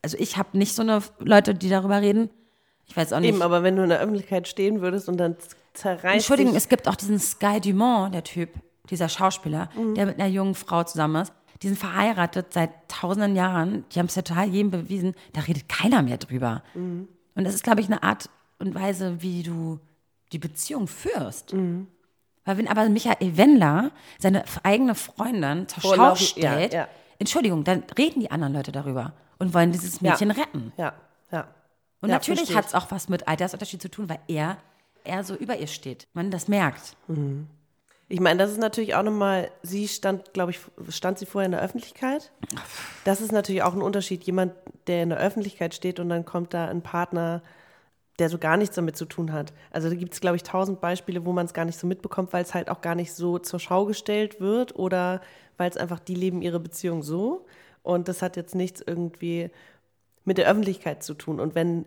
also 0.03 0.15
ich 0.19 0.37
habe 0.37 0.55
nicht 0.57 0.75
so 0.75 0.83
eine 0.83 1.01
Leute, 1.19 1.55
die 1.55 1.69
darüber 1.69 2.01
reden. 2.01 2.29
Ich 2.85 2.95
weiß 2.95 3.13
auch 3.13 3.19
nicht. 3.19 3.29
Eben, 3.29 3.41
aber 3.41 3.63
wenn 3.63 3.75
du 3.75 3.83
in 3.83 3.89
der 3.89 3.99
Öffentlichkeit 3.99 4.47
stehen 4.47 4.81
würdest 4.81 5.09
und 5.09 5.17
dann 5.17 5.37
zerreißt 5.73 6.13
Entschuldigung, 6.15 6.55
es 6.55 6.69
gibt 6.69 6.87
auch 6.87 6.95
diesen 6.95 7.19
Sky 7.19 7.59
Dumont, 7.61 8.13
der 8.13 8.23
Typ, 8.23 8.49
dieser 8.89 9.09
Schauspieler, 9.09 9.69
Mhm. 9.75 9.95
der 9.95 10.05
mit 10.07 10.19
einer 10.19 10.27
jungen 10.29 10.53
Frau 10.55 10.83
zusammen 10.83 11.21
ist. 11.23 11.31
Die 11.61 11.67
sind 11.67 11.77
verheiratet 11.77 12.53
seit 12.53 12.71
tausenden 12.89 13.35
Jahren. 13.35 13.85
Die 13.91 13.99
haben 13.99 14.07
es 14.07 14.15
ja 14.15 14.23
total 14.23 14.47
jedem 14.49 14.71
bewiesen. 14.71 15.13
Da 15.33 15.41
redet 15.41 15.69
keiner 15.69 16.01
mehr 16.01 16.17
drüber. 16.17 16.63
Mhm. 16.73 17.07
Und 17.35 17.43
das 17.43 17.53
ist, 17.53 17.63
glaube 17.63 17.81
ich, 17.81 17.87
eine 17.87 18.01
Art 18.03 18.29
und 18.59 18.73
Weise, 18.75 19.21
wie 19.21 19.43
du 19.43 19.79
die 20.31 20.39
Beziehung 20.39 20.87
führst. 20.87 21.53
Mhm. 21.53 21.87
Weil 22.45 22.57
wenn 22.57 22.67
aber 22.67 22.89
Michael 22.89 23.37
Wendler 23.37 23.91
seine 24.17 24.43
eigene 24.63 24.95
Freundin 24.95 25.67
zur 25.67 25.95
Schau 25.95 26.15
stellt, 26.15 26.73
ja, 26.73 26.81
ja. 26.81 26.87
Entschuldigung, 27.19 27.63
dann 27.63 27.83
reden 27.97 28.19
die 28.19 28.31
anderen 28.31 28.53
Leute 28.53 28.71
darüber 28.71 29.13
und 29.37 29.53
wollen 29.53 29.71
dieses 29.71 30.01
Mädchen 30.01 30.31
retten. 30.31 30.73
ja, 30.77 30.93
ja. 31.31 31.47
Und 32.01 32.09
Ja, 32.09 32.15
natürlich 32.15 32.55
hat 32.55 32.65
es 32.65 32.73
auch 32.73 32.89
was 32.89 33.09
mit 33.09 33.27
Altersunterschied 33.27 33.79
zu 33.79 33.91
tun, 33.91 34.09
weil 34.09 34.19
er, 34.27 34.57
er 35.03 35.23
so 35.23 35.35
über 35.35 35.57
ihr 35.57 35.67
steht. 35.67 36.07
Man 36.13 36.31
das 36.31 36.47
merkt. 36.47 36.95
Ich 38.11 38.19
meine, 38.19 38.43
das 38.43 38.51
ist 38.51 38.59
natürlich 38.59 38.93
auch 38.95 39.03
nochmal, 39.03 39.49
sie 39.63 39.87
stand, 39.87 40.33
glaube 40.33 40.51
ich, 40.51 40.59
stand 40.89 41.17
sie 41.17 41.25
vorher 41.25 41.45
in 41.45 41.53
der 41.53 41.61
Öffentlichkeit? 41.61 42.33
Das 43.05 43.21
ist 43.21 43.31
natürlich 43.31 43.63
auch 43.63 43.73
ein 43.73 43.81
Unterschied. 43.81 44.25
Jemand, 44.25 44.51
der 44.87 45.03
in 45.03 45.09
der 45.09 45.19
Öffentlichkeit 45.19 45.73
steht 45.73 45.97
und 45.97 46.09
dann 46.09 46.25
kommt 46.25 46.53
da 46.53 46.67
ein 46.67 46.81
Partner, 46.81 47.41
der 48.19 48.27
so 48.27 48.37
gar 48.37 48.57
nichts 48.57 48.75
damit 48.75 48.97
zu 48.97 49.05
tun 49.05 49.31
hat. 49.31 49.53
Also 49.71 49.87
da 49.87 49.95
gibt 49.95 50.13
es, 50.13 50.19
glaube 50.19 50.35
ich, 50.35 50.43
tausend 50.43 50.81
Beispiele, 50.81 51.23
wo 51.23 51.31
man 51.31 51.45
es 51.45 51.53
gar 51.53 51.63
nicht 51.63 51.79
so 51.79 51.87
mitbekommt, 51.87 52.33
weil 52.33 52.43
es 52.43 52.53
halt 52.53 52.69
auch 52.69 52.81
gar 52.81 52.95
nicht 52.95 53.13
so 53.13 53.39
zur 53.39 53.61
Schau 53.61 53.85
gestellt 53.85 54.41
wird 54.41 54.75
oder 54.75 55.21
weil 55.55 55.69
es 55.69 55.77
einfach, 55.77 55.99
die 55.99 56.15
leben 56.15 56.41
ihre 56.41 56.59
Beziehung 56.59 57.03
so. 57.03 57.45
Und 57.81 58.09
das 58.09 58.21
hat 58.21 58.35
jetzt 58.35 58.55
nichts 58.55 58.83
irgendwie 58.85 59.51
mit 60.25 60.37
der 60.37 60.49
Öffentlichkeit 60.49 61.01
zu 61.01 61.13
tun. 61.13 61.39
Und 61.39 61.55
wenn 61.55 61.85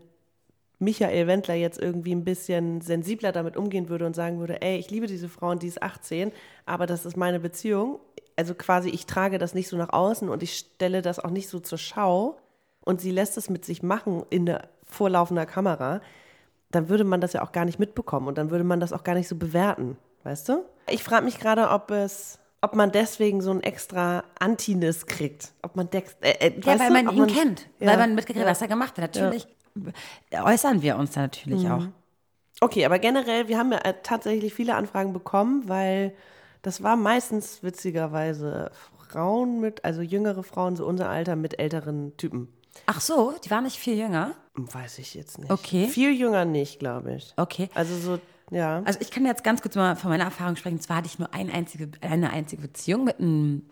Michael 0.79 1.27
Wendler 1.27 1.55
jetzt 1.55 1.79
irgendwie 1.81 2.15
ein 2.15 2.25
bisschen 2.25 2.81
sensibler 2.81 3.33
damit 3.33 3.57
umgehen 3.57 3.89
würde 3.89 4.07
und 4.07 4.15
sagen 4.17 4.39
würde, 4.41 4.61
ey, 4.63 4.77
ich 4.79 4.91
liebe 4.91 5.07
diese 5.07 5.29
Frau 5.29 5.51
und 5.51 5.63
die 5.63 5.69
ist 5.69 5.83
18, 5.83 6.33
aber 6.67 6.87
das 6.87 7.07
ist 7.07 7.17
meine 7.17 7.41
Beziehung. 7.41 8.01
Also 8.37 8.55
quasi, 8.55 8.89
ich 8.91 9.07
trage 9.07 9.39
das 9.39 9.55
nicht 9.55 9.69
so 9.69 9.77
nach 9.77 9.93
außen 9.93 10.29
und 10.29 10.43
ich 10.43 10.55
stelle 10.57 11.01
das 11.03 11.19
auch 11.21 11.31
nicht 11.31 11.49
so 11.49 11.61
zur 11.61 11.79
Schau 11.79 12.37
und 12.81 13.01
sie 13.01 13.13
lässt 13.13 13.37
es 13.39 13.49
mit 13.49 13.65
sich 13.65 13.83
machen 13.83 14.25
in 14.31 14.47
der 14.47 14.69
vorlaufender 14.85 15.47
Kamera, 15.47 16.01
dann 16.71 16.89
würde 16.89 17.05
man 17.05 17.21
das 17.21 17.33
ja 17.33 17.43
auch 17.43 17.53
gar 17.53 17.65
nicht 17.65 17.79
mitbekommen 17.79 18.27
und 18.27 18.37
dann 18.37 18.51
würde 18.51 18.65
man 18.65 18.81
das 18.81 18.93
auch 18.93 19.05
gar 19.05 19.15
nicht 19.15 19.29
so 19.29 19.37
bewerten, 19.37 19.97
weißt 20.25 20.49
du? 20.49 20.65
Ich 20.91 21.05
frage 21.05 21.25
mich 21.25 21.39
gerade, 21.39 21.71
ob 21.71 21.91
es, 21.93 22.39
ob 22.61 22.75
man 22.75 22.91
deswegen 22.91 23.41
so 23.41 23.53
ein 23.53 23.63
extra 23.63 24.25
Antines 24.41 25.07
kriegt. 25.07 25.53
Ob 25.63 25.77
man 25.77 25.89
dex, 25.89 26.17
äh, 26.21 26.49
äh, 26.49 26.61
Ja, 26.61 26.79
weil 26.79 26.89
du? 26.89 26.93
man 26.93 27.09
Ob 27.09 27.15
ihn 27.15 27.27
kennt, 27.29 27.69
Ja. 27.79 27.87
weil 27.93 27.97
man 27.99 28.15
mitgekriegt 28.17 28.45
hat, 28.45 28.51
was 28.51 28.61
er 28.61 28.69
gemacht 28.69 28.99
hat. 28.99 29.15
Natürlich 29.15 29.47
äußern 30.33 30.83
wir 30.83 30.97
uns 30.97 31.13
da 31.13 31.23
natürlich 31.23 31.65
Mhm. 31.65 31.71
auch. 31.71 31.87
Okay, 32.61 32.85
aber 32.87 32.99
generell, 32.99 33.49
wir 33.49 33.59
haben 33.59 33.73
ja 33.73 33.79
äh, 33.79 33.95
tatsächlich 34.03 34.55
viele 34.55 34.75
Anfragen 34.77 35.13
bekommen, 35.13 35.69
weil 35.69 36.15
das 36.63 36.83
war 36.83 36.97
meistens 36.97 37.63
witzigerweise 37.63 38.71
Frauen 39.09 39.61
mit, 39.61 39.85
also 39.85 40.01
jüngere 40.03 40.43
Frauen, 40.43 40.77
so 40.77 40.87
unser 40.87 41.09
Alter, 41.09 41.37
mit 41.37 41.59
älteren 41.59 42.17
Typen. 42.17 42.49
Ach 42.87 43.01
so, 43.01 43.35
die 43.45 43.51
waren 43.51 43.65
nicht 43.65 43.79
viel 43.79 43.97
jünger. 43.99 44.33
Weiß 44.55 44.99
ich 44.99 45.15
jetzt 45.15 45.39
nicht. 45.39 45.51
Okay. 45.51 45.89
Viel 45.89 46.13
jünger 46.13 46.45
nicht, 46.45 46.79
glaube 46.79 47.15
ich. 47.17 47.33
Okay. 47.37 47.69
Also 47.75 47.97
so, 47.97 48.19
ja. 48.51 48.83
Also 48.85 49.01
ich 49.01 49.11
kann 49.11 49.27
jetzt 49.27 49.45
ganz 49.45 49.61
kurz 49.63 49.75
mal 49.75 49.95
von 49.97 50.11
meiner 50.11 50.25
Erfahrung 50.25 50.57
sprechen. 50.57 50.81
Zwar 50.81 50.99
hatte 50.99 51.07
ich 51.09 51.19
nur 51.19 51.33
eine 51.35 51.53
einzige, 51.53 51.91
eine 52.01 52.31
einzige 52.31 52.63
Beziehung 52.63 53.05
mit 53.05 53.19
einem, 53.21 53.67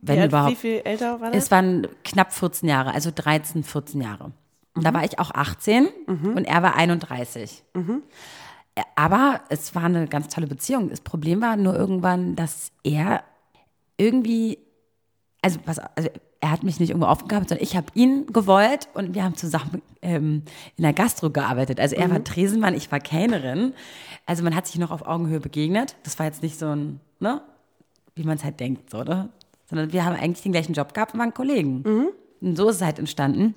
wenn 0.00 0.18
alt- 0.20 0.30
überhaupt. 0.30 0.52
wie 0.52 0.56
viel 0.56 0.82
älter 0.84 1.20
war 1.20 1.30
das? 1.30 1.44
Es 1.44 1.50
waren 1.50 1.86
knapp 2.04 2.32
14 2.32 2.68
Jahre, 2.68 2.92
also 2.92 3.10
13, 3.14 3.62
14 3.64 4.00
Jahre. 4.00 4.32
Und 4.74 4.80
Mhm. 4.82 4.84
da 4.84 4.94
war 4.94 5.04
ich 5.04 5.18
auch 5.18 5.30
18 5.32 5.88
und 6.06 6.44
er 6.44 6.62
war 6.62 6.76
31. 6.76 7.62
Mhm. 7.74 8.02
Aber 8.94 9.40
es 9.50 9.74
war 9.74 9.84
eine 9.84 10.06
ganz 10.08 10.28
tolle 10.28 10.46
Beziehung. 10.46 10.88
Das 10.88 11.00
Problem 11.02 11.42
war 11.42 11.56
nur 11.56 11.74
irgendwann, 11.76 12.36
dass 12.36 12.72
er 12.82 13.22
irgendwie, 13.98 14.58
also, 15.42 15.58
was, 15.66 15.78
also 15.78 16.08
er 16.40 16.50
hat 16.50 16.62
mich 16.62 16.80
nicht 16.80 16.90
irgendwo 16.90 17.06
aufgegabt, 17.06 17.50
sondern 17.50 17.62
ich 17.62 17.76
habe 17.76 17.86
ihn 17.94 18.26
gewollt 18.32 18.88
und 18.94 19.14
wir 19.14 19.22
haben 19.24 19.36
zusammen 19.36 19.82
ähm, 20.00 20.42
in 20.76 20.82
der 20.82 20.92
Gastro 20.94 21.30
gearbeitet. 21.30 21.78
Also 21.78 21.94
er 21.96 22.08
Mhm. 22.08 22.12
war 22.12 22.24
Tresenmann, 22.24 22.74
ich 22.74 22.90
war 22.90 22.98
Kellnerin. 22.98 23.74
Also 24.26 24.42
man 24.42 24.56
hat 24.56 24.66
sich 24.66 24.78
noch 24.78 24.90
auf 24.90 25.06
Augenhöhe 25.06 25.38
begegnet. 25.40 25.96
Das 26.02 26.18
war 26.18 26.26
jetzt 26.26 26.42
nicht 26.42 26.58
so 26.58 26.66
ein, 26.74 26.98
ne, 27.20 27.42
wie 28.16 28.24
man 28.24 28.36
es 28.38 28.44
halt 28.44 28.58
denkt, 28.58 28.90
so, 28.90 29.02
ne? 29.04 29.28
Sondern 29.68 29.92
wir 29.92 30.04
haben 30.04 30.16
eigentlich 30.16 30.42
den 30.42 30.52
gleichen 30.52 30.72
Job 30.74 30.92
gehabt 30.94 31.14
und 31.14 31.20
waren 31.20 31.32
Kollegen. 31.34 31.82
Mhm. 31.86 32.08
Und 32.40 32.56
so 32.56 32.68
ist 32.70 32.76
es 32.76 32.82
halt 32.82 32.98
entstanden. 32.98 33.54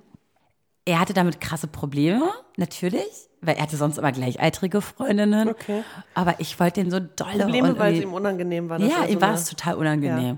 Er 0.85 0.99
hatte 0.99 1.13
damit 1.13 1.41
krasse 1.41 1.67
Probleme, 1.67 2.29
natürlich, 2.57 3.29
weil 3.41 3.55
er 3.55 3.63
hatte 3.63 3.75
sonst 3.75 3.97
immer 3.97 4.11
gleichaltrige 4.11 4.81
Freundinnen. 4.81 5.49
Okay. 5.49 5.83
Aber 6.13 6.39
ich 6.39 6.59
wollte 6.59 6.81
den 6.81 6.91
so 6.91 6.99
dolle. 6.99 7.43
Probleme, 7.43 7.69
und 7.69 7.79
weil 7.79 7.95
es 7.95 8.03
ihm 8.03 8.13
unangenehm 8.13 8.69
war. 8.69 8.79
ja, 8.79 9.05
ihm 9.05 9.15
so 9.15 9.21
war 9.21 9.33
es 9.33 9.49
total 9.49 9.75
unangenehm. 9.75 10.37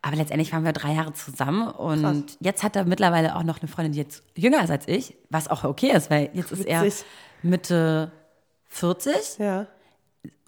Aber 0.00 0.16
letztendlich 0.16 0.52
waren 0.52 0.64
wir 0.64 0.72
drei 0.72 0.92
Jahre 0.92 1.12
zusammen 1.14 1.68
und 1.68 2.02
Krass. 2.02 2.38
jetzt 2.40 2.62
hat 2.62 2.76
er 2.76 2.84
mittlerweile 2.84 3.34
auch 3.34 3.42
noch 3.42 3.60
eine 3.60 3.68
Freundin, 3.68 3.92
die 3.92 3.98
jetzt 3.98 4.22
jünger 4.36 4.62
ist 4.62 4.70
als 4.70 4.86
ich, 4.86 5.16
was 5.30 5.48
auch 5.48 5.64
okay 5.64 5.90
ist, 5.90 6.10
weil 6.10 6.30
jetzt 6.32 6.52
ist 6.52 6.64
er. 6.64 6.86
Mitte 7.42 8.12
40 8.68 9.38
Ja, 9.38 9.66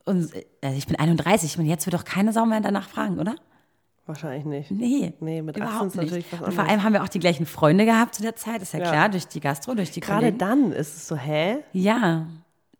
und 0.08 0.32
also 0.62 0.78
ich 0.78 0.86
bin 0.86 0.98
31. 0.98 1.50
Ich 1.50 1.58
meine, 1.58 1.68
jetzt 1.68 1.84
wird 1.84 1.94
doch 1.94 2.04
keine 2.04 2.32
Sau 2.32 2.46
mehr 2.46 2.60
danach 2.60 2.88
fragen, 2.88 3.18
oder? 3.18 3.36
Wahrscheinlich 4.08 4.44
nicht. 4.46 4.70
Nee. 4.70 5.12
Nee, 5.20 5.42
mit 5.42 5.54
18 5.60 5.62
überhaupt 5.68 5.86
ist 5.88 5.94
natürlich 5.96 6.14
nicht. 6.14 6.32
was 6.32 6.40
Und 6.40 6.52
vor 6.54 6.60
anderes. 6.64 6.70
allem 6.70 6.82
haben 6.84 6.92
wir 6.94 7.02
auch 7.04 7.08
die 7.08 7.20
gleichen 7.20 7.46
Freunde 7.46 7.84
gehabt 7.84 8.14
zu 8.14 8.22
der 8.22 8.34
Zeit, 8.36 8.62
ist 8.62 8.72
ja, 8.72 8.80
Ja. 8.80 8.90
klar, 8.90 9.08
durch 9.10 9.28
die 9.28 9.40
Gastro, 9.40 9.74
durch 9.74 9.90
die 9.90 10.00
Gerade 10.00 10.20
Kollegen. 10.32 10.38
dann 10.38 10.72
ist 10.72 10.96
es 10.96 11.08
so, 11.08 11.14
hä? 11.16 11.58
Ja. 11.72 12.26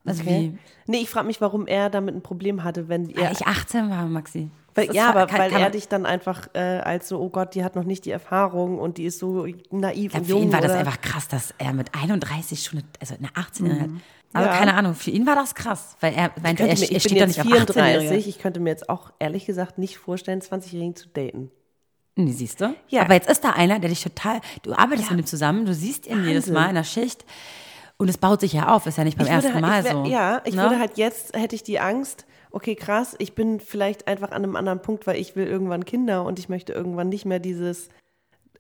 Also 0.05 0.23
Okay. 0.23 0.53
wie 0.55 0.59
Nee, 0.91 0.99
ich 1.03 1.11
frage 1.11 1.27
mich, 1.27 1.41
warum 1.43 1.67
er 1.67 1.91
damit 1.91 2.15
ein 2.15 2.23
Problem 2.23 2.65
hatte, 2.65 2.89
wenn 2.89 3.11
ja. 3.11 3.25
er. 3.25 3.33
ich 3.33 3.47
18 3.47 3.91
war, 3.91 4.07
Maxi. 4.07 4.51
weil, 4.75 4.91
ja, 4.95 5.11
aber 5.11 5.27
kann- 5.27 5.39
weil 5.41 5.51
kann 5.51 5.61
er 5.61 5.69
dich 5.71 5.87
dann 5.89 6.07
einfach 6.07 6.49
äh, 6.55 6.61
als 6.61 7.09
so, 7.09 7.21
oh 7.21 7.29
Gott, 7.29 7.55
die 7.55 7.63
hat 7.63 7.77
noch 7.77 7.85
nicht 7.85 8.07
die 8.07 8.11
Erfahrung 8.11 8.79
und 8.79 8.97
die 8.97 9.05
ist 9.05 9.19
so 9.19 9.45
naiv 9.71 10.13
glaub, 10.13 10.23
und 10.23 10.27
für 10.27 10.33
jung. 10.33 10.43
ihn 10.45 10.53
war 10.53 10.63
das 10.63 10.73
einfach 10.73 11.01
krass, 11.03 11.29
dass 11.29 11.53
er 11.59 11.75
mit 11.75 11.95
31 11.95 12.63
schon, 12.63 12.79
eine- 12.79 12.89
also 13.01 13.15
eine 13.17 13.29
18 13.35 13.81
hat. 13.83 13.91
Aber 14.33 14.47
Ja. 14.47 14.59
keine 14.59 14.75
Ahnung, 14.75 14.95
für 14.95 15.11
ihn 15.11 15.27
war 15.27 15.35
das 15.35 15.55
krass, 15.55 15.97
weil 16.01 16.13
er 16.15 16.31
meinte, 16.43 16.63
er, 16.63 16.75
mir, 16.75 16.91
er 16.91 16.97
ich 16.97 17.03
steht 17.03 17.13
jetzt 17.13 17.39
nicht 17.39 17.41
auf 17.41 17.47
18 17.47 17.75
34, 17.75 18.29
ich 18.29 18.39
könnte 18.39 18.61
mir 18.61 18.71
jetzt 18.71 18.89
auch 18.91 19.13
ehrlich 19.19 19.47
gesagt 19.47 19.79
nicht 19.79 19.97
vorstellen, 19.97 20.41
20-Jährigen 20.41 20.97
zu 20.97 21.09
daten. 21.09 21.51
Nee, 22.17 22.33
siehst 22.33 22.61
du? 22.61 22.75
Ja. 22.89 23.03
Aber 23.03 23.15
jetzt 23.15 23.31
ist 23.31 23.45
da 23.45 23.51
einer, 23.51 23.79
der 23.79 23.91
dich 23.91 24.03
total, 24.03 24.41
du 24.63 24.75
arbeitest 24.75 25.11
mit 25.11 25.21
ihm 25.21 25.27
zusammen, 25.27 25.65
du 25.65 25.73
siehst 25.73 26.07
ihn 26.07 26.25
jedes 26.25 26.45
Wahnsinn. 26.47 26.55
Mal 26.55 26.69
in 26.71 26.75
der 26.75 26.85
Schicht 26.85 27.25
und 27.97 28.09
es 28.09 28.19
baut 28.19 28.41
sich 28.41 28.53
ja 28.53 28.75
auf, 28.75 28.87
ist 28.87 28.99
ja 28.99 29.05
nicht 29.05 29.17
beim 29.19 29.27
ersten 29.29 29.55
halt, 29.55 29.63
Mal 29.63 29.85
wär, 29.85 29.93
so. 29.93 30.05
Ja, 30.05 30.43
ich 30.45 30.55
ne? 30.55 30.63
würde 30.63 30.79
halt 30.79 30.99
jetzt, 30.99 31.37
hätte 31.37 31.55
ich 31.55 31.63
die 31.63 31.81
Angst, 31.81 32.27
okay, 32.51 32.75
krass, 32.75 33.15
ich 33.19 33.35
bin 33.35 33.61
vielleicht 33.61 34.09
einfach 34.09 34.31
an 34.33 34.43
einem 34.43 34.57
anderen 34.57 34.83
Punkt, 34.83 35.07
weil 35.07 35.17
ich 35.17 35.37
will 35.37 35.47
irgendwann 35.47 35.85
Kinder 35.85 36.25
und 36.25 36.39
ich 36.39 36.49
möchte 36.49 36.73
irgendwann 36.73 37.09
nicht 37.09 37.25
mehr 37.25 37.39
dieses, 37.39 37.89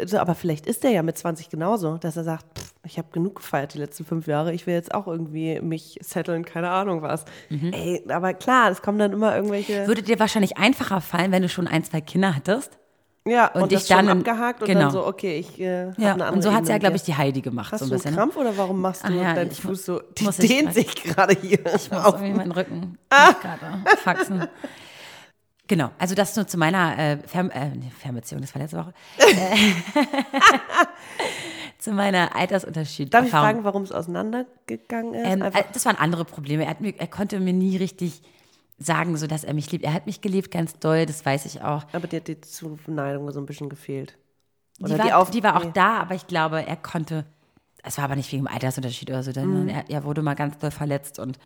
so, 0.05 0.19
aber 0.19 0.35
vielleicht 0.35 0.67
ist 0.67 0.85
der 0.85 0.91
ja 0.93 1.03
mit 1.03 1.19
20 1.19 1.51
genauso, 1.51 1.97
dass 1.99 2.17
er 2.17 2.25
sagt, 2.25 2.45
pff, 2.59 2.73
ich 2.85 2.99
habe 2.99 3.09
genug 3.13 3.37
gefeiert 3.37 3.75
die 3.75 3.79
letzten 3.79 4.05
fünf 4.05 4.27
Jahre, 4.27 4.53
ich 4.53 4.67
will 4.67 4.75
jetzt 4.75 4.95
auch 4.95 5.07
irgendwie 5.07 5.61
mich 5.61 5.99
setteln, 6.01 6.45
keine 6.45 6.71
Ahnung 6.71 7.03
was. 7.03 7.25
Mhm. 7.51 7.73
Ey, 7.73 8.05
aber 8.09 8.33
klar, 8.35 8.71
es 8.71 8.81
kommen 8.83 8.99
dann 8.99 9.13
immer 9.13 9.35
irgendwelche, 9.35 9.87
Würde 9.87 10.03
dir 10.03 10.19
wahrscheinlich 10.21 10.57
einfacher 10.57 11.01
fallen, 11.01 11.33
wenn 11.33 11.43
du 11.43 11.49
schon 11.49 11.67
ein, 11.67 11.83
zwei 11.85 12.01
Kinder 12.01 12.35
hattest. 12.37 12.79
ja, 13.27 13.49
und 13.49 13.65
und, 13.65 13.73
schon 13.73 14.07
dann 14.07 14.19
abgehakt 14.19 14.61
und 14.63 14.69
genau. 14.69 14.81
dann 14.83 14.91
so, 14.91 15.07
okay, 15.07 15.39
ich 15.39 15.61
äh, 15.61 15.87
Ja, 15.99 16.15
eine 16.15 16.25
andere 16.27 16.33
und 16.33 16.43
so 16.43 16.53
hat 16.55 16.63
es 16.63 16.69
ja, 16.71 16.79
glaube 16.79 16.97
ich, 16.97 17.03
die 17.03 17.15
Heidi 17.17 17.41
gemacht. 17.43 17.73
Hast 17.73 17.81
so 17.81 17.87
ein 17.87 17.89
du 17.91 17.95
einen 17.97 17.99
bisschen. 18.03 18.11
ne? 18.13 18.17
Krampf 18.19 18.37
oder 18.37 18.57
warum 18.57 18.81
machst 18.81 19.03
du 19.03 19.09
Ach 19.09 19.13
ja, 19.13 19.35
deinen 19.35 19.51
ich 19.51 19.61
Fuß 19.61 19.85
so, 19.85 20.01
die 20.17 20.29
ich- 20.29 20.37
dehnt 20.37 20.73
sich 20.75 20.95
gerade 20.95 21.35
hier 21.39 21.59
Ich 21.75 21.91
muss 21.91 22.05
auf. 22.05 22.15
irgendwie 22.15 22.33
meinen 22.35 22.53
Rücken 22.53 22.97
Ah. 23.11 23.33
gerade 23.33 23.99
faxen. 23.99 24.47
Genau, 25.69 25.91
also 25.99 26.15
das 26.15 26.35
nur 26.35 26.47
zu 26.47 26.57
meiner 26.57 26.99
äh, 26.99 27.19
Fern 27.19 27.51
äh, 27.51 27.71
Fernbeziehung, 27.99 28.41
das 28.41 28.55
war 28.55 28.63
letzte 28.63 28.79
Woche. 28.79 28.95
Zu 31.79 31.93
meiner 31.93 32.35
Altersunterschied. 32.35 33.15
Darf 33.15 33.27
ich 33.27 33.31
fragen, 33.31 33.63
warum 33.63 33.83
es 33.83 33.93
auseinandergegangen 33.93 35.15
ist? 35.15 35.27
Ähm, 35.27 35.43
äh, 35.43 35.63
das 35.73 35.85
waren 35.87 35.97
andere 35.97 36.25
Probleme. 36.25 36.65
Er, 36.65 36.75
mir, 36.81 36.99
er 36.99 37.07
konnte 37.07 37.39
mir 37.39 37.53
nie 37.53 37.77
richtig 37.77 38.23
sagen, 38.79 39.17
so 39.17 39.27
dass 39.27 39.45
er 39.45 39.55
mich 39.55 39.71
liebt. 39.71 39.85
Er 39.85 39.93
hat 39.93 40.07
mich 40.07 40.21
geliebt, 40.21 40.51
ganz 40.51 40.79
doll, 40.79 41.07
das 41.07 41.25
weiß 41.25 41.45
ich 41.45 41.63
auch. 41.63 41.85
Aber 41.93 42.09
dir 42.09 42.17
hat 42.21 42.29
die 42.29 42.41
Zuneigung 42.41 43.31
so 43.31 43.41
ein 43.41 43.47
bisschen 43.47 43.69
gefehlt. 43.69 44.17
Die 44.79 44.85
Oder 44.85 44.99
war, 44.99 45.25
die 45.27 45.31
die 45.33 45.43
war 45.43 45.57
auch 45.57 45.65
nee. 45.65 45.71
da, 45.75 45.99
aber 45.99 46.15
ich 46.15 46.27
glaube, 46.27 46.65
er 46.67 46.77
konnte, 46.77 47.25
es 47.83 47.99
war 47.99 48.05
aber 48.05 48.17
nicht 48.17 48.33
wegen 48.33 48.45
dem 48.45 48.53
Altersunterschied 48.53 49.11
oder 49.11 49.23
so, 49.23 49.33
sondern 49.33 49.65
Mhm. 49.65 49.69
er, 49.69 49.91
er 49.91 50.05
wurde 50.05 50.23
mal 50.23 50.35
ganz 50.35 50.59
doll 50.59 50.71
verletzt 50.71 51.19
und 51.19 51.39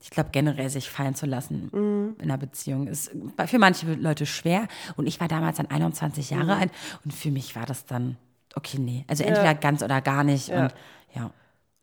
ich 0.00 0.10
glaube 0.10 0.30
generell 0.32 0.70
sich 0.70 0.88
fallen 0.90 1.14
zu 1.14 1.26
lassen 1.26 1.68
Mhm. 1.72 2.16
in 2.18 2.24
einer 2.24 2.38
Beziehung 2.38 2.86
ist 2.86 3.10
für 3.46 3.58
manche 3.58 3.92
Leute 3.94 4.26
schwer 4.26 4.68
und 4.96 5.06
ich 5.06 5.20
war 5.20 5.28
damals 5.28 5.56
dann 5.56 5.66
21 5.70 6.30
Jahre 6.30 6.44
Mhm. 6.56 6.60
alt 6.62 6.72
und 7.04 7.12
für 7.12 7.30
mich 7.30 7.56
war 7.56 7.66
das 7.66 7.84
dann, 7.86 8.16
okay, 8.54 8.78
nee, 8.78 9.04
also 9.08 9.24
entweder 9.24 9.54
ganz 9.54 9.82
oder 9.82 10.00
gar 10.00 10.24
nicht 10.24 10.48
Ja. 10.48 10.62
und 10.64 10.74
ja. 11.14 11.30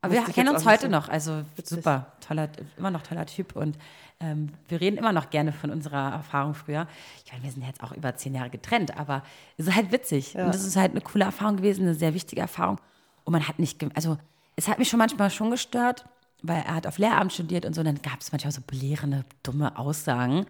Aber 0.02 0.14
wir 0.14 0.20
Wusste 0.20 0.32
ich 0.32 0.36
kennen 0.36 0.50
uns 0.56 0.66
heute 0.66 0.84
so. 0.86 0.92
noch, 0.92 1.10
also 1.10 1.42
super, 1.64 2.12
toller, 2.26 2.48
immer 2.78 2.92
noch 2.92 3.02
toller 3.02 3.26
Typ 3.26 3.56
und 3.56 3.76
ähm, 4.22 4.50
wir 4.70 4.80
reden 4.80 4.98
immer 4.98 5.12
noch 5.12 5.30
gerne 5.32 5.52
von 5.52 5.72
unserer 5.72 6.12
Erfahrung 6.14 6.54
früher. 6.54 6.88
Ich 7.26 7.32
meine, 7.34 7.44
wir 7.44 7.52
sind 7.52 7.66
jetzt 7.66 7.84
auch 7.84 7.92
über 7.92 8.16
zehn 8.16 8.34
Jahre 8.36 8.50
getrennt, 8.52 8.96
aber 8.98 9.24
es 9.58 9.68
ist 9.68 9.76
halt 9.76 9.92
witzig 9.92 10.36
und 10.36 10.46
das 10.48 10.64
ist 10.64 10.76
halt 10.78 10.92
eine 10.92 11.02
coole 11.02 11.26
Erfahrung 11.26 11.58
gewesen, 11.58 11.82
eine 11.82 11.96
sehr 11.96 12.14
wichtige 12.14 12.40
Erfahrung 12.42 12.80
und 13.26 13.34
man 13.34 13.46
hat 13.48 13.58
nicht, 13.60 13.84
also 13.96 14.18
es 14.56 14.68
hat 14.70 14.78
mich 14.80 14.88
schon 14.90 15.00
manchmal 15.00 15.30
schon 15.32 15.50
gestört, 15.52 16.06
weil 16.42 16.64
er 16.66 16.76
hat 16.76 16.88
auf 16.88 16.98
Lehramt 16.98 17.34
studiert 17.34 17.66
und 17.66 17.74
so, 17.74 17.82
und 17.82 17.86
dann 17.86 18.02
gab 18.02 18.22
es 18.22 18.32
manchmal 18.32 18.52
so 18.52 18.62
belehrende, 18.66 19.26
dumme 19.44 19.78
Aussagen, 19.78 20.46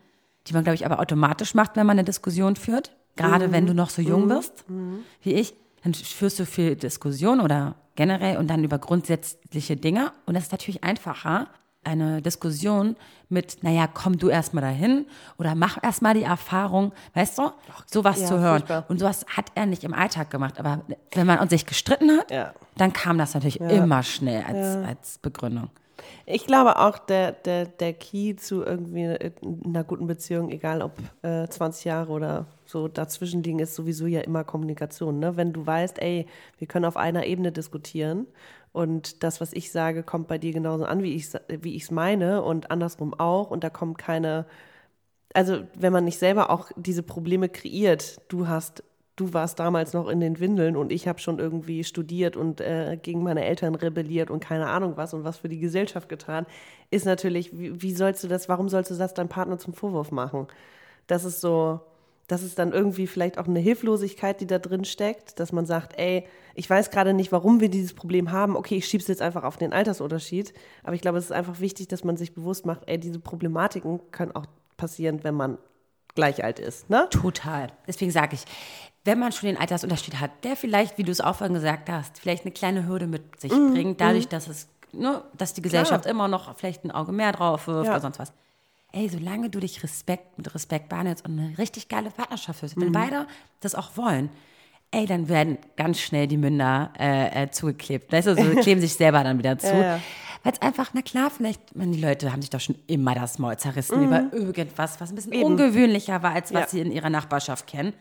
die 0.48 0.54
man, 0.54 0.64
glaube 0.64 0.76
ich, 0.76 0.86
aber 0.86 1.00
automatisch 1.00 1.56
macht, 1.56 1.76
wenn 1.76 1.86
man 1.86 1.98
eine 1.98 2.06
Diskussion 2.06 2.56
führt, 2.56 2.96
gerade 3.16 3.52
wenn 3.52 3.66
du 3.66 3.74
noch 3.74 3.90
so 3.90 4.02
jung 4.02 4.28
bist, 4.28 4.66
wie 5.22 5.34
ich, 5.34 5.54
dann 5.84 5.94
führst 5.94 6.40
du 6.40 6.46
viel 6.46 6.76
Diskussion 6.76 7.40
oder 7.40 7.76
generell 7.96 8.38
und 8.38 8.48
dann 8.48 8.64
über 8.64 8.78
grundsätzliche 8.78 9.78
Dinge. 9.78 10.12
Und 10.26 10.34
das 10.34 10.46
ist 10.46 10.52
natürlich 10.52 10.84
einfacher, 10.84 11.48
eine 11.86 12.22
Diskussion 12.22 12.96
mit, 13.30 13.64
naja, 13.64 13.88
komm 13.92 14.18
du 14.18 14.30
erstmal 14.30 14.62
dahin 14.64 15.06
oder 15.38 15.56
mach 15.56 15.82
erstmal 15.84 16.14
die 16.14 16.24
Erfahrung, 16.24 16.92
weißt 17.14 17.38
du, 17.40 17.52
sowas 17.86 18.20
ja, 18.22 18.28
zu 18.28 18.40
hören. 18.40 18.60
furchtbar. 18.60 18.86
Und 18.88 19.00
sowas 19.00 19.26
hat 19.36 19.52
er 19.56 19.66
nicht 19.66 19.84
im 19.84 19.94
Alltag 19.94 20.30
gemacht. 20.30 20.60
Aber 20.60 20.82
wenn 21.14 21.26
man 21.28 21.50
sich 21.50 21.66
gestritten 21.66 22.12
hat, 22.12 22.32
Ja. 22.32 22.54
dann 22.78 22.94
kam 22.94 23.18
das 23.18 23.34
natürlich 23.34 23.60
immer 23.62 24.04
schnell 24.04 24.44
als, 24.48 24.88
als 24.88 25.18
Begründung. 25.20 25.70
Ich 26.28 26.46
glaube 26.46 26.78
auch, 26.80 26.98
der, 26.98 27.32
der, 27.32 27.66
der 27.66 27.94
Key 27.94 28.36
zu 28.36 28.64
irgendwie 28.64 29.32
einer 29.66 29.84
guten 29.84 30.08
Beziehung, 30.08 30.50
egal 30.50 30.82
ob 30.82 30.94
äh, 31.24 31.48
20 31.48 31.86
Jahre 31.86 32.12
oder 32.12 32.46
so 32.66 32.88
dazwischen 32.88 33.44
liegen, 33.44 33.60
ist 33.60 33.76
sowieso 33.76 34.06
ja 34.06 34.22
immer 34.22 34.44
Kommunikation. 34.44 35.20
Ne? 35.20 35.38
Wenn 35.38 35.54
du 35.54 35.66
weißt, 35.66 36.02
ey, 36.02 36.28
wir 36.58 36.68
können 36.68 36.86
auf 36.86 36.98
einer 36.98 37.26
Ebene 37.26 37.52
diskutieren 37.52 38.28
und 38.76 39.24
das, 39.24 39.40
was 39.40 39.54
ich 39.54 39.72
sage, 39.72 40.04
kommt 40.04 40.28
bei 40.28 40.38
dir 40.38 40.52
genauso 40.52 40.86
an, 40.86 41.02
wie 41.02 41.16
ich 41.16 41.84
es 41.84 41.92
meine 41.92 42.44
und 42.44 42.72
andersrum 42.72 43.14
auch 43.14 43.50
und 43.50 43.64
da 43.64 43.70
kommt 43.70 43.98
keine, 43.98 44.46
also 45.34 45.64
wenn 45.76 45.94
man 45.94 46.06
nicht 46.06 46.20
selber 46.20 46.50
auch 46.50 46.72
diese 46.76 47.04
Probleme 47.04 47.50
kreiert, 47.50 48.22
du 48.30 48.48
hast, 48.50 48.84
du 49.16 49.34
warst 49.34 49.60
damals 49.60 49.94
noch 49.94 50.10
in 50.10 50.20
den 50.20 50.40
Windeln 50.42 50.76
und 50.76 50.92
ich 50.92 51.08
habe 51.08 51.20
schon 51.20 51.40
irgendwie 51.40 51.86
studiert 51.86 52.36
und 52.38 52.62
äh, 52.62 52.98
gegen 53.02 53.24
meine 53.24 53.46
Eltern 53.46 53.76
rebelliert 53.76 54.30
und 54.30 54.42
keine 54.42 54.68
Ahnung 54.68 54.98
was 54.98 55.14
und 55.14 55.24
was 55.24 55.38
für 55.40 55.50
die 55.50 55.60
Gesellschaft 55.60 56.10
getan, 56.10 56.46
ist 56.92 57.06
natürlich, 57.06 57.58
wie, 57.58 57.82
wie 57.82 57.94
sollst 57.96 58.24
du 58.26 58.28
das, 58.28 58.50
warum 58.50 58.70
sollst 58.70 58.92
du 58.92 58.96
das 58.96 59.14
deinem 59.14 59.30
Partner 59.30 59.58
zum 59.58 59.74
Vorwurf 59.74 60.12
machen? 60.12 60.48
Das 61.08 61.26
ist 61.26 61.42
so, 61.42 61.82
das 62.28 62.42
ist 62.44 62.58
dann 62.58 62.72
irgendwie 62.74 63.06
vielleicht 63.08 63.38
auch 63.38 63.48
eine 63.48 63.60
Hilflosigkeit, 63.60 64.42
die 64.42 64.48
da 64.48 64.58
drin 64.60 64.84
steckt, 64.86 65.40
dass 65.40 65.52
man 65.52 65.66
sagt, 65.66 65.98
ey, 66.00 66.26
ich 66.56 66.70
weiß 66.70 66.90
gerade 66.90 67.14
nicht, 67.14 67.32
warum 67.32 67.60
wir 67.60 67.70
dieses 67.70 67.94
Problem 67.94 68.32
haben. 68.32 68.56
Okay, 68.56 68.78
ich 68.78 68.88
schieb's 68.88 69.08
jetzt 69.08 69.22
einfach 69.22 69.44
auf 69.44 69.58
den 69.58 69.74
Altersunterschied. 69.74 70.54
Aber 70.84 70.96
ich 70.96 71.02
glaube, 71.02 71.18
es 71.20 71.26
ist 71.26 71.32
einfach 71.32 71.60
wichtig, 71.60 71.88
dass 71.88 72.04
man 72.04 72.18
sich 72.18 72.34
bewusst 72.34 72.66
macht, 72.66 72.82
ey, 72.88 72.98
diese 73.00 73.20
Problematiken 73.20 74.00
können 74.12 74.32
auch 74.36 74.46
passieren, 74.78 75.24
wenn 75.24 75.36
man 75.36 75.58
gleich 76.16 76.44
alt 76.44 76.60
ist, 76.60 76.90
ne? 76.90 77.08
Total. 77.12 77.68
Deswegen 77.88 78.10
sage 78.12 78.36
ich, 78.36 78.46
wenn 79.04 79.20
man 79.20 79.32
schon 79.32 79.48
den 79.48 79.58
Altersunterschied 79.58 80.20
hat, 80.20 80.32
der 80.44 80.56
vielleicht, 80.56 80.98
wie 80.98 81.04
du 81.04 81.12
es 81.12 81.22
auch 81.22 81.36
vorhin 81.36 81.54
gesagt 81.54 81.90
hast, 81.90 82.18
vielleicht 82.20 82.44
eine 82.46 82.54
kleine 82.54 82.88
Hürde 82.88 83.06
mit 83.06 83.40
sich 83.40 83.52
Mhm, 83.52 83.74
bringt, 83.74 84.02
dadurch, 84.02 84.28
dass 84.30 84.48
es, 84.48 84.68
ne, 84.94 85.22
dass 85.38 85.54
die 85.54 85.62
Gesellschaft 85.62 86.06
immer 86.06 86.28
noch 86.28 86.56
vielleicht 86.58 86.86
ein 86.86 86.92
Auge 86.92 87.12
mehr 87.12 87.34
drauf 87.34 87.68
wirft 87.68 87.86
Ja. 87.88 87.92
oder 87.92 88.02
sonst 88.02 88.18
was. 88.20 88.34
Ey, 88.96 89.10
solange 89.10 89.50
du 89.50 89.60
dich 89.60 89.84
Respekt 89.84 90.38
mit 90.38 90.56
Respekt 90.56 90.88
behandelst 90.88 91.26
und 91.26 91.38
eine 91.38 91.58
richtig 91.58 91.90
geile 91.90 92.10
Partnerschaft 92.12 92.62
führst, 92.62 92.78
Mhm. 92.78 92.82
wenn 92.82 92.92
beide 92.94 93.28
das 93.60 93.76
auch 93.76 93.98
wollen, 93.98 94.30
ey, 94.92 95.06
dann 95.06 95.28
werden 95.28 95.58
ganz 95.76 96.00
schnell 96.00 96.28
die 96.28 96.38
Münder 96.38 96.94
äh, 96.98 97.44
äh, 97.44 97.52
zugeklebt. 97.52 98.14
Weißt 98.14 98.28
du, 98.28 98.36
so 98.36 98.42
kleben 98.62 98.80
sich 98.80 98.94
selber 98.94 99.22
dann 99.24 99.38
wieder 99.38 99.58
zu. 99.58 99.68
Ja, 99.76 99.82
ja. 99.96 100.00
Weil 100.44 100.54
es 100.54 100.62
einfach, 100.62 100.92
na 100.94 101.02
klar, 101.02 101.30
vielleicht, 101.30 101.76
man, 101.76 101.92
die 101.92 102.00
Leute 102.00 102.32
haben 102.32 102.42
sich 102.42 102.52
doch 102.52 102.60
schon 102.62 102.76
immer 102.88 103.16
das 103.16 103.38
Maul 103.40 103.58
zerrissen 103.58 104.02
über 104.04 104.32
irgendwas, 104.32 105.02
was 105.02 105.10
ein 105.12 105.16
bisschen 105.16 105.44
ungewöhnlicher 105.44 106.22
war, 106.24 106.32
als 106.34 106.54
was 106.54 106.54
Mhm. 106.54 106.60
Ja. 106.60 106.68
sie 106.70 106.80
in 106.82 106.92
ihrer 106.94 107.10
Nachbarschaft 107.10 107.68
kennen. 107.68 107.94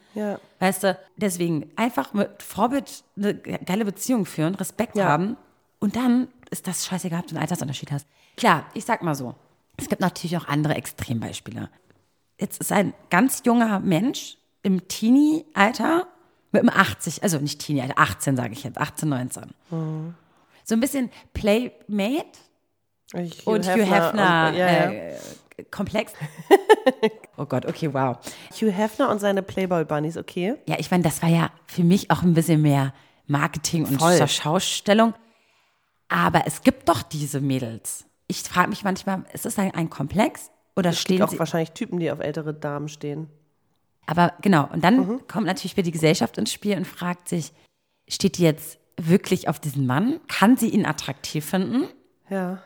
Weißt 0.60 0.84
du, 0.84 0.96
deswegen 1.16 1.70
einfach 1.74 2.12
mit 2.12 2.40
Vorbild 2.42 3.02
eine 3.16 3.34
geile 3.34 3.84
Beziehung 3.84 4.26
führen, 4.26 4.54
Respekt 4.54 5.00
haben 5.00 5.36
und 5.80 5.96
dann 5.96 6.28
ist 6.50 6.68
das 6.68 6.86
scheißegal, 6.86 7.20
ob 7.20 7.26
du 7.26 7.34
einen 7.34 7.42
Altersunterschied 7.42 7.90
hast. 7.90 8.06
Klar, 8.36 8.66
ich 8.74 8.84
sag 8.84 9.02
mal 9.02 9.14
so, 9.14 9.34
es 9.76 9.88
gibt 9.88 10.00
natürlich 10.00 10.36
auch 10.36 10.46
andere 10.46 10.74
Extrembeispiele. 10.74 11.70
Jetzt 12.38 12.60
ist 12.60 12.72
ein 12.72 12.94
ganz 13.10 13.42
junger 13.44 13.80
Mensch 13.80 14.38
im 14.62 14.88
Teenie-Alter 14.88 16.06
mit 16.52 16.62
einem 16.62 16.70
80, 16.70 17.22
also 17.22 17.38
nicht 17.38 17.60
Teenie-Alter, 17.60 17.98
18 17.98 18.36
sage 18.36 18.52
ich 18.52 18.64
jetzt, 18.64 18.78
18, 18.78 19.08
19. 19.08 19.42
Mhm. 19.70 20.14
So 20.64 20.74
ein 20.74 20.80
bisschen 20.80 21.10
Playmate 21.32 22.38
Ich, 23.12 23.46
und 23.46 23.66
Hugh 23.66 23.84
Hefner, 23.84 24.48
und, 24.48 24.56
ja, 24.56 24.70
ja. 24.70 24.90
Äh, 24.90 25.18
Komplex. 25.70 26.12
oh 27.36 27.44
Gott, 27.46 27.66
okay, 27.66 27.92
wow. 27.92 28.16
Hugh 28.52 28.70
Hefner 28.70 29.10
und 29.10 29.20
seine 29.20 29.42
Playboy 29.42 29.84
Bunnies, 29.84 30.16
okay? 30.16 30.56
Ja, 30.66 30.76
ich 30.78 30.90
meine, 30.90 31.02
das 31.02 31.22
war 31.22 31.28
ja 31.28 31.50
für 31.66 31.84
mich 31.84 32.10
auch 32.10 32.22
ein 32.22 32.34
bisschen 32.34 32.62
mehr 32.62 32.92
Marketing 33.26 33.84
und 33.84 33.98
Voll. 33.98 34.26
Schaustellung. 34.26 35.14
Aber 36.08 36.46
es 36.46 36.62
gibt 36.62 36.88
doch 36.88 37.02
diese 37.02 37.40
Mädels. 37.40 38.04
Ich 38.34 38.42
frage 38.42 38.68
mich 38.68 38.82
manchmal, 38.82 39.24
ist 39.32 39.44
das 39.44 39.58
ein, 39.58 39.72
ein 39.74 39.90
Komplex 39.90 40.50
oder 40.76 40.92
stehen 40.92 41.22
Auch 41.22 41.28
sie? 41.30 41.38
wahrscheinlich 41.38 41.70
Typen, 41.72 42.00
die 42.00 42.10
auf 42.10 42.18
ältere 42.18 42.52
Damen 42.52 42.88
stehen. 42.88 43.28
Aber 44.06 44.32
genau, 44.42 44.68
und 44.72 44.82
dann 44.82 44.96
Mhm. 45.06 45.20
kommt 45.28 45.46
natürlich 45.46 45.76
wieder 45.76 45.84
die 45.84 45.92
Gesellschaft 45.92 46.36
ins 46.36 46.52
Spiel 46.52 46.76
und 46.76 46.84
fragt 46.86 47.28
sich, 47.28 47.52
steht 48.08 48.38
die 48.38 48.42
jetzt 48.42 48.78
wirklich 48.96 49.48
auf 49.48 49.60
diesen 49.60 49.86
Mann? 49.86 50.20
Kann 50.28 50.56
sie 50.56 50.68
ihn 50.68 50.84
attraktiv 50.84 51.44
finden? 51.44 51.88
Ja. 52.28 52.62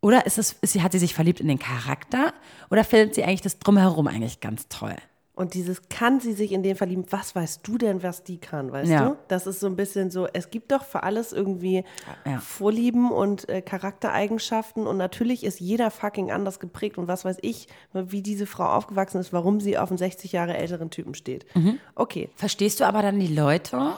Oder 0.00 0.24
ist 0.24 0.38
es, 0.38 0.52
ist 0.60 0.72
sie, 0.72 0.82
hat 0.82 0.92
sie 0.92 0.98
sich 0.98 1.14
verliebt 1.14 1.40
in 1.40 1.48
den 1.48 1.58
Charakter? 1.58 2.32
Oder 2.70 2.84
findet 2.84 3.14
sie 3.16 3.24
eigentlich 3.24 3.42
das 3.42 3.58
Drumherum 3.58 4.06
eigentlich 4.06 4.40
ganz 4.40 4.68
toll? 4.68 4.94
Und 5.36 5.52
dieses 5.52 5.90
kann 5.90 6.18
sie 6.18 6.32
sich 6.32 6.50
in 6.50 6.62
den 6.62 6.74
verlieben, 6.76 7.04
was 7.10 7.36
weißt 7.36 7.60
du 7.68 7.76
denn, 7.76 8.02
was 8.02 8.24
die 8.24 8.38
kann, 8.38 8.72
weißt 8.72 8.90
Ja. 8.90 9.08
du? 9.10 9.16
Das 9.28 9.46
ist 9.46 9.60
so 9.60 9.66
ein 9.66 9.76
bisschen 9.76 10.10
so, 10.10 10.26
es 10.32 10.50
gibt 10.50 10.72
doch 10.72 10.82
für 10.82 11.02
alles 11.02 11.32
irgendwie 11.34 11.84
Ja. 12.24 12.38
Vorlieben 12.40 13.12
und 13.12 13.46
äh, 13.50 13.60
Charaktereigenschaften 13.60 14.86
und 14.86 14.96
natürlich 14.96 15.44
ist 15.44 15.60
jeder 15.60 15.90
fucking 15.90 16.30
anders 16.32 16.58
geprägt 16.58 16.96
und 16.96 17.06
was 17.06 17.26
weiß 17.26 17.36
ich, 17.42 17.68
wie 17.92 18.22
diese 18.22 18.46
Frau 18.46 18.64
aufgewachsen 18.64 19.20
ist, 19.20 19.32
warum 19.34 19.60
sie 19.60 19.76
auf 19.76 19.90
einen 19.90 19.98
60 19.98 20.32
Jahre 20.32 20.56
älteren 20.56 20.88
Typen 20.90 21.14
steht. 21.14 21.44
Mhm. 21.54 21.78
Okay, 21.94 22.30
Verstehst 22.34 22.80
du 22.80 22.84
aber 22.84 23.02
dann 23.02 23.20
die 23.20 23.26
Leute, 23.34 23.92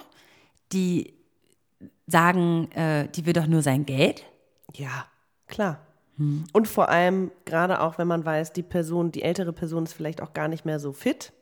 die 0.73 1.15
sagen, 2.09 2.71
äh, 2.73 3.09
die 3.15 3.27
will 3.27 3.33
doch 3.33 3.47
nur 3.47 3.63
sein 3.63 3.87
Geld? 3.87 4.25
ja, 4.75 5.07
klar. 5.47 5.81
Und 6.53 6.69
vor 6.69 6.89
allem, 6.89 7.31
gerade 7.45 7.81
auch 7.81 7.99
wenn 7.99 8.09
man 8.09 8.25
weiß, 8.25 8.53
die 8.53 8.63
Person, 8.63 9.13
die 9.13 9.23
ältere 9.23 9.53
Person 9.53 9.85
ist 9.85 9.93
vielleicht 9.93 10.21
auch 10.23 10.33
gar 10.33 10.49
nicht 10.49 10.65
mehr 10.65 10.81
so 10.81 10.93
fit. 10.93 11.33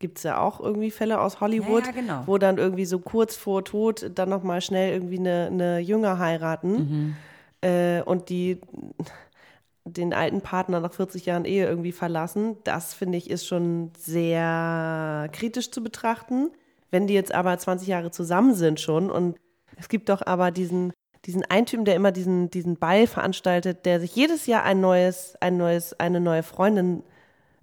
Gibt 0.00 0.18
es 0.18 0.24
ja 0.24 0.38
auch 0.40 0.60
irgendwie 0.60 0.90
Fälle 0.90 1.20
aus 1.20 1.40
Hollywood, 1.40 1.86
Ja, 1.86 1.92
ja, 1.92 2.00
genau. 2.00 2.22
wo 2.26 2.36
dann 2.38 2.58
irgendwie 2.58 2.84
so 2.84 2.98
kurz 2.98 3.36
vor 3.36 3.64
Tod 3.64 4.10
dann 4.14 4.28
nochmal 4.28 4.60
schnell 4.60 4.92
irgendwie 4.92 5.18
eine, 5.18 5.46
eine 5.46 5.78
Jünger 5.78 6.18
heiraten 6.18 7.16
äh, 7.60 8.02
und 8.02 8.28
die 8.28 8.60
den 9.86 10.14
alten 10.14 10.40
Partner 10.40 10.80
nach 10.80 10.92
40 10.94 11.26
Jahren 11.26 11.44
Ehe 11.44 11.66
irgendwie 11.66 11.92
verlassen. 11.92 12.56
Das 12.64 12.94
finde 12.94 13.18
ich 13.18 13.30
ist 13.30 13.46
schon 13.46 13.90
sehr 13.98 15.28
kritisch 15.32 15.70
zu 15.70 15.82
betrachten. 15.82 16.50
Wenn 16.90 17.06
die 17.06 17.14
jetzt 17.14 17.34
aber 17.34 17.56
20 17.56 17.88
Jahre 17.88 18.10
zusammen 18.10 18.54
sind 18.54 18.80
schon 18.80 19.10
und 19.10 19.36
es 19.76 19.88
gibt 19.88 20.08
doch 20.08 20.22
aber 20.24 20.50
diesen, 20.50 20.92
diesen 21.26 21.44
einen 21.44 21.66
Typen, 21.66 21.84
der 21.84 21.94
immer 21.96 22.12
diesen, 22.12 22.50
diesen 22.50 22.76
Ball 22.76 23.06
veranstaltet, 23.06 23.84
der 23.86 24.00
sich 24.00 24.14
jedes 24.14 24.46
Jahr 24.46 24.62
ein 24.64 24.80
neues, 24.80 25.36
ein 25.40 25.56
neues, 25.56 25.98
eine 25.98 26.20
neue 26.20 26.42
Freundin 26.42 27.02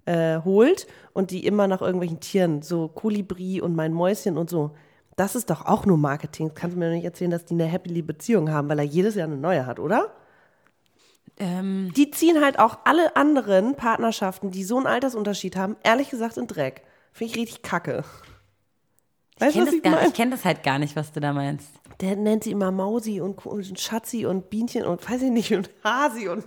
äh, 0.04 0.38
holt 0.44 0.86
und 1.12 1.30
die 1.30 1.46
immer 1.46 1.68
nach 1.68 1.80
irgendwelchen 1.80 2.20
Tieren, 2.20 2.62
so 2.62 2.88
Kolibri 2.88 3.60
und 3.60 3.76
mein 3.76 3.92
Mäuschen 3.92 4.36
und 4.36 4.50
so. 4.50 4.72
Das 5.16 5.34
ist 5.36 5.50
doch 5.50 5.66
auch 5.66 5.86
nur 5.86 5.98
Marketing. 5.98 6.48
Das 6.48 6.56
kannst 6.56 6.74
du 6.74 6.78
mir 6.80 6.86
doch 6.88 6.94
nicht 6.94 7.04
erzählen, 7.04 7.30
dass 7.30 7.44
die 7.44 7.54
eine 7.54 7.66
happy 7.66 8.02
Beziehung 8.02 8.50
haben, 8.50 8.68
weil 8.68 8.78
er 8.78 8.84
jedes 8.84 9.14
Jahr 9.14 9.26
eine 9.28 9.36
neue 9.36 9.66
hat, 9.66 9.78
oder? 9.78 10.12
Ähm, 11.38 11.92
Die 11.96 12.10
ziehen 12.10 12.42
halt 12.42 12.58
auch 12.58 12.78
alle 12.84 13.16
anderen 13.16 13.76
Partnerschaften, 13.76 14.50
die 14.50 14.64
so 14.64 14.76
einen 14.76 14.86
Altersunterschied 14.86 15.56
haben, 15.56 15.76
ehrlich 15.82 16.10
gesagt 16.10 16.36
in 16.36 16.46
Dreck. 16.46 16.82
Finde 17.12 17.32
ich 17.32 17.38
richtig 17.40 17.62
kacke. 17.62 18.04
ich 19.36 19.40
Weißt 19.40 19.54
du, 19.56 19.58
kenne 19.60 19.66
das, 19.66 19.74
ich 19.74 19.82
gar- 19.82 20.06
ich 20.06 20.14
kenn 20.14 20.30
das 20.30 20.44
halt 20.44 20.62
gar 20.62 20.78
nicht, 20.78 20.96
was 20.96 21.12
du 21.12 21.20
da 21.20 21.32
meinst. 21.32 21.68
Der 22.02 22.16
nennt 22.16 22.42
sie 22.42 22.50
immer 22.50 22.72
Mausi 22.72 23.20
und, 23.20 23.40
Schatzi 23.78 24.26
und 24.26 24.50
Bienchen 24.50 24.84
und 24.84 25.08
weiß 25.08 25.22
ich 25.22 25.30
nicht 25.30 25.52
und 25.52 25.70
Hasi 25.84 26.28
und 26.28 26.44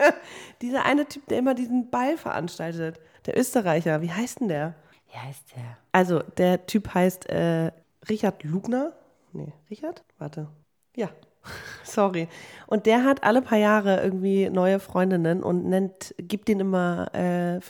dieser 0.62 0.86
eine 0.86 1.06
Typ, 1.06 1.28
der 1.28 1.38
immer 1.38 1.54
diesen 1.54 1.90
Ball 1.90 2.16
veranstaltet. 2.16 2.98
Der 3.26 3.38
Österreicher, 3.38 4.00
wie 4.00 4.10
heißt 4.10 4.40
denn 4.40 4.48
der? 4.48 4.74
Wie 5.12 5.18
heißt 5.18 5.56
der? 5.56 5.76
Also, 5.92 6.20
der 6.38 6.64
Typ 6.64 6.94
heißt 6.94 7.28
äh, 7.28 7.70
Richard 8.08 8.44
Lugner. 8.44 8.94
Nee, 9.34 9.52
Richard? 9.68 10.02
Warte. 10.18 10.48
Ja. 10.96 11.10
Sorry. 11.84 12.26
Und 12.66 12.86
der 12.86 13.04
hat 13.04 13.24
alle 13.24 13.42
paar 13.42 13.58
Jahre 13.58 14.02
irgendwie 14.02 14.48
neue 14.48 14.80
Freundinnen 14.80 15.42
und 15.42 15.66
nennt, 15.66 16.14
gibt 16.16 16.48
denen 16.48 16.60
immer 16.60 17.14
äh, 17.14 17.60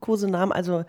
Kosenamen. 0.00 0.52
Also, 0.52 0.84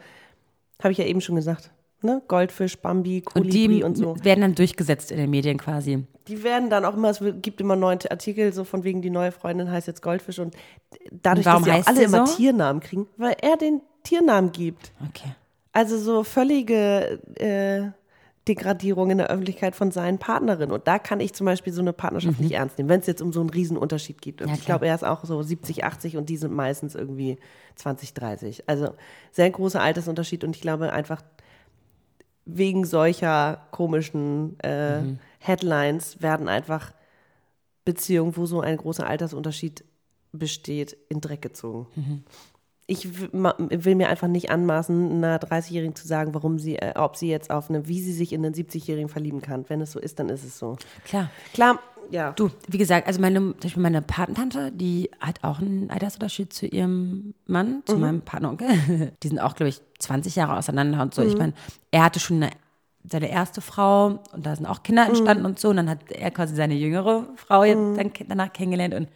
habe 0.83 0.91
ich 0.91 0.97
ja 0.97 1.05
eben 1.05 1.21
schon 1.21 1.37
gesagt. 1.37 1.71
Ne? 2.03 2.21
Goldfisch, 2.27 2.77
Bambi, 2.79 3.17
Und 3.17 3.25
Kolibri 3.25 3.67
die 3.77 3.83
und, 3.83 3.95
so. 3.97 4.15
werden 4.23 4.41
dann 4.41 4.55
durchgesetzt 4.55 5.11
in 5.11 5.17
den 5.17 5.29
Medien 5.29 5.57
quasi. 5.57 6.05
Die 6.27 6.43
werden 6.43 6.69
dann 6.69 6.85
auch 6.85 6.95
immer, 6.95 7.09
es 7.09 7.21
gibt 7.41 7.61
immer 7.61 7.75
neue 7.75 7.99
Artikel, 8.09 8.51
so 8.53 8.63
von 8.63 8.83
wegen, 8.83 9.01
die 9.01 9.09
neue 9.09 9.31
Freundin 9.31 9.69
heißt 9.71 9.87
jetzt 9.87 10.01
Goldfisch. 10.01 10.39
Und 10.39 10.55
dadurch, 11.11 11.45
Und 11.45 11.53
dass 11.53 11.63
sie 11.63 11.71
auch 11.71 11.87
alle 11.87 12.03
immer 12.03 12.25
so? 12.27 12.35
Tiernamen 12.35 12.81
kriegen, 12.81 13.07
weil 13.17 13.35
er 13.41 13.57
den 13.57 13.81
Tiernamen 14.03 14.51
gibt. 14.51 14.91
Okay. 15.09 15.31
Also 15.73 15.97
so 15.97 16.23
völlige 16.23 17.19
äh, 17.35 17.91
Degradierung 18.47 19.11
in 19.11 19.19
der 19.19 19.27
Öffentlichkeit 19.29 19.75
von 19.75 19.91
seinen 19.91 20.17
Partnerinnen. 20.17 20.71
Und 20.71 20.87
da 20.87 20.97
kann 20.97 21.19
ich 21.19 21.33
zum 21.33 21.45
Beispiel 21.45 21.71
so 21.71 21.81
eine 21.81 21.93
Partnerschaft 21.93 22.39
nicht 22.39 22.53
ernst 22.53 22.77
nehmen, 22.79 22.89
wenn 22.89 22.99
es 22.99 23.05
jetzt 23.07 23.21
um 23.21 23.31
so 23.31 23.39
einen 23.39 23.51
Riesenunterschied 23.51 24.19
geht. 24.21 24.41
Und 24.41 24.47
Mhm. 24.47 24.53
Ja, 24.53 24.59
ich 24.59 24.65
glaube, 24.65 24.87
er 24.87 24.95
ist 24.95 25.03
auch 25.05 25.23
so 25.23 25.41
70, 25.43 25.83
80 25.83 26.17
und 26.17 26.27
die 26.29 26.37
sind 26.37 26.51
meistens 26.51 26.95
irgendwie 26.95 27.37
20, 27.75 28.13
30. 28.15 28.63
Also 28.67 28.89
sehr 29.31 29.49
großer 29.51 29.79
Altersunterschied. 29.81 30.43
Und 30.43 30.55
ich 30.55 30.61
glaube 30.61 30.91
einfach, 30.91 31.21
wegen 32.57 32.85
solcher 32.85 33.67
komischen 33.71 34.59
äh, 34.59 35.01
Mhm. 35.01 35.19
Headlines 35.39 36.21
werden 36.21 36.47
einfach 36.47 36.93
Beziehungen, 37.85 38.35
wo 38.37 38.45
so 38.45 38.61
ein 38.61 38.77
großer 38.77 39.07
Altersunterschied 39.07 39.83
besteht, 40.31 40.95
in 41.09 41.19
Dreck 41.21 41.41
gezogen. 41.41 41.87
Mhm. 41.95 42.23
Ich 42.91 43.07
will 43.31 43.95
mir 43.95 44.09
einfach 44.09 44.27
nicht 44.27 44.49
anmaßen, 44.51 45.11
einer 45.13 45.37
30-Jährigen 45.39 45.95
zu 45.95 46.05
sagen, 46.07 46.33
warum 46.33 46.59
sie, 46.59 46.75
äh, 46.75 46.93
ob 46.95 47.15
sie 47.15 47.29
jetzt 47.29 47.49
auf 47.49 47.69
eine, 47.69 47.87
wie 47.87 48.01
sie 48.01 48.11
sich 48.11 48.33
in 48.33 48.45
einen 48.45 48.53
70-Jährigen 48.53 49.07
verlieben 49.09 49.41
kann. 49.41 49.65
Wenn 49.69 49.79
es 49.81 49.91
so 49.93 49.99
ist, 49.99 50.19
dann 50.19 50.27
ist 50.29 50.43
es 50.43 50.59
so. 50.59 50.77
Klar. 51.05 51.29
Klar, 51.53 51.79
ja. 52.09 52.31
Du, 52.33 52.49
wie 52.67 52.77
gesagt, 52.77 53.07
also 53.07 53.21
meine, 53.21 53.39
zum 53.39 53.55
Beispiel 53.61 53.81
meine 53.83 54.01
Patentante, 54.01 54.71
die 54.73 55.09
hat 55.21 55.43
auch 55.43 55.59
einen 55.59 55.89
Altersunterschied 55.89 56.51
zu 56.51 56.65
ihrem 56.67 57.33
Mann, 57.45 57.75
Mhm. 57.77 57.85
zu 57.85 57.97
meinem 57.97 58.21
Partneronkel. 58.21 58.67
Die 59.23 59.27
sind 59.29 59.39
auch, 59.39 59.55
glaube 59.55 59.69
ich, 59.69 59.79
20 59.99 60.35
Jahre 60.35 60.57
auseinander 60.57 61.01
und 61.01 61.13
so. 61.13 61.21
Mhm. 61.21 61.27
Ich 61.29 61.37
meine, 61.37 61.53
er 61.91 62.03
hatte 62.03 62.19
schon 62.19 62.43
eine, 62.43 62.51
seine 63.09 63.29
erste 63.31 63.61
Frau 63.61 64.19
und 64.33 64.45
da 64.45 64.53
sind 64.55 64.65
auch 64.65 64.79
Mhm. 64.79 64.83
Kinder 64.83 65.05
entstanden 65.07 65.45
und 65.45 65.59
so. 65.59 65.69
Und 65.69 65.77
dann 65.77 65.89
hat 65.89 65.99
er 66.11 66.31
quasi 66.31 66.55
seine 66.55 66.73
jüngere 66.75 67.27
Frau 67.37 67.63
jetzt 67.63 67.97
dann 67.97 68.11
ke- 68.11 68.25
danach 68.27 68.51
kennengelernt 68.51 68.93
und 68.95 69.07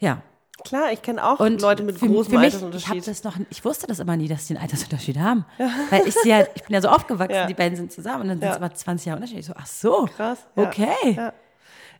ja. 0.00 0.22
Klar, 0.64 0.92
ich 0.92 1.02
kenne 1.02 1.24
auch 1.24 1.40
Und 1.40 1.60
Leute 1.62 1.82
mit 1.82 1.98
für, 1.98 2.06
großem 2.08 2.32
für 2.32 2.38
mich, 2.38 2.48
ich, 2.48 2.54
Altersunterschied. 2.62 3.06
das 3.06 3.24
noch, 3.24 3.36
ich 3.50 3.64
wusste 3.64 3.86
das 3.86 3.98
immer 3.98 4.16
nie, 4.16 4.28
dass 4.28 4.46
die 4.46 4.54
einen 4.54 4.62
Altersunterschied 4.62 5.18
haben. 5.18 5.44
Weil 5.90 6.06
ich 6.06 6.14
sie 6.14 6.34
halt, 6.34 6.50
ich 6.54 6.62
bin 6.64 6.74
ja 6.74 6.80
so 6.80 6.88
aufgewachsen, 6.88 7.34
Ja. 7.34 7.46
die 7.46 7.54
beiden 7.54 7.76
sind 7.76 7.92
zusammen 7.92 8.22
und 8.22 8.28
dann 8.28 8.38
sind 8.38 8.46
Ja. 8.48 8.50
es 8.52 8.56
aber 8.56 8.72
20 8.74 9.06
Jahre 9.06 9.16
Unterschied. 9.18 9.38
Ich 9.40 9.46
so, 9.46 9.52
ach 9.56 9.66
so. 9.66 10.08
Krass. 10.16 10.46
Ja. 10.56 10.62
Okay. 10.64 11.14
Ja. 11.16 11.32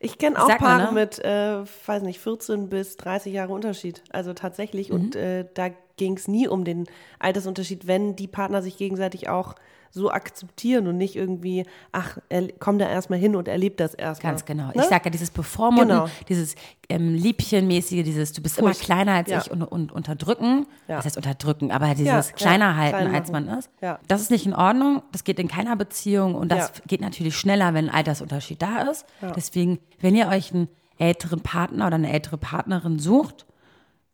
Ich 0.03 0.17
kenne 0.17 0.43
auch 0.43 0.49
Sag 0.49 0.59
Paare 0.61 0.87
ne? 0.87 0.93
mit, 0.93 1.19
äh, 1.19 1.63
weiß 1.87 2.03
nicht, 2.03 2.21
14 2.21 2.69
bis 2.71 2.97
30 2.97 3.35
Jahre 3.35 3.53
Unterschied. 3.53 4.03
Also 4.11 4.33
tatsächlich. 4.33 4.93
Und 4.93 5.15
Mhm. 5.15 5.21
äh, 5.21 5.45
da 5.55 5.69
ging 5.99 6.17
es 6.17 6.27
nie 6.27 6.49
um 6.49 6.65
den 6.65 6.87
Altersunterschied, 7.19 7.87
wenn 7.87 8.17
die 8.17 8.27
Partner 8.29 8.63
sich 8.63 8.79
gegenseitig 8.79 9.29
auch 9.29 9.55
so 9.93 10.11
akzeptieren 10.11 10.87
und 10.87 10.97
nicht 10.97 11.17
irgendwie, 11.17 11.65
ach, 11.93 12.19
er, 12.29 12.49
komm 12.59 12.79
da 12.79 12.89
erstmal 12.89 13.19
hin 13.19 13.35
und 13.35 13.49
erlebt 13.49 13.81
das 13.81 13.93
erstmal. 13.95 14.33
Ganz 14.33 14.45
genau. 14.45 14.67
Ne? 14.69 14.73
Ich 14.77 14.83
sage 14.85 15.07
ja, 15.07 15.11
dieses 15.11 15.31
Bevormunden, 15.31 15.89
Genau. 15.89 16.09
dieses 16.29 16.55
ähm, 16.89 17.15
Liebchenmäßige, 17.15 18.05
dieses 18.05 18.33
du 18.33 18.41
bist 18.43 18.59
Furcht. 18.59 18.77
immer 18.81 18.85
kleiner 18.85 19.13
als 19.15 19.31
Ja. 19.31 19.39
ich 19.41 19.51
und, 19.51 19.63
und 19.63 19.91
unterdrücken. 19.93 20.67
Ja. 20.89 20.97
Das 20.97 21.07
heißt 21.07 21.17
unterdrücken, 21.17 21.71
aber 21.73 21.89
dieses 21.95 22.07
Ja, 22.07 22.23
kleiner 22.37 22.77
halten, 22.77 22.99
klein 23.01 23.15
als 23.15 23.33
man 23.33 23.49
ist. 23.49 23.71
Das 24.07 24.21
ist 24.21 24.31
nicht 24.31 24.47
in 24.47 24.55
Ordnung. 24.55 25.03
Das 25.13 25.25
geht 25.25 25.39
in 25.41 25.49
keiner 25.49 25.75
Beziehung 25.77 26.35
und 26.37 26.53
das 26.53 26.73
geht 26.87 27.01
natürlich 27.01 27.37
schneller, 27.37 27.75
wenn 27.75 27.89
ein 27.89 27.95
Altersunterschied 27.95 28.63
da 28.63 28.83
ist. 28.91 29.05
Deswegen, 29.35 29.79
wenn 30.01 30.15
ihr 30.15 30.29
euch 30.29 30.55
einen 30.55 30.69
älteren 30.99 31.41
Partner 31.41 31.87
oder 31.89 31.97
eine 31.97 32.13
ältere 32.13 32.39
Partnerin 32.39 32.99
sucht, 32.99 33.47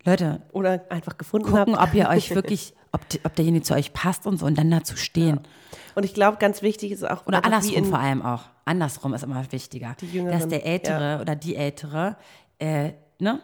Leute, 0.05 0.41
Oder 0.53 0.85
einfach 0.89 1.19
gefunden 1.19 1.51
gucken, 1.51 1.77
habt. 1.77 1.89
ob 1.91 1.95
ihr 1.95 2.09
euch 2.09 2.31
wirklich, 2.35 2.75
ob, 2.97 3.09
die, 3.11 3.21
ob 3.25 3.35
derjenige 3.37 3.63
zu 3.63 3.75
euch 3.75 3.93
passt 3.93 4.27
und 4.27 4.39
so 4.39 4.47
und 4.47 4.57
dann 4.57 4.71
dazu 4.71 4.97
stehen. 4.97 5.41
Und 5.95 6.05
ich 6.05 6.15
glaube, 6.15 6.39
ganz 6.39 6.63
wichtig 6.63 6.93
ist 6.93 7.09
auch, 7.09 7.27
Oder 7.27 7.45
andersrum 7.45 7.85
vor 7.85 7.99
allem 7.99 8.23
auch. 8.23 8.45
Andersrum 8.65 9.15
ist 9.15 9.23
immer 9.23 9.45
wichtiger. 9.53 9.97
Dass 10.31 10.49
der 10.49 10.67
Ältere 10.67 11.21
oder 11.21 11.37
die 11.37 11.57
Ältere 11.57 12.17
äh, 12.59 12.93
ne, 13.19 13.41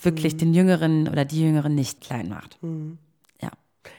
wirklich 0.00 0.36
den 0.36 0.54
Jüngeren 0.54 1.08
oder 1.08 1.24
die 1.24 1.42
Jüngeren 1.42 1.74
nicht 1.74 2.00
klein 2.00 2.28
macht. 2.28 2.58
Ja. 3.42 3.50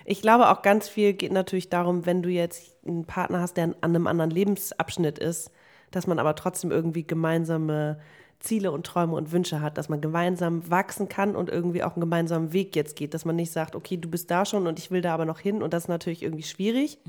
Ich 0.05 0.21
glaube 0.21 0.49
auch 0.49 0.61
ganz 0.61 0.87
viel 0.87 1.13
geht 1.13 1.31
natürlich 1.31 1.69
darum, 1.69 2.05
wenn 2.05 2.23
du 2.23 2.29
jetzt 2.29 2.75
einen 2.85 3.05
Partner 3.05 3.41
hast, 3.41 3.57
der 3.57 3.65
an 3.65 3.75
einem 3.81 4.07
anderen 4.07 4.31
Lebensabschnitt 4.31 5.19
ist, 5.19 5.51
dass 5.91 6.07
man 6.07 6.19
aber 6.19 6.35
trotzdem 6.35 6.71
irgendwie 6.71 7.03
gemeinsame 7.03 7.99
Ziele 8.45 8.71
und 8.71 8.85
Träume 8.85 9.15
und 9.15 9.31
Wünsche 9.31 9.61
hat, 9.61 9.77
dass 9.77 9.89
man 9.89 9.99
gemeinsam 9.99 10.69
wachsen 10.69 11.09
kann 11.09 11.35
und 11.35 11.49
irgendwie 11.49 11.83
auch 11.83 11.93
einen 11.95 12.01
gemeinsamen 12.01 12.53
Weg 12.53 12.75
jetzt 12.75 12.95
geht, 12.95 13.13
dass 13.13 13.25
man 13.25 13.35
nicht 13.35 13.51
sagt, 13.51 13.75
okay, 13.75 13.97
du 13.97 14.09
bist 14.09 14.31
da 14.31 14.45
schon 14.45 14.67
und 14.67 14.79
ich 14.79 14.91
will 14.91 15.01
da 15.01 15.13
aber 15.13 15.25
noch 15.25 15.39
hin 15.39 15.61
und 15.61 15.73
das 15.73 15.83
ist 15.83 15.89
natürlich 15.89 16.23
irgendwie 16.23 16.43
schwierig, 16.43 16.99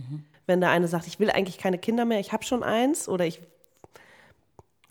wenn 0.47 0.61
der 0.61 0.71
eine 0.71 0.89
sagt, 0.89 1.07
ich 1.07 1.21
will 1.21 1.31
eigentlich 1.31 1.59
keine 1.59 1.79
Kinder 1.79 2.05
mehr, 2.05 2.19
ich 2.19 2.33
habe 2.33 2.45
schon 2.45 2.63
eins 2.63 3.09
oder 3.09 3.25
ich 3.27 3.41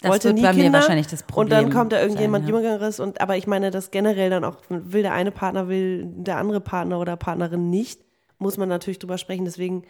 Das 0.01 0.11
wollte 0.11 0.29
wird 0.29 0.35
nie 0.35 0.43
bei 0.43 0.53
mir 0.53 0.63
Kinder 0.63 0.79
wahrscheinlich 0.79 1.07
das 1.07 1.23
Problem 1.23 1.57
und 1.57 1.63
dann 1.65 1.73
kommt 1.73 1.91
da 1.91 2.01
irgendjemand 2.01 2.45
sein, 2.45 2.53
ja. 2.53 2.61
Jüngeres 2.61 2.99
und 2.99 3.19
aber 3.19 3.37
ich 3.37 3.47
meine, 3.47 3.71
das 3.71 3.91
generell 3.91 4.29
dann 4.29 4.43
auch 4.43 4.57
will 4.69 5.01
der 5.01 5.13
eine 5.13 5.31
Partner 5.31 5.67
will 5.67 6.05
der 6.05 6.37
andere 6.37 6.61
Partner 6.61 6.99
oder 6.99 7.15
Partnerin 7.17 7.69
nicht, 7.69 8.01
muss 8.37 8.57
man 8.57 8.69
natürlich 8.69 8.99
drüber 8.99 9.17
sprechen. 9.17 9.45
Deswegen 9.45 9.83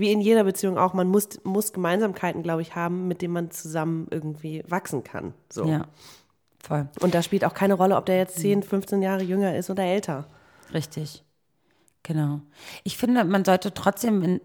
wie 0.00 0.10
in 0.12 0.20
jeder 0.20 0.44
Beziehung 0.44 0.78
auch, 0.78 0.94
man 0.94 1.08
muss 1.08 1.28
muss 1.44 1.72
Gemeinsamkeiten, 1.72 2.42
glaube 2.42 2.62
ich, 2.62 2.74
haben, 2.74 3.06
mit 3.08 3.22
denen 3.22 3.34
man 3.34 3.50
zusammen 3.50 4.08
irgendwie 4.10 4.64
wachsen 4.66 5.04
kann. 5.04 5.34
So. 5.50 5.66
Ja, 5.66 5.86
voll. 6.62 6.88
Und 7.00 7.14
da 7.14 7.22
spielt 7.22 7.44
auch 7.44 7.54
keine 7.54 7.74
Rolle, 7.74 7.96
ob 7.96 8.06
der 8.06 8.16
jetzt 8.16 8.38
10, 8.38 8.62
15 8.62 9.02
Jahre 9.02 9.22
jünger 9.22 9.56
ist 9.56 9.70
oder 9.70 9.84
älter. 9.84 10.26
Richtig. 10.74 11.24
Genau. 12.02 12.40
Ich 12.82 12.96
finde, 12.96 13.24
man 13.24 13.44
sollte 13.44 13.74
trotzdem, 13.74 14.22
in, 14.22 14.40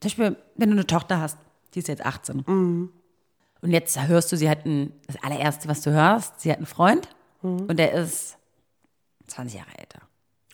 zum 0.00 0.08
Beispiel, 0.08 0.36
wenn 0.56 0.70
du 0.70 0.76
eine 0.76 0.86
Tochter 0.86 1.20
hast, 1.20 1.38
die 1.74 1.80
ist 1.80 1.88
jetzt 1.88 2.04
18. 2.04 2.44
Mhm. 2.46 2.90
Und 3.62 3.70
jetzt 3.70 4.00
hörst 4.08 4.32
du, 4.32 4.36
sie 4.36 4.48
hat 4.48 4.64
ein, 4.64 4.92
das 5.06 5.22
allererste, 5.22 5.68
was 5.68 5.82
du 5.82 5.90
hörst, 5.90 6.40
sie 6.40 6.50
hat 6.50 6.58
einen 6.58 6.66
Freund 6.66 7.08
Mhm. 7.42 7.66
und 7.68 7.78
der 7.78 7.92
ist 7.92 8.38
20 9.26 9.58
Jahre 9.58 9.78
älter. 9.78 10.00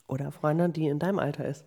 Oder 0.09 0.33
Freundin, 0.33 0.73
die 0.73 0.89
in 0.89 0.99
deinem 0.99 1.19
Alter 1.19 1.47
ist. 1.47 1.65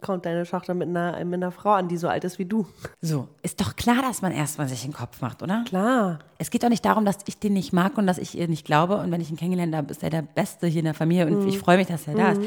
Kommt 0.00 0.26
deine 0.26 0.44
Tochter 0.44 0.74
mit 0.74 0.88
einer, 0.88 1.24
mit 1.24 1.34
einer 1.34 1.50
Frau 1.52 1.72
an, 1.72 1.88
die 1.88 1.96
so 1.96 2.08
alt 2.08 2.24
ist 2.24 2.38
wie 2.38 2.44
du. 2.44 2.66
So, 3.00 3.28
ist 3.42 3.60
doch 3.60 3.76
klar, 3.76 4.02
dass 4.02 4.22
man 4.22 4.32
erstmal 4.32 4.68
sich 4.68 4.82
den 4.82 4.92
Kopf 4.92 5.20
macht, 5.20 5.42
oder? 5.42 5.64
Klar. 5.66 6.18
Es 6.38 6.50
geht 6.50 6.62
doch 6.62 6.68
nicht 6.68 6.84
darum, 6.84 7.04
dass 7.04 7.18
ich 7.26 7.38
den 7.38 7.52
nicht 7.52 7.72
mag 7.72 7.96
und 7.98 8.06
dass 8.06 8.18
ich 8.18 8.36
ihr 8.36 8.48
nicht 8.48 8.64
glaube. 8.66 8.96
Und 8.96 9.10
wenn 9.10 9.20
ich 9.20 9.30
ihn 9.30 9.36
kennengelernt 9.36 9.74
habe, 9.74 9.90
ist 9.90 10.02
er 10.02 10.10
der 10.10 10.22
Beste 10.22 10.66
hier 10.66 10.80
in 10.80 10.86
der 10.86 10.94
Familie 10.94 11.26
und 11.26 11.46
ich 11.48 11.58
freue 11.58 11.76
mich, 11.76 11.86
dass 11.86 12.06
er 12.06 12.14
da 12.14 12.32
ist. 12.32 12.40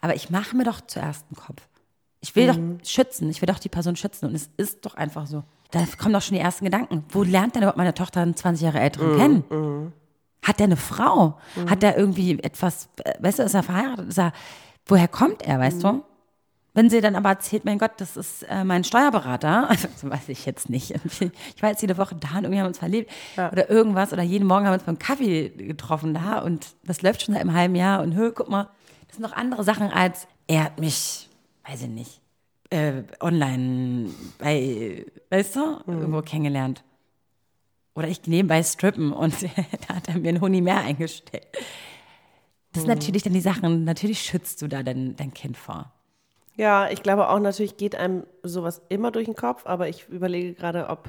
Aber 0.00 0.14
ich 0.14 0.30
mache 0.30 0.56
mir 0.56 0.64
doch 0.64 0.80
zuerst 0.80 1.24
einen 1.28 1.36
Kopf. 1.36 1.62
Ich 2.20 2.34
will 2.34 2.46
doch 2.48 2.58
schützen, 2.84 3.30
ich 3.30 3.40
will 3.40 3.46
doch 3.46 3.58
die 3.58 3.68
Person 3.68 3.94
schützen 3.94 4.26
und 4.26 4.34
es 4.34 4.50
ist 4.56 4.84
doch 4.84 4.94
einfach 4.94 5.26
so. 5.26 5.44
Da 5.70 5.84
kommen 6.00 6.14
doch 6.14 6.22
schon 6.22 6.34
die 6.36 6.40
ersten 6.40 6.64
Gedanken. 6.64 7.04
Wo 7.10 7.22
lernt 7.22 7.54
denn 7.54 7.62
überhaupt 7.62 7.76
meine 7.78 7.94
Tochter 7.94 8.20
einen 8.22 8.34
20 8.36 8.64
Jahre 8.64 8.80
älteren 8.80 9.16
kennen? 9.16 9.92
Hat 10.42 10.58
der 10.60 10.64
eine 10.66 10.76
Frau? 10.76 11.38
Hat 11.68 11.82
der 11.82 11.96
irgendwie 11.98 12.38
etwas, 12.38 12.88
äh, 13.04 13.14
weißt 13.20 13.40
du, 13.40 13.42
ist 13.42 13.54
er 13.54 13.62
verheiratet? 13.64 14.08
Ist 14.08 14.18
er, 14.18 14.32
woher 14.86 15.08
kommt 15.08 15.42
er, 15.42 15.58
weißt 15.58 15.82
du? 15.82 16.02
Wenn 16.76 16.90
sie 16.90 17.00
dann 17.00 17.16
aber 17.16 17.30
erzählt, 17.30 17.64
mein 17.64 17.78
Gott, 17.78 17.92
das 17.96 18.18
ist 18.18 18.42
äh, 18.42 18.62
mein 18.62 18.84
Steuerberater, 18.84 19.70
also 19.70 19.88
so 19.96 20.10
weiß 20.10 20.28
ich 20.28 20.44
jetzt 20.44 20.68
nicht. 20.68 20.94
Ich 21.56 21.62
war 21.62 21.70
jetzt 21.70 21.80
jede 21.80 21.96
Woche 21.96 22.14
da 22.14 22.28
und 22.36 22.44
irgendwie 22.44 22.58
haben 22.58 22.64
wir 22.64 22.68
uns 22.68 22.78
verliebt 22.78 23.10
oder 23.34 23.70
irgendwas 23.70 24.12
oder 24.12 24.22
jeden 24.22 24.46
Morgen 24.46 24.66
haben 24.66 24.72
wir 24.72 24.78
uns 24.78 24.82
beim 24.82 24.98
Kaffee 24.98 25.48
getroffen 25.48 26.12
da 26.12 26.40
und 26.40 26.66
das 26.84 27.00
läuft 27.00 27.22
schon 27.22 27.32
seit 27.32 27.40
einem 27.40 27.54
halben 27.54 27.74
Jahr 27.76 28.02
und 28.02 28.14
hö, 28.14 28.30
guck 28.30 28.50
mal, 28.50 28.68
das 29.08 29.16
sind 29.16 29.22
noch 29.22 29.32
andere 29.32 29.64
Sachen 29.64 29.90
als, 29.90 30.28
er 30.46 30.64
hat 30.64 30.78
mich, 30.78 31.30
weiß 31.66 31.80
ich 31.80 31.88
nicht, 31.88 32.20
äh, 32.68 33.04
online 33.20 34.10
bei, 34.38 35.06
weißt 35.30 35.56
du, 35.56 35.80
irgendwo 35.86 36.20
kennengelernt. 36.20 36.84
Oder 37.94 38.08
ich 38.08 38.26
nebenbei 38.26 38.62
strippen 38.62 39.14
und 39.14 39.34
da 39.88 39.94
hat 39.94 40.08
er 40.08 40.18
mir 40.18 40.28
einen 40.28 40.42
Huni 40.42 40.60
mehr 40.60 40.80
eingestellt. 40.80 41.46
Das 42.74 42.82
sind 42.82 42.94
natürlich 42.94 43.22
dann 43.22 43.32
die 43.32 43.40
Sachen, 43.40 43.84
natürlich 43.84 44.20
schützt 44.20 44.60
du 44.60 44.68
da 44.68 44.82
dein, 44.82 45.16
dein 45.16 45.32
Kind 45.32 45.56
vor. 45.56 45.95
Ja, 46.56 46.88
ich 46.90 47.02
glaube 47.02 47.28
auch 47.28 47.38
natürlich 47.38 47.76
geht 47.76 47.94
einem 47.96 48.24
sowas 48.42 48.80
immer 48.88 49.10
durch 49.10 49.26
den 49.26 49.36
Kopf, 49.36 49.66
aber 49.66 49.88
ich 49.88 50.08
überlege 50.08 50.54
gerade, 50.54 50.88
ob 50.88 51.08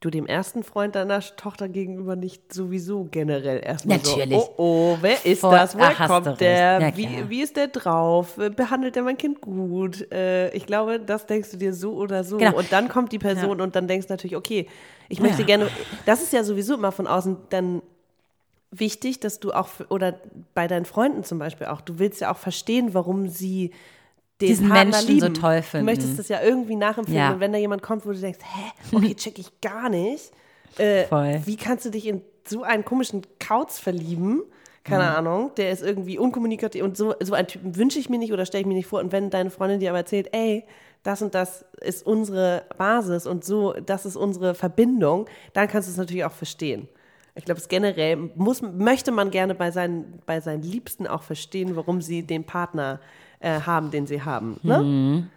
du 0.00 0.10
dem 0.10 0.26
ersten 0.26 0.62
Freund 0.62 0.94
deiner 0.94 1.20
Tochter 1.20 1.68
gegenüber 1.68 2.14
nicht 2.14 2.52
sowieso 2.52 3.08
generell 3.10 3.60
erstmal 3.64 3.98
Natürlich. 3.98 4.40
so, 4.40 4.54
oh, 4.56 4.94
oh, 4.94 4.98
wer 5.00 5.26
ist 5.26 5.40
Voll- 5.40 5.56
das? 5.56 5.76
Woher 5.76 5.94
Ach, 5.98 6.06
kommt 6.06 6.40
der? 6.40 6.80
Ja, 6.80 6.96
wie, 6.96 7.28
wie 7.28 7.42
ist 7.42 7.56
der 7.56 7.66
drauf? 7.66 8.36
Behandelt 8.54 8.94
der 8.94 9.02
mein 9.02 9.16
Kind 9.16 9.40
gut? 9.40 10.10
Äh, 10.12 10.50
ich 10.50 10.66
glaube, 10.66 11.00
das 11.00 11.26
denkst 11.26 11.50
du 11.50 11.56
dir 11.56 11.74
so 11.74 11.94
oder 11.94 12.22
so. 12.22 12.38
Genau. 12.38 12.56
Und 12.56 12.72
dann 12.72 12.88
kommt 12.88 13.10
die 13.12 13.18
Person 13.18 13.60
und 13.60 13.74
dann 13.74 13.88
denkst 13.88 14.06
du 14.06 14.12
natürlich, 14.12 14.36
okay, 14.36 14.68
ich 15.08 15.20
möchte 15.20 15.40
Ja. 15.42 15.46
gerne, 15.46 15.68
das 16.06 16.22
ist 16.22 16.32
ja 16.32 16.44
sowieso 16.44 16.74
immer 16.74 16.92
von 16.92 17.08
außen 17.08 17.36
dann 17.50 17.82
wichtig, 18.70 19.18
dass 19.18 19.40
du 19.40 19.52
auch, 19.52 19.68
oder 19.88 20.14
bei 20.54 20.68
deinen 20.68 20.84
Freunden 20.84 21.24
zum 21.24 21.38
Beispiel 21.40 21.66
auch, 21.66 21.80
du 21.80 21.98
willst 21.98 22.20
ja 22.20 22.32
auch 22.32 22.36
verstehen, 22.38 22.94
warum 22.94 23.28
sie 23.28 23.72
den 24.40 24.48
Diesen 24.48 24.68
Partner 24.68 24.84
Menschen 24.96 25.20
so 25.20 25.26
lieben. 25.26 25.34
toll 25.40 25.56
Du 25.56 25.62
finden. 25.62 25.86
möchtest 25.86 26.18
das 26.18 26.28
ja 26.28 26.40
irgendwie 26.42 26.76
nachempfinden. 26.76 27.22
Ja. 27.22 27.32
Und 27.32 27.40
wenn 27.40 27.52
da 27.52 27.58
jemand 27.58 27.82
kommt, 27.82 28.06
wo 28.06 28.12
du 28.12 28.18
denkst, 28.18 28.38
hä, 28.42 28.96
okay, 28.96 29.14
check 29.16 29.38
ich 29.38 29.60
gar 29.60 29.88
nicht. 29.88 30.30
Äh, 30.78 31.04
Voll. 31.04 31.40
Wie 31.44 31.56
kannst 31.56 31.84
du 31.86 31.90
dich 31.90 32.06
in 32.06 32.22
so 32.46 32.62
einen 32.62 32.84
komischen 32.84 33.22
Kauz 33.40 33.78
verlieben? 33.78 34.42
Keine 34.84 35.16
Ahnung, 35.16 35.50
der 35.58 35.70
ist 35.70 35.82
irgendwie 35.82 36.18
unkommunikativ 36.18 36.82
und 36.82 36.96
so, 36.96 37.14
so 37.20 37.34
einen 37.34 37.46
Typen 37.46 37.76
wünsche 37.76 37.98
ich 37.98 38.08
mir 38.08 38.18
nicht 38.18 38.32
oder 38.32 38.46
stelle 38.46 38.62
ich 38.62 38.66
mir 38.66 38.72
nicht 38.74 38.86
vor. 38.86 39.00
Und 39.00 39.12
wenn 39.12 39.28
deine 39.28 39.50
Freundin 39.50 39.80
dir 39.80 39.90
aber 39.90 39.98
erzählt, 39.98 40.28
ey, 40.32 40.64
das 41.02 41.20
und 41.20 41.34
das 41.34 41.66
ist 41.82 42.06
unsere 42.06 42.62
Basis 42.78 43.26
und 43.26 43.44
so, 43.44 43.74
das 43.74 44.06
ist 44.06 44.16
unsere 44.16 44.54
Verbindung, 44.54 45.26
dann 45.52 45.68
kannst 45.68 45.88
du 45.88 45.92
es 45.92 45.98
natürlich 45.98 46.24
auch 46.24 46.32
verstehen. 46.32 46.88
Ich 47.34 47.44
glaube, 47.44 47.60
es 47.60 47.68
generell 47.68 48.16
muss, 48.34 48.62
möchte 48.62 49.12
man 49.12 49.30
gerne 49.30 49.54
bei 49.54 49.70
seinen, 49.70 50.20
bei 50.24 50.40
seinen 50.40 50.62
Liebsten 50.62 51.06
auch 51.06 51.22
verstehen, 51.22 51.76
warum 51.76 52.00
sie 52.00 52.22
den 52.22 52.44
Partner 52.44 52.98
äh, 53.02 53.04
haben, 53.42 53.90
den 53.90 54.06
sie 54.06 54.22
haben. 54.22 54.58
Ne? 54.62 55.28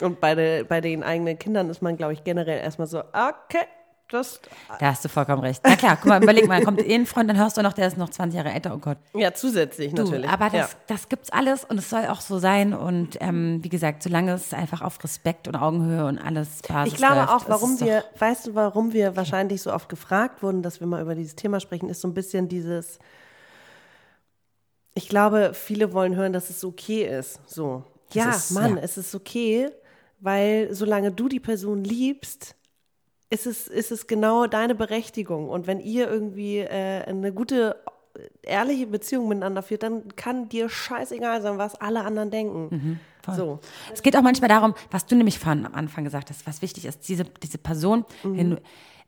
Und 0.00 0.20
bei, 0.20 0.34
de, 0.34 0.62
bei 0.64 0.80
den 0.80 1.02
eigenen 1.02 1.38
Kindern 1.38 1.68
ist 1.70 1.82
man, 1.82 1.96
glaube 1.96 2.12
ich, 2.12 2.24
generell 2.24 2.58
erstmal 2.58 2.86
so, 2.86 3.00
okay, 3.00 3.66
das, 4.10 4.40
Da 4.80 4.86
hast 4.86 5.04
du 5.04 5.08
vollkommen 5.08 5.40
recht. 5.40 5.60
Na 5.64 5.76
klar, 5.76 5.96
guck 5.96 6.06
mal, 6.06 6.22
überleg 6.22 6.48
mal, 6.48 6.62
kommt 6.64 6.84
eh 6.84 6.94
ein 6.94 7.06
Freund, 7.06 7.30
dann 7.30 7.36
hörst 7.38 7.56
du 7.56 7.62
noch, 7.62 7.72
der 7.72 7.86
ist 7.86 7.96
noch 7.96 8.08
20 8.08 8.36
Jahre 8.36 8.52
älter, 8.52 8.74
oh 8.74 8.78
Gott. 8.78 8.98
ja, 9.14 9.32
zusätzlich 9.32 9.94
Du, 9.94 10.02
natürlich. 10.02 10.28
aber 10.28 10.46
das, 10.46 10.72
ja. 10.72 10.78
das 10.88 11.08
gibt's 11.08 11.30
alles 11.30 11.64
und 11.64 11.78
es 11.78 11.90
soll 11.90 12.06
auch 12.06 12.20
so 12.20 12.38
sein. 12.38 12.74
Und 12.74 13.18
ähm, 13.20 13.60
wie 13.62 13.68
gesagt, 13.68 14.02
solange 14.02 14.32
es 14.32 14.52
einfach 14.52 14.82
auf 14.82 15.02
Respekt 15.04 15.46
und 15.46 15.54
Augenhöhe 15.54 16.06
und 16.06 16.18
alles 16.18 16.60
Basis 16.62 16.92
Ich 16.92 16.98
glaube 16.98 17.16
läuft, 17.16 17.30
auch, 17.30 17.48
warum 17.48 17.78
wir, 17.80 18.04
weißt 18.18 18.48
du, 18.48 18.54
warum 18.54 18.92
wir 18.92 19.16
wahrscheinlich 19.16 19.62
so 19.62 19.72
oft 19.72 19.88
gefragt 19.88 20.42
wurden, 20.42 20.62
dass 20.62 20.80
wir 20.80 20.86
mal 20.86 21.00
über 21.00 21.14
dieses 21.14 21.36
Thema 21.36 21.60
sprechen, 21.60 21.88
ist 21.88 22.00
so 22.00 22.08
ein 22.08 22.14
bisschen 22.14 22.48
dieses, 22.48 22.98
ich 25.02 25.08
glaube, 25.08 25.52
viele 25.54 25.92
wollen 25.92 26.14
hören, 26.16 26.32
dass 26.32 26.50
es 26.50 26.64
okay 26.64 27.04
ist. 27.18 27.40
So. 27.46 27.84
Ja, 28.12 28.30
ist- 28.30 28.50
Mann, 28.52 28.76
ja. 28.76 28.82
es 28.82 28.96
ist 28.98 29.14
okay, 29.14 29.68
weil 30.20 30.68
solange 30.74 31.10
du 31.12 31.28
die 31.28 31.40
Person 31.40 31.84
liebst, 31.84 32.54
ist 33.30 33.46
es, 33.46 33.68
ist 33.68 33.92
es 33.92 34.06
genau 34.06 34.46
deine 34.46 34.74
Berechtigung. 34.74 35.48
Und 35.48 35.66
wenn 35.66 35.80
ihr 35.80 36.10
irgendwie 36.10 36.58
äh, 36.58 37.02
eine 37.04 37.32
gute, 37.32 37.76
ehrliche 38.42 38.86
Beziehung 38.88 39.28
miteinander 39.28 39.62
führt, 39.62 39.84
dann 39.84 40.08
kann 40.16 40.48
dir 40.48 40.68
scheißegal 40.68 41.40
sein, 41.42 41.56
was 41.58 41.76
alle 41.80 42.02
anderen 42.04 42.30
denken. 42.30 42.98
so. 43.36 43.60
Es 43.92 44.02
geht 44.02 44.16
auch 44.16 44.22
manchmal 44.22 44.48
darum, 44.48 44.74
was 44.90 45.06
du 45.06 45.14
nämlich 45.14 45.38
von 45.38 45.64
am 45.64 45.74
Anfang 45.74 46.02
gesagt 46.04 46.30
hast, 46.30 46.44
was 46.46 46.60
wichtig 46.60 46.84
ist, 46.86 47.08
diese, 47.08 47.24
diese 47.24 47.58
Person, 47.58 48.04
Mhm. 48.24 48.36
wenn, 48.36 48.50
du, 48.50 48.56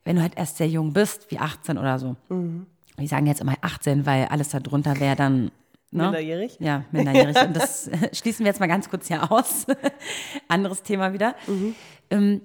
wenn 0.05 0.17
du 0.17 0.23
halt 0.23 0.37
erst 0.37 0.57
sehr 0.59 0.69
jung 0.69 0.93
bist, 0.93 1.31
wie 1.33 1.39
18 1.39 1.77
oder 1.77 1.99
so. 1.99 2.15
Mhm. 2.29 2.67
Wir 2.97 3.09
sagen 3.09 3.27
jetzt 3.27 3.41
immer 3.41 3.55
18, 3.63 4.07
weil 4.07 4.27
alles 4.27 4.51
darunter 4.51 5.01
wäre 5.01 5.17
dann. 5.17 5.51
Ne? 5.93 6.05
Minderjährig? 6.05 6.57
Ja, 6.59 6.85
minderjährig. 6.91 7.37
Und 7.43 7.55
das 7.55 7.91
schließen 8.13 8.45
wir 8.45 8.51
jetzt 8.51 8.61
mal 8.61 8.67
ganz 8.67 8.89
kurz 8.89 9.09
hier 9.09 9.31
aus. 9.31 9.67
Anderes 10.49 10.83
Thema 10.83 11.13
wieder. 11.13 11.37
Mhm. 11.47 11.75
Ähm, 12.11 12.41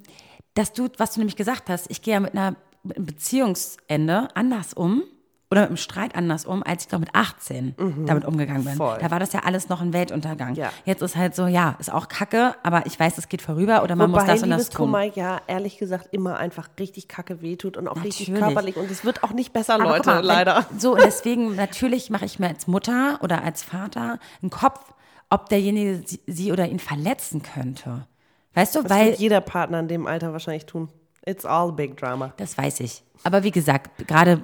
dass 0.53 0.73
du, 0.73 0.89
was 0.97 1.13
du 1.13 1.21
nämlich 1.21 1.35
gesagt 1.35 1.69
hast, 1.69 1.89
ich 1.89 2.01
gehe 2.01 2.15
ja 2.15 2.19
mit, 2.19 2.33
einer, 2.33 2.55
mit 2.83 2.97
einem 2.97 3.05
Beziehungsende 3.05 4.27
anders 4.35 4.73
um 4.73 5.03
oder 5.49 5.61
mit 5.61 5.69
einem 5.69 5.77
Streit 5.77 6.15
anders 6.15 6.45
um, 6.45 6.61
als 6.63 6.83
ich 6.83 6.89
glaube 6.89 7.05
mit 7.05 7.15
18 7.15 7.75
damit 8.05 8.25
umgegangen 8.25 8.63
bin. 8.65 8.73
Mhm. 8.73 8.77
Voll. 8.77 8.97
Da 8.99 9.11
war 9.11 9.19
das 9.19 9.31
ja 9.31 9.41
alles 9.45 9.69
noch 9.69 9.79
ein 9.81 9.93
Weltuntergang. 9.93 10.55
Ja. 10.55 10.71
Jetzt 10.83 11.01
ist 11.01 11.15
halt 11.15 11.35
so, 11.35 11.47
ja, 11.47 11.75
ist 11.79 11.91
auch 11.91 12.09
kacke, 12.09 12.55
aber 12.63 12.85
ich 12.85 12.99
weiß, 12.99 13.17
es 13.17 13.29
geht 13.29 13.41
vorüber 13.41 13.81
oder 13.83 13.95
man 13.95 14.11
Wobei 14.11 14.21
muss 14.23 14.27
das 14.29 14.43
und 14.43 14.49
das 14.49 14.69
tun. 14.69 14.89
Liebeskummer 14.91 15.03
ja 15.15 15.39
ehrlich 15.47 15.77
gesagt 15.77 16.09
immer 16.11 16.37
einfach 16.37 16.67
richtig 16.79 17.07
kacke 17.07 17.41
wehtut 17.41 17.77
und 17.77 17.87
auch 17.87 18.03
richtig 18.03 18.27
Natürlich. 18.27 18.43
körperlich 18.45 18.75
und 18.77 18.91
es 18.91 19.05
wird 19.05 19.23
auch 19.23 19.31
nicht 19.31 19.53
besser, 19.53 19.75
Aber 19.75 19.85
Leute, 19.85 20.09
mal, 20.09 20.17
wenn- 20.19 20.25
leider. 20.25 20.65
So, 20.77 20.93
und 20.93 21.01
deswegen, 21.01 21.55
natürlich 21.55 22.09
mache 22.09 22.25
ich 22.25 22.39
mir 22.39 22.49
als 22.49 22.67
Mutter 22.67 23.19
oder 23.21 23.41
als 23.43 23.63
Vater 23.63 24.19
einen 24.41 24.49
Kopf, 24.51 24.81
ob 25.29 25.47
derjenige 25.49 26.03
sie, 26.05 26.19
sie 26.27 26.51
oder 26.51 26.67
ihn 26.67 26.79
verletzen 26.79 27.41
könnte. 27.41 28.05
Weißt 28.53 28.75
du, 28.75 28.81
Das 28.81 28.91
weil, 28.91 29.07
wird 29.11 29.19
jeder 29.19 29.39
Partner 29.39 29.79
in 29.79 29.87
dem 29.87 30.07
Alter 30.07 30.33
wahrscheinlich 30.33 30.65
tun. 30.65 30.89
It's 31.25 31.45
all 31.45 31.71
big 31.71 31.95
drama. 31.97 32.33
das 32.37 32.57
weiß 32.57 32.79
ich. 32.81 33.03
Aber 33.23 33.43
wie 33.43 33.51
gesagt, 33.51 34.07
gerade 34.07 34.41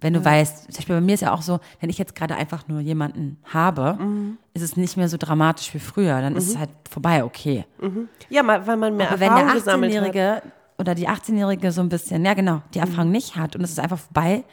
wenn 0.00 0.12
du 0.14 0.24
weißt, 0.24 0.64
zum 0.64 0.74
Beispiel 0.74 0.94
bei 0.96 1.00
mir 1.00 1.14
ist 1.14 1.20
ja 1.20 1.32
auch 1.34 1.42
so, 1.42 1.60
wenn 1.80 1.90
ich 1.90 1.98
jetzt 1.98 2.14
gerade 2.14 2.34
einfach 2.36 2.66
nur 2.68 2.80
jemanden 2.80 3.38
habe, 3.44 3.96
Mhm. 4.00 4.38
ist 4.54 4.62
es 4.62 4.76
nicht 4.76 4.96
mehr 4.96 5.08
so 5.08 5.16
dramatisch 5.18 5.72
wie 5.74 5.78
früher. 5.78 6.20
Dann 6.20 6.36
ist 6.36 6.48
es 6.48 6.56
halt 6.58 6.70
vorbei, 6.88 7.22
okay. 7.24 7.64
Ja, 8.28 8.42
mal, 8.42 8.66
weil 8.66 8.76
man 8.76 8.96
mehr 8.96 9.08
Aber 9.10 9.20
wenn 9.20 9.28
Erfahrung 9.28 9.46
der 9.48 9.54
gesammelt 9.56 9.92
hat. 9.94 10.00
18-Jährige 10.00 10.42
oder 10.78 10.94
die 10.94 11.08
18-Jährige 11.08 11.72
so 11.72 11.80
ein 11.82 11.88
bisschen, 11.90 12.24
ja 12.24 12.34
genau, 12.34 12.62
die 12.74 12.78
Erfahrung 12.78 13.10
nicht 13.10 13.36
hat 13.36 13.54
und 13.56 13.62
es 13.62 13.70
ist 13.70 13.80
einfach 13.80 13.98
vorbei, 13.98 14.44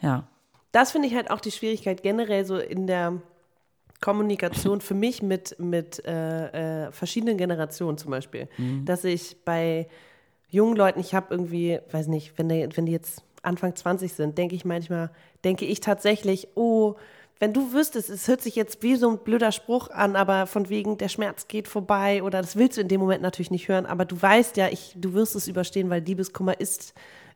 ja. 0.00 0.24
Das 0.72 0.92
finde 0.92 1.08
ich 1.08 1.14
halt 1.16 1.30
auch 1.32 1.40
die 1.40 1.50
Schwierigkeit 1.50 2.02
generell 2.04 2.44
so 2.44 2.56
in 2.58 2.86
der 2.86 3.14
Kommunikation 4.00 4.80
für 4.80 4.94
mich 4.94 5.22
mit, 5.22 5.56
mit 5.58 6.04
äh, 6.06 6.86
äh, 6.86 6.92
verschiedenen 6.92 7.36
Generationen 7.36 7.98
zum 7.98 8.10
Beispiel. 8.12 8.48
Dass 8.84 9.04
ich 9.04 9.36
bei 9.44 9.88
jungen 10.48 10.76
Leuten, 10.76 11.00
ich 11.00 11.14
habe 11.14 11.26
irgendwie, 11.30 11.80
weiß 11.92 12.06
nicht, 12.06 12.38
wenn 12.38 12.48
die, 12.48 12.68
wenn 12.74 12.86
die 12.86 12.92
jetzt 12.92 13.22
Anfang 13.42 13.74
20 13.74 14.12
sind, 14.12 14.38
denke 14.38 14.54
ich 14.54 14.64
manchmal, 14.64 15.10
denke 15.44 15.64
ich 15.64 15.80
tatsächlich, 15.80 16.48
oh, 16.54 16.96
wenn 17.38 17.54
du 17.54 17.72
wüsstest, 17.72 18.10
es 18.10 18.28
hört 18.28 18.42
sich 18.42 18.54
jetzt 18.54 18.82
wie 18.82 18.96
so 18.96 19.08
ein 19.08 19.18
blöder 19.18 19.50
Spruch 19.50 19.88
an, 19.88 20.14
aber 20.14 20.46
von 20.46 20.68
wegen, 20.68 20.98
der 20.98 21.08
Schmerz 21.08 21.48
geht 21.48 21.68
vorbei 21.68 22.22
oder 22.22 22.42
das 22.42 22.56
willst 22.56 22.76
du 22.76 22.82
in 22.82 22.88
dem 22.88 23.00
Moment 23.00 23.22
natürlich 23.22 23.50
nicht 23.50 23.68
hören, 23.68 23.86
aber 23.86 24.04
du 24.04 24.20
weißt 24.20 24.58
ja, 24.58 24.68
ich, 24.68 24.92
du 24.94 25.14
wirst 25.14 25.34
es 25.34 25.48
überstehen, 25.48 25.88
weil 25.88 26.02
Liebeskummer 26.02 26.60
ist, 26.60 26.92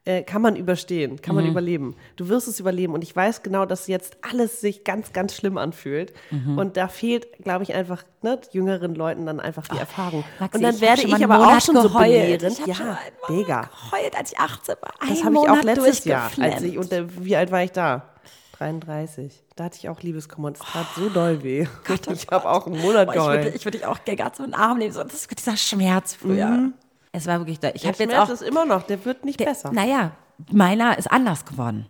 äh, 0.06 0.22
kann 0.22 0.42
man 0.42 0.54
überstehen, 0.56 1.22
kann 1.22 1.34
man 1.34 1.46
überleben. 1.46 1.96
Du 2.16 2.28
wirst 2.28 2.46
es 2.46 2.60
überleben 2.60 2.92
und 2.92 3.02
ich 3.02 3.14
weiß 3.16 3.42
genau, 3.42 3.64
dass 3.64 3.86
jetzt 3.86 4.18
alles 4.28 4.60
sich 4.60 4.84
ganz, 4.84 5.12
ganz 5.12 5.34
schlimm 5.34 5.56
anfühlt 5.56 6.12
und 6.56 6.76
da 6.76 6.88
fehlt, 6.88 7.26
glaube 7.42 7.62
ich, 7.64 7.74
einfach 7.74 8.04
ne, 8.22 8.38
jüngeren 8.52 8.94
Leuten 8.94 9.24
dann 9.26 9.40
einfach 9.40 9.66
die 9.68 9.78
Erfahrung. 9.78 10.24
Maxi, 10.38 10.56
und 10.56 10.62
dann 10.62 10.74
ich 10.74 10.80
werde 10.80 11.02
schon 11.02 11.16
ich 11.16 11.24
aber 11.24 11.38
auch 11.38 11.46
Monat 11.46 11.62
schon 11.62 11.76
so 11.76 11.82
geheult. 11.88 12.04
belehrend. 12.06 12.58
Ich 12.58 12.66
Ja, 12.66 12.74
schon 12.74 12.86
einen 12.88 12.98
mega. 13.38 13.62
geheult, 13.62 14.18
als 14.18 14.32
ich 14.32 14.38
18 14.38 14.74
war. 14.80 14.92
Das 15.00 15.08
Einen 15.10 15.24
habe 15.24 15.34
ich 15.36 15.50
auch 15.50 15.62
letztes 15.62 16.04
Jahr, 16.04 16.30
als 16.38 16.62
ich, 16.62 16.76
und 16.78 16.92
äh, 16.92 17.04
wie 17.24 17.36
alt 17.36 17.50
war 17.50 17.62
ich 17.62 17.72
da? 17.72 18.10
33. 18.58 19.42
Da 19.56 19.64
hatte 19.64 19.78
ich 19.78 19.88
auch 19.88 20.00
Liebeskummer 20.02 20.48
und 20.48 20.56
es 20.58 20.62
tat 20.62 20.86
so 20.96 21.08
doll 21.08 21.42
weh. 21.42 21.66
ich 22.12 22.26
habe 22.30 22.48
auch 22.48 22.66
einen 22.66 22.80
Monat 22.80 23.06
Boah, 23.06 23.14
ich 23.14 23.20
würde 23.20 23.38
geheult. 23.40 23.56
ich 23.56 23.64
würd 23.64 23.74
dich 23.74 23.86
auch 23.86 24.04
gerne 24.04 24.32
so 24.36 24.44
in 24.44 24.50
den 24.50 24.54
Arm 24.54 24.78
nehmen. 24.78 24.92
So, 24.92 25.02
das, 25.02 25.26
dieser 25.26 25.56
Schmerz 25.56 26.14
früher. 26.14 26.70
Es 27.14 27.26
war 27.26 27.38
wirklich 27.38 27.60
doll. 27.60 27.72
Ich 27.74 27.82
Der 27.82 27.92
habe 27.92 28.02
jetzt 28.02 28.12
Schmerz 28.12 28.28
auch. 28.28 28.32
ist 28.32 28.42
immer 28.42 28.64
noch, 28.64 28.82
der 28.82 29.04
wird 29.04 29.24
nicht 29.24 29.38
der, 29.40 29.46
besser. 29.46 29.72
Naja, 29.72 30.12
meiner 30.50 30.98
ist 30.98 31.10
anders 31.10 31.44
geworden. 31.44 31.86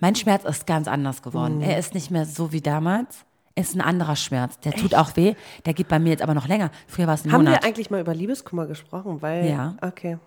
Mein 0.00 0.14
Schmerz 0.14 0.44
ist 0.44 0.66
ganz 0.66 0.86
anders 0.86 1.22
geworden. 1.22 1.56
Mhm. 1.56 1.62
Er 1.62 1.78
ist 1.78 1.94
nicht 1.94 2.10
mehr 2.10 2.26
so 2.26 2.52
wie 2.52 2.60
damals. 2.60 3.24
ist 3.54 3.74
ein 3.74 3.80
anderer 3.80 4.16
Schmerz. 4.16 4.60
Der 4.60 4.72
tut 4.72 4.94
auch 4.94 5.16
weh. 5.16 5.34
Der 5.64 5.72
geht 5.72 5.88
bei 5.88 5.98
mir 5.98 6.10
jetzt 6.10 6.20
aber 6.22 6.34
noch 6.34 6.46
länger. 6.46 6.70
Früher 6.86 7.06
war 7.06 7.14
es 7.14 7.24
ein 7.24 7.32
Haben 7.32 7.44
Monat. 7.46 7.62
wir 7.62 7.66
eigentlich 7.66 7.88
mal 7.90 8.00
über 8.02 8.14
Liebeskummer 8.14 8.66
gesprochen? 8.66 9.22
Weil, 9.22 9.48
Ja. 9.48 9.74
Okay, 9.80 10.18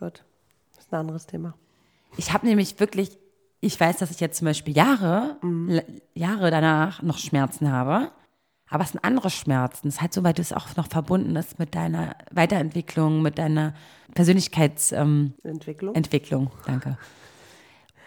gut. 0.00 0.24
Das 0.74 0.84
ist 0.86 0.92
ein 0.94 1.00
anderes 1.00 1.26
Thema. 1.26 1.52
Ich 2.16 2.32
habe 2.32 2.46
nämlich 2.46 2.80
wirklich, 2.80 3.18
ich 3.60 3.78
weiß, 3.78 3.98
dass 3.98 4.10
ich 4.10 4.18
jetzt 4.20 4.38
zum 4.38 4.46
Beispiel 4.46 4.74
Jahre, 4.74 5.36
Mhm. 5.42 5.82
Jahre 6.14 6.50
danach 6.50 7.02
noch 7.02 7.18
Schmerzen 7.18 7.70
habe. 7.70 8.10
Aber 8.74 8.82
es 8.82 8.90
sind 8.90 9.04
andere 9.04 9.30
Schmerzen. 9.30 9.86
Es 9.86 9.94
ist 9.94 10.00
halt 10.00 10.12
so, 10.12 10.24
weil 10.24 10.32
du 10.32 10.42
es 10.42 10.52
auch 10.52 10.74
noch 10.74 10.88
verbunden 10.88 11.36
ist 11.36 11.60
mit 11.60 11.76
deiner 11.76 12.16
Weiterentwicklung, 12.32 13.22
mit 13.22 13.38
deiner 13.38 13.72
Persönlichkeitsentwicklung. 14.14 15.34
Ähm, 15.44 15.52
Entwicklung. 15.52 15.94
Entwicklung. 15.94 16.50
Danke. 16.66 16.98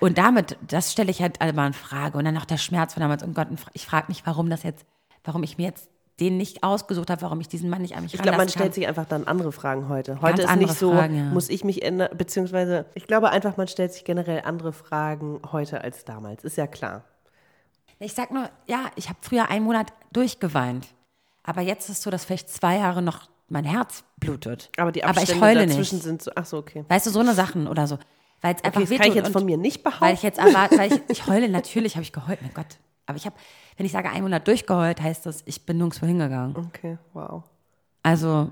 Und 0.01 0.17
damit, 0.17 0.57
das 0.67 0.91
stelle 0.91 1.09
ich 1.09 1.21
halt 1.21 1.39
einmal 1.39 1.67
in 1.67 1.73
Frage. 1.73 2.17
Und 2.17 2.25
dann 2.25 2.33
noch 2.33 2.43
der 2.43 2.57
Schmerz 2.57 2.95
von 2.95 2.99
damals. 2.99 3.23
Und 3.23 3.33
Gott, 3.33 3.47
ich 3.71 3.85
frage 3.85 4.07
mich, 4.09 4.25
warum 4.25 4.49
das 4.49 4.63
jetzt, 4.63 4.85
warum 5.23 5.41
ich 5.43 5.57
mir 5.57 5.67
jetzt 5.67 5.89
den 6.19 6.35
nicht 6.35 6.63
ausgesucht 6.63 7.09
habe, 7.11 7.21
warum 7.21 7.39
ich 7.39 7.47
diesen 7.47 7.69
Mann 7.69 7.81
nicht 7.81 7.95
an 7.95 8.03
mich 8.03 8.15
ich 8.15 8.21
glaube, 8.21 8.37
man 8.37 8.47
kann. 8.47 8.49
stellt 8.49 8.73
sich 8.73 8.89
einfach 8.89 9.05
dann 9.05 9.23
andere 9.23 9.53
Fragen 9.53 9.87
heute. 9.87 10.21
Heute 10.21 10.41
ist 10.41 10.49
andere 10.49 10.67
nicht 10.67 10.77
so, 10.77 10.91
Fragen, 10.91 11.15
ja. 11.15 11.23
muss 11.25 11.47
ich 11.47 11.63
mich 11.63 11.81
ändern, 11.81 12.09
beziehungsweise 12.17 12.87
ich 12.93 13.07
glaube 13.07 13.29
einfach, 13.29 13.55
man 13.55 13.69
stellt 13.69 13.93
sich 13.93 14.03
generell 14.03 14.41
andere 14.43 14.73
Fragen 14.73 15.39
heute 15.49 15.79
als 15.79 16.03
damals. 16.03 16.43
Ist 16.43 16.57
ja 16.57 16.67
klar. 16.67 17.05
Ich 17.99 18.13
sag 18.13 18.31
nur, 18.31 18.49
ja, 18.67 18.91
ich 18.95 19.09
habe 19.09 19.19
früher 19.21 19.49
einen 19.49 19.65
Monat 19.65 19.91
durchgeweint. 20.11 20.87
Aber 21.43 21.61
jetzt 21.61 21.89
ist 21.89 21.97
es 21.97 22.03
so, 22.03 22.11
dass 22.11 22.25
vielleicht 22.25 22.49
zwei 22.49 22.77
Jahre 22.77 23.01
noch 23.01 23.29
mein 23.47 23.63
Herz 23.63 24.03
blutet. 24.17 24.69
Aber 24.77 24.91
die 24.91 25.03
aber 25.03 25.19
Abstände 25.19 25.33
ich 25.33 25.41
heule 25.41 25.67
dazwischen 25.67 25.95
nicht. 25.95 26.03
sind 26.03 26.21
so, 26.21 26.31
ach 26.35 26.45
so, 26.45 26.57
okay. 26.57 26.85
Weißt 26.87 27.07
du, 27.07 27.09
so 27.09 27.21
eine 27.21 27.33
Sachen 27.33 27.67
oder 27.67 27.87
so. 27.87 27.97
Weil 28.41 28.55
es 28.55 28.63
einfach 28.63 28.81
das 28.81 28.89
kann 28.89 29.07
ich 29.07 29.15
jetzt 29.15 29.31
von 29.31 29.45
mir 29.45 29.57
nicht 29.57 29.83
behaupten. 29.83 30.05
Weil 30.05 30.13
ich 30.13 30.23
jetzt 30.23 30.37
erwarte, 30.37 30.77
weil 30.77 30.93
ich, 30.93 31.01
ich 31.07 31.27
heule, 31.27 31.49
natürlich 31.49 31.95
habe 31.95 32.03
ich 32.03 32.11
geheult, 32.11 32.41
mein 32.41 32.53
Gott. 32.53 32.77
Aber 33.07 33.17
ich 33.17 33.25
habe, 33.25 33.35
wenn 33.77 33.85
ich 33.85 33.91
sage 33.91 34.09
einen 34.09 34.23
Monat 34.23 34.47
durchgeheult, 34.47 35.01
heißt 35.01 35.25
das, 35.25 35.41
ich 35.45 35.65
bin 35.65 35.77
nirgendwo 35.77 36.05
hingegangen. 36.05 36.55
Okay, 36.55 36.97
wow. 37.13 37.43
Also, 38.03 38.51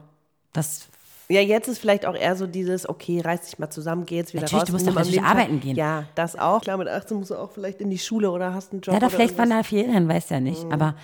das 0.54 0.88
Ja, 1.28 1.42
jetzt 1.42 1.68
ist 1.68 1.80
vielleicht 1.80 2.06
auch 2.06 2.14
eher 2.16 2.36
so 2.36 2.46
dieses, 2.46 2.88
okay, 2.88 3.20
reiß 3.22 3.42
dich 3.42 3.58
mal 3.58 3.70
zusammen, 3.72 4.06
geh 4.06 4.18
jetzt 4.18 4.34
wieder 4.34 4.44
Natürlich, 4.44 4.62
raus. 4.62 4.68
du 4.68 4.74
musst 4.74 4.88
doch 4.88 4.94
natürlich 4.94 5.24
arbeiten 5.24 5.60
gehen. 5.60 5.76
Ja, 5.76 6.04
das 6.14 6.38
auch. 6.38 6.62
Klar, 6.62 6.78
mit 6.78 6.88
18 6.88 7.18
musst 7.18 7.32
du 7.32 7.36
auch 7.36 7.52
vielleicht 7.52 7.82
in 7.82 7.90
die 7.90 7.98
Schule 7.98 8.30
oder 8.30 8.54
hast 8.54 8.72
einen 8.72 8.82
Job. 8.82 8.94
Ja, 8.94 9.00
da 9.00 9.10
vielleicht 9.10 9.38
waren 9.38 9.50
da 9.50 9.64
Ferien, 9.64 10.08
weiß 10.08 10.30
ja 10.30 10.38
Mhm. 10.40 10.44
nicht. 10.46 10.66
Aber 10.72 10.96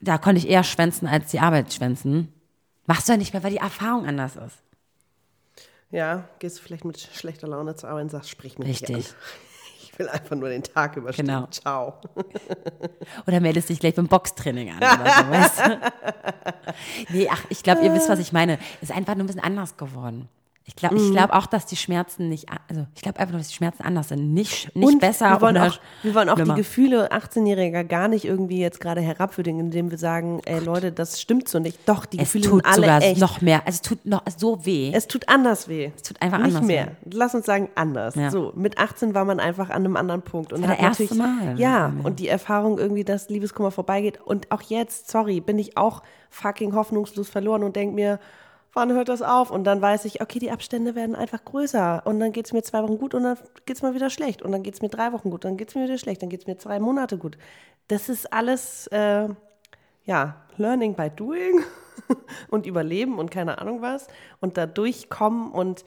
da 0.00 0.18
konnte 0.18 0.38
ich 0.38 0.48
eher 0.48 0.62
schwänzen 0.62 1.08
als 1.08 1.30
die 1.30 1.40
Arbeit 1.40 1.72
schwänzen. 1.72 2.32
Machst 2.86 3.08
du 3.08 3.12
ja 3.14 3.16
nicht 3.18 3.32
mehr, 3.32 3.42
weil 3.42 3.50
die 3.50 3.56
Erfahrung 3.56 4.06
anders 4.06 4.36
ist. 4.36 4.58
Ja, 5.90 6.28
gehst 6.38 6.58
du 6.58 6.62
vielleicht 6.62 6.84
mit 6.84 6.98
schlechter 7.00 7.48
Laune 7.48 7.74
zur 7.76 7.88
Arbeit 7.88 8.04
und 8.04 8.10
sagst, 8.10 8.28
sprich 8.30 8.58
mich 8.58 8.68
nicht 8.68 8.88
Richtig. 8.88 9.14
Ich 9.94 9.98
will 10.00 10.08
einfach 10.08 10.34
nur 10.34 10.48
den 10.48 10.64
Tag 10.64 10.96
überstehen. 10.96 11.26
Genau. 11.26 11.46
Ciao. 11.52 12.00
Oder 13.28 13.38
meldest 13.38 13.68
dich 13.68 13.78
gleich 13.78 13.94
beim 13.94 14.08
Boxtraining 14.08 14.70
an 14.70 14.78
oder 14.78 15.12
so, 15.12 15.30
weißt 15.30 15.58
du? 15.60 15.80
Nee, 17.10 17.28
ach, 17.30 17.44
ich 17.50 17.62
glaube, 17.62 17.82
ihr 17.84 17.94
wisst, 17.94 18.08
was 18.08 18.18
ich 18.18 18.32
meine. 18.32 18.58
Ist 18.80 18.90
einfach 18.90 19.14
nur 19.14 19.22
ein 19.22 19.26
bisschen 19.28 19.44
anders 19.44 19.76
geworden. 19.76 20.28
Ich 20.66 20.76
glaube 20.76 20.94
Mhm. 20.94 21.04
ich 21.04 21.12
glaub 21.12 21.30
auch, 21.34 21.44
dass 21.44 21.66
die 21.66 21.76
Schmerzen 21.76 22.30
nicht, 22.30 22.46
also 22.70 22.86
ich 22.94 23.02
glaube 23.02 23.18
einfach 23.20 23.32
nur, 23.32 23.38
dass 23.40 23.48
die 23.48 23.54
Schmerzen 23.54 23.82
anders 23.82 24.08
sind. 24.08 24.32
Nicht, 24.32 24.74
nicht 24.74 24.86
Und 24.94 24.98
besser 24.98 25.30
wir 25.32 25.40
wollen 25.42 25.58
auch, 25.58 25.78
wir 26.02 26.14
wollen 26.14 26.30
auch 26.30 26.36
die. 26.40 26.54
Gefühle 26.54 27.12
18-Jähriger 27.12 27.84
gar 27.84 28.08
nicht 28.08 28.24
irgendwie 28.24 28.60
jetzt 28.60 28.80
gerade 28.80 29.02
herabwürdigen, 29.02 29.60
indem 29.60 29.90
wir 29.90 29.98
sagen, 29.98 30.40
ey 30.46 30.60
Leute, 30.60 30.90
das 30.90 31.20
stimmt 31.20 31.48
so 31.50 31.58
nicht. 31.58 31.78
Doch, 31.86 32.06
die 32.06 32.16
Es 32.18 32.32
Gefühle 32.32 32.44
tut 32.44 32.52
sind 32.62 32.66
alle 32.66 32.76
sogar 32.76 33.02
echt. 33.02 33.20
noch 33.20 33.42
mehr. 33.42 33.58
Also 33.66 33.76
es 33.76 33.82
tut 33.82 34.06
noch 34.06 34.22
so 34.38 34.64
weh. 34.64 34.90
Es 34.94 35.06
tut 35.06 35.28
anders 35.28 35.68
weh. 35.68 35.90
Es 35.94 36.02
tut 36.02 36.22
einfach 36.22 36.38
nicht 36.38 36.46
anders 36.56 36.66
mehr. 36.66 36.86
weh. 37.02 37.10
Lass 37.12 37.34
uns 37.34 37.44
sagen 37.44 37.68
anders. 37.74 38.14
Ja. 38.14 38.30
So 38.30 38.52
mit 38.56 38.78
18 38.78 39.14
war 39.14 39.26
man 39.26 39.40
einfach 39.40 39.68
an 39.68 39.76
einem 39.84 39.96
anderen 39.96 40.22
Punkt 40.22 40.54
und 40.54 40.62
war 40.62 40.70
hat 40.70 40.78
der 40.78 40.86
erste 40.86 41.02
natürlich 41.02 41.18
Mal. 41.18 41.60
ja 41.60 41.92
und 42.04 42.20
die 42.20 42.28
Erfahrung 42.28 42.78
irgendwie, 42.78 43.04
dass 43.04 43.28
Liebeskummer 43.28 43.70
vorbeigeht 43.70 44.18
und 44.22 44.50
auch 44.50 44.62
jetzt, 44.62 45.10
sorry, 45.10 45.40
bin 45.42 45.58
ich 45.58 45.76
auch 45.76 46.02
fucking 46.30 46.74
hoffnungslos 46.74 47.28
verloren 47.28 47.62
und 47.64 47.76
denk 47.76 47.94
mir, 47.94 48.18
wann 48.74 48.92
hört 48.92 49.08
das 49.08 49.22
auf? 49.22 49.50
Und 49.50 49.64
dann 49.64 49.80
weiß 49.80 50.04
ich, 50.04 50.20
okay, 50.20 50.38
die 50.38 50.50
Abstände 50.50 50.94
werden 50.94 51.14
einfach 51.14 51.44
größer 51.44 52.02
und 52.04 52.20
dann 52.20 52.32
geht 52.32 52.46
es 52.46 52.52
mir 52.52 52.62
zwei 52.62 52.82
Wochen 52.82 52.98
gut 52.98 53.14
und 53.14 53.22
dann 53.22 53.38
geht 53.66 53.76
es 53.76 53.82
mal 53.82 53.94
wieder 53.94 54.10
schlecht 54.10 54.42
und 54.42 54.52
dann 54.52 54.62
geht 54.62 54.74
es 54.74 54.82
mir 54.82 54.88
drei 54.88 55.12
Wochen 55.12 55.30
gut, 55.30 55.44
dann 55.44 55.56
geht 55.56 55.68
es 55.68 55.74
mir 55.74 55.84
wieder 55.84 55.98
schlecht, 55.98 56.22
dann 56.22 56.28
geht 56.28 56.40
es 56.40 56.46
mir 56.46 56.58
zwei 56.58 56.78
Monate 56.80 57.18
gut. 57.18 57.38
Das 57.88 58.08
ist 58.08 58.32
alles 58.32 58.86
äh, 58.88 59.28
ja, 60.04 60.44
Learning 60.56 60.94
by 60.94 61.10
Doing 61.10 61.60
und 62.50 62.66
Überleben 62.66 63.18
und 63.18 63.30
keine 63.30 63.58
Ahnung 63.58 63.82
was 63.82 64.06
und 64.40 64.56
da 64.56 64.66
durchkommen 64.66 65.50
und 65.52 65.84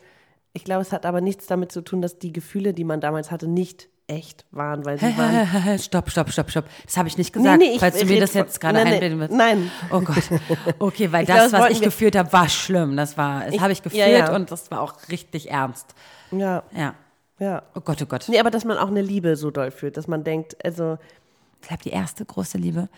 ich 0.53 0.63
glaube, 0.63 0.81
es 0.81 0.91
hat 0.91 1.05
aber 1.05 1.21
nichts 1.21 1.45
damit 1.45 1.71
zu 1.71 1.81
tun, 1.81 2.01
dass 2.01 2.17
die 2.17 2.33
Gefühle, 2.33 2.73
die 2.73 2.83
man 2.83 2.99
damals 2.99 3.29
hatte, 3.29 3.47
nicht 3.47 3.89
echt 4.07 4.45
waren, 4.51 4.85
weil 4.85 4.97
sie 4.97 5.17
waren. 5.17 5.79
stopp, 5.79 6.09
stopp, 6.09 6.31
stopp, 6.31 6.49
stopp. 6.49 6.65
Das 6.85 6.97
habe 6.97 7.07
ich 7.07 7.17
nicht 7.17 7.33
gesagt, 7.33 7.59
nee, 7.59 7.73
ich 7.73 7.79
falls 7.79 7.99
du 7.99 8.05
mir 8.05 8.19
das 8.19 8.33
jetzt 8.33 8.59
gerade 8.59 8.75
nein, 8.75 8.87
nee, 8.87 8.93
einreden 8.95 9.19
willst. 9.19 9.35
nein. 9.35 9.69
Oh 9.91 9.99
Gott. 10.01 10.23
Okay, 10.79 11.11
weil 11.11 11.25
das, 11.25 11.35
glaube, 11.35 11.51
das 11.51 11.61
was 11.61 11.71
ich 11.71 11.81
gefühlt 11.81 12.15
habe, 12.15 12.31
war 12.31 12.47
schlimm. 12.49 12.95
Das 12.95 13.17
war, 13.17 13.45
das 13.45 13.59
habe 13.59 13.71
ich 13.71 13.79
ja, 13.79 13.83
gefühlt 13.83 14.09
ja. 14.09 14.35
und 14.35 14.49
das 14.51 14.71
war 14.71 14.81
auch 14.81 14.95
richtig 15.09 15.51
ernst. 15.51 15.93
Ja, 16.31 16.63
Ja. 16.75 16.95
ja. 17.39 17.63
Oh 17.75 17.81
Gott, 17.81 18.01
oh 18.01 18.05
Gott. 18.05 18.25
Nee, 18.29 18.39
aber 18.39 18.49
dass 18.51 18.63
man 18.65 18.77
auch 18.77 18.87
eine 18.87 19.01
Liebe 19.01 19.35
so 19.35 19.51
doll 19.51 19.71
fühlt, 19.71 19.97
dass 19.97 20.07
man 20.07 20.23
denkt, 20.23 20.55
also, 20.65 20.97
Ich 21.61 21.67
glaube, 21.67 21.83
die 21.83 21.91
erste 21.91 22.23
große 22.25 22.57
Liebe, 22.57 22.89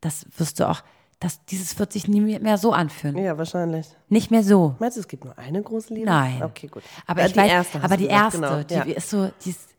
das 0.00 0.26
wirst 0.36 0.60
du 0.60 0.68
auch, 0.68 0.82
das, 1.18 1.42
dieses 1.46 1.78
wird 1.78 1.92
sich 1.92 2.08
nie 2.08 2.20
mehr 2.20 2.58
so 2.58 2.72
anfühlen. 2.72 3.16
ja, 3.16 3.38
wahrscheinlich. 3.38 3.86
Nicht 4.10 4.30
mehr 4.30 4.42
so. 4.42 4.74
Meinst 4.80 4.98
du, 4.98 5.00
es 5.00 5.08
gibt 5.08 5.24
nur 5.24 5.38
eine 5.38 5.62
große 5.62 5.94
Liebe? 5.94 6.06
Nein. 6.06 6.42
Okay, 6.42 6.66
gut. 6.66 6.82
Aber 7.06 7.22
Ja, 7.22 7.26
ich 7.26 7.36
weiß, 7.36 7.50
erste 7.50 7.82
aber 7.82 7.96
die 7.96 8.06
erste, 8.06 8.40
genau. 8.40 8.62
die 8.62 8.74
ja. 8.74 8.82
ist 8.96 9.08
so, 9.08 9.30
die 9.44 9.50
ist 9.50 9.75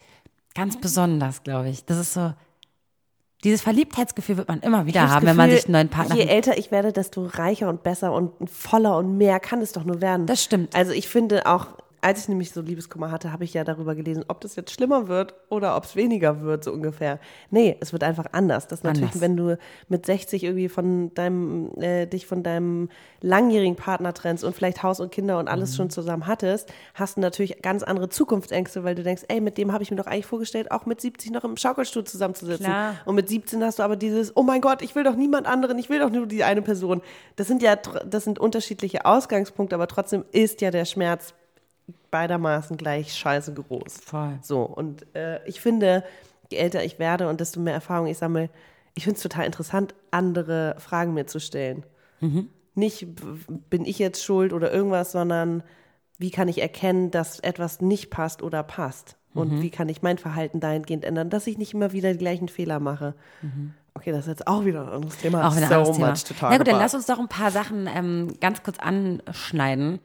ganz 0.57 0.77
besonders, 0.81 1.43
glaube 1.43 1.69
ich. 1.69 1.85
Das 1.85 1.97
ist 1.97 2.13
so, 2.13 2.33
dieses 3.43 3.61
Verliebtheitsgefühl 3.61 4.37
wird 4.37 4.47
man 4.47 4.59
immer 4.61 4.87
wieder 4.87 5.01
haben, 5.01 5.25
das 5.25 5.29
wenn 5.29 5.37
man 5.37 5.49
Gefühl, 5.49 5.59
sich 5.59 5.65
einen 5.67 5.73
neuen 5.73 5.89
Partner 5.89 6.15
Je 6.15 6.25
älter 6.25 6.57
ich 6.57 6.71
werde, 6.71 6.91
desto 6.91 7.25
reicher 7.25 7.69
und 7.69 7.83
besser 7.83 8.11
und 8.11 8.31
voller 8.49 8.97
und 8.97 9.17
mehr 9.17 9.39
kann 9.39 9.61
es 9.61 9.71
doch 9.71 9.83
nur 9.83 10.01
werden. 10.01 10.25
Das 10.25 10.43
stimmt. 10.43 10.75
Also 10.75 10.91
ich 10.91 11.07
finde 11.07 11.45
auch, 11.45 11.67
als 12.01 12.21
ich 12.21 12.29
nämlich 12.29 12.51
so 12.51 12.61
Liebeskummer 12.61 13.11
hatte, 13.11 13.31
habe 13.31 13.43
ich 13.43 13.53
ja 13.53 13.63
darüber 13.63 13.95
gelesen, 13.95 14.23
ob 14.27 14.39
das 14.41 14.55
jetzt 14.55 14.71
schlimmer 14.71 15.07
wird 15.07 15.33
oder 15.49 15.75
ob 15.75 15.83
es 15.85 15.95
weniger 15.95 16.41
wird, 16.41 16.63
so 16.63 16.71
ungefähr. 16.71 17.19
Nee, 17.49 17.75
es 17.79 17.91
wird 17.91 18.03
einfach 18.03 18.25
anders. 18.33 18.67
Das 18.67 18.79
ist 18.79 18.83
natürlich, 18.83 19.09
Anders. 19.15 19.21
wenn 19.21 19.37
du 19.37 19.57
mit 19.89 20.05
60 20.05 20.43
irgendwie 20.43 20.69
von 20.69 21.13
deinem, 21.15 21.71
äh, 21.81 22.05
dich 22.05 22.27
von 22.27 22.43
deinem 22.43 22.89
langjährigen 23.21 23.75
Partner 23.75 24.13
trennst 24.13 24.43
und 24.43 24.55
vielleicht 24.55 24.83
Haus 24.83 24.99
und 24.99 25.11
Kinder 25.11 25.39
und 25.39 25.45
Mhm. 25.45 25.51
alles 25.51 25.75
schon 25.75 25.89
zusammen 25.89 26.27
hattest, 26.27 26.71
hast 26.93 27.17
du 27.17 27.21
natürlich 27.21 27.61
ganz 27.61 27.81
andere 27.83 28.09
Zukunftsängste, 28.09 28.83
weil 28.83 28.95
du 28.95 29.03
denkst, 29.03 29.23
ey, 29.27 29.41
mit 29.41 29.57
dem 29.57 29.73
habe 29.73 29.81
ich 29.83 29.89
mir 29.89 29.97
doch 29.97 30.05
eigentlich 30.07 30.27
vorgestellt, 30.27 30.71
auch 30.71 30.85
mit 30.85 31.01
70 31.01 31.31
noch 31.31 31.43
im 31.43 31.57
Schaukelstuhl 31.57 32.03
zusammenzusitzen. 32.03 32.65
Klar. 32.65 32.95
Und 33.05 33.15
mit 33.15 33.27
17 33.27 33.63
hast 33.63 33.79
du 33.79 33.83
aber 33.83 33.95
dieses, 33.95 34.35
oh 34.37 34.43
mein 34.43 34.61
Gott, 34.61 34.81
ich 34.81 34.93
will 34.95 35.03
doch 35.03 35.15
niemand 35.15 35.47
anderen, 35.47 35.79
ich 35.79 35.89
will 35.89 35.99
doch 35.99 36.11
nur 36.11 36.27
die 36.27 36.43
eine 36.43 36.61
Person. 36.61 37.01
Das 37.37 37.47
sind 37.47 37.61
ja, 37.63 37.75
das 37.75 38.23
sind 38.23 38.37
unterschiedliche 38.39 39.05
Ausgangspunkte, 39.05 39.73
aber 39.75 39.87
trotzdem 39.87 40.23
ist 40.31 40.61
ja 40.61 40.69
der 40.71 40.85
Schmerz 40.85 41.33
beidermaßen 42.11 42.77
gleich 42.77 43.13
scheiße 43.13 43.53
groß. 43.53 43.97
Voll. 44.05 44.37
So, 44.41 44.61
und 44.63 45.05
äh, 45.15 45.45
ich 45.47 45.61
finde, 45.61 46.03
je 46.51 46.57
älter 46.57 46.83
ich 46.83 46.99
werde 46.99 47.27
und 47.29 47.39
desto 47.39 47.59
mehr 47.59 47.73
Erfahrung 47.73 48.07
ich 48.07 48.17
sammle, 48.17 48.49
ich 48.95 49.03
finde 49.03 49.17
es 49.17 49.23
total 49.23 49.45
interessant, 49.45 49.93
andere 50.11 50.75
Fragen 50.79 51.13
mir 51.13 51.27
zu 51.27 51.39
stellen. 51.39 51.85
Nicht, 52.73 53.15
b- 53.15 53.21
bin 53.69 53.85
ich 53.85 53.99
jetzt 53.99 54.23
schuld 54.23 54.53
oder 54.53 54.71
irgendwas, 54.73 55.11
sondern 55.11 55.63
wie 56.17 56.31
kann 56.31 56.47
ich 56.47 56.61
erkennen, 56.61 57.11
dass 57.11 57.39
etwas 57.39 57.79
nicht 57.81 58.09
passt 58.09 58.41
oder 58.41 58.63
passt? 58.63 59.15
Und 59.33 59.61
wie 59.61 59.69
kann 59.69 59.87
ich 59.87 60.01
mein 60.01 60.17
Verhalten 60.17 60.59
dahingehend 60.59 61.05
ändern, 61.05 61.29
dass 61.29 61.45
ich 61.45 61.59
nicht 61.59 61.75
immer 61.75 61.91
wieder 61.91 62.11
die 62.11 62.17
gleichen 62.17 62.47
Fehler 62.49 62.79
mache? 62.79 63.13
Okay, 63.93 64.11
das 64.11 64.21
ist 64.21 64.27
jetzt 64.29 64.47
auch 64.47 64.65
wieder 64.65 64.81
ein 64.87 64.89
anderes 64.93 65.17
Thema. 65.17 65.47
Auch 65.47 65.55
wieder 65.55 65.65
ein 65.65 65.69
so 65.69 65.75
anderes 65.75 66.23
Thema. 66.23 66.49
Na 66.49 66.57
gut, 66.57 66.67
dann 66.67 66.79
lass 66.79 66.95
uns 66.95 67.05
doch 67.05 67.19
ein 67.19 67.27
paar 67.27 67.51
Sachen 67.51 67.87
ähm, 67.87 68.33
ganz 68.41 68.63
kurz 68.63 68.79
anschneiden. 68.79 69.99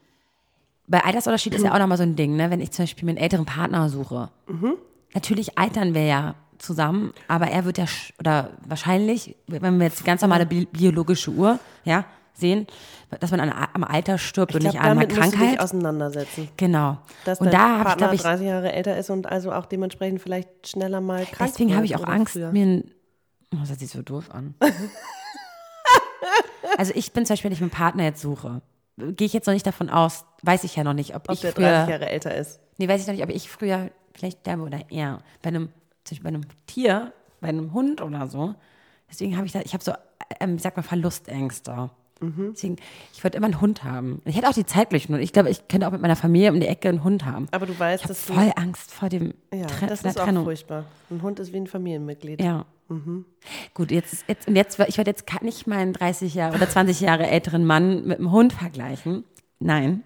Bei 0.92 1.04
Altersunterschied 1.04 1.54
ist 1.54 1.64
ja 1.64 1.70
auch 1.74 1.78
nochmal 1.78 1.96
so 1.96 2.04
ein 2.04 2.14
Ding, 2.14 2.36
ne? 2.36 2.50
wenn 2.50 2.60
ich 2.60 2.70
zum 2.70 2.84
Beispiel 2.84 3.06
mir 3.06 3.12
einen 3.12 3.18
älteren 3.18 3.46
Partner 3.46 3.88
suche. 3.88 4.28
Mhm. 4.46 4.74
Natürlich 5.14 5.58
altern 5.58 5.94
wir 5.94 6.04
ja 6.04 6.34
zusammen, 6.58 7.12
aber 7.28 7.46
er 7.46 7.64
wird 7.64 7.78
ja, 7.78 7.86
oder 8.20 8.50
wahrscheinlich, 8.66 9.34
wenn 9.48 9.78
wir 9.78 9.86
jetzt 9.86 10.00
die 10.00 10.04
ganz 10.04 10.20
normale 10.20 10.46
bi 10.46 10.66
biologische 10.66 11.30
Uhr 11.30 11.58
ja, 11.84 12.04
sehen, 12.34 12.66
dass 13.20 13.30
man 13.30 13.40
an, 13.40 13.68
am 13.72 13.84
Alter 13.84 14.18
stirbt 14.18 14.52
ich 14.52 14.56
und 14.56 14.60
glaub, 14.60 14.74
nicht 14.74 14.82
an 14.82 14.90
einer 14.90 15.06
du 15.06 15.14
dich 15.14 15.18
Krankheit. 15.18 15.60
auseinandersetzen. 15.60 16.48
Genau. 16.58 16.98
Dass 17.24 17.40
und 17.40 17.52
da 17.52 17.78
habe 17.78 17.90
ich, 17.90 17.96
glaube 17.96 18.14
ich, 18.14 18.20
30 18.20 18.46
Jahre 18.46 18.72
älter 18.72 18.96
ist 18.96 19.08
und 19.08 19.26
also 19.26 19.50
auch 19.50 19.66
dementsprechend 19.66 20.20
vielleicht 20.20 20.68
schneller 20.68 21.00
mal 21.00 21.24
krank 21.24 21.50
Deswegen 21.52 21.74
habe 21.74 21.86
ich 21.86 21.96
auch 21.96 22.04
Angst, 22.04 22.34
früher. 22.34 22.52
mir 22.52 22.66
ein. 22.66 22.90
Oh, 23.54 23.58
das 23.66 23.78
sich 23.78 23.90
so 23.90 24.02
doof 24.02 24.30
an. 24.30 24.54
also 26.78 26.92
ich 26.94 27.12
bin 27.12 27.26
zum 27.26 27.34
Beispiel, 27.34 27.50
wenn 27.50 27.56
ich 27.56 27.62
einen 27.62 27.70
Partner 27.70 28.04
jetzt 28.04 28.22
suche, 28.22 28.62
gehe 28.96 29.26
ich 29.26 29.32
jetzt 29.32 29.46
noch 29.46 29.54
nicht 29.54 29.66
davon 29.66 29.90
aus, 29.90 30.24
weiß 30.42 30.64
ich 30.64 30.76
ja 30.76 30.84
noch 30.84 30.92
nicht, 30.94 31.14
ob, 31.14 31.28
ob 31.28 31.34
ich 31.34 31.40
der 31.40 31.52
früher. 31.52 31.68
30 31.70 31.90
Jahre 31.90 32.08
älter 32.08 32.34
ist. 32.34 32.60
Nee, 32.78 32.88
weiß 32.88 33.00
ich 33.00 33.06
noch 33.06 33.14
nicht, 33.14 33.24
ob 33.24 33.30
ich 33.30 33.48
früher 33.50 33.90
vielleicht 34.14 34.40
sterbe 34.40 34.62
oder 34.62 34.80
er. 34.90 35.20
Bei 35.42 35.48
einem, 35.48 35.68
zum 36.04 36.16
Beispiel 36.16 36.22
bei 36.24 36.28
einem 36.28 36.46
Tier, 36.66 37.12
bei 37.40 37.48
einem 37.48 37.72
Hund 37.72 38.00
oder 38.00 38.26
so. 38.28 38.54
Deswegen 39.10 39.36
habe 39.36 39.46
ich 39.46 39.52
da, 39.52 39.60
ich 39.60 39.74
habe 39.74 39.84
so, 39.84 39.92
ähm, 40.40 40.56
ich 40.56 40.62
sag 40.62 40.76
mal, 40.76 40.82
Verlustängste. 40.82 41.90
Mhm. 42.20 42.52
Deswegen, 42.54 42.76
ich 43.12 43.22
würde 43.24 43.36
immer 43.36 43.46
einen 43.46 43.60
Hund 43.60 43.84
haben. 43.84 44.22
Ich 44.24 44.36
hätte 44.36 44.48
auch 44.48 44.54
die 44.54 44.64
Zeit 44.66 44.90
gleich 44.90 45.08
ich 45.10 45.32
glaube, 45.32 45.50
ich 45.50 45.66
könnte 45.68 45.86
auch 45.88 45.92
mit 45.92 46.00
meiner 46.00 46.16
Familie 46.16 46.52
um 46.52 46.60
die 46.60 46.66
Ecke 46.68 46.88
einen 46.88 47.02
Hund 47.04 47.24
haben. 47.24 47.48
Aber 47.50 47.66
du 47.66 47.78
weißt, 47.78 48.04
ich 48.04 48.08
dass 48.08 48.26
du 48.26 48.34
voll 48.34 48.52
Angst 48.56 48.92
vor 48.92 49.08
dem 49.08 49.34
Ja, 49.52 49.66
Tre 49.66 49.86
das 49.86 50.02
ist 50.02 50.18
auch 50.20 50.24
Trennung. 50.24 50.44
furchtbar. 50.44 50.84
Ein 51.10 51.20
Hund 51.22 51.40
ist 51.40 51.52
wie 51.52 51.56
ein 51.58 51.66
Familienmitglied. 51.66 52.40
Ja. 52.40 52.64
Gut, 53.74 53.90
jetzt, 53.90 54.24
jetzt, 54.28 54.48
und 54.48 54.56
jetzt, 54.56 54.78
ich 54.78 54.98
werde 54.98 55.10
jetzt 55.10 55.26
kann 55.26 55.44
nicht 55.44 55.66
meinen 55.66 55.92
30 55.92 56.34
Jahre 56.34 56.56
oder 56.56 56.68
20 56.68 57.00
Jahre 57.00 57.26
älteren 57.26 57.64
Mann 57.64 58.06
mit 58.06 58.18
einem 58.18 58.30
Hund 58.30 58.52
vergleichen. 58.52 59.24
Nein. 59.58 60.02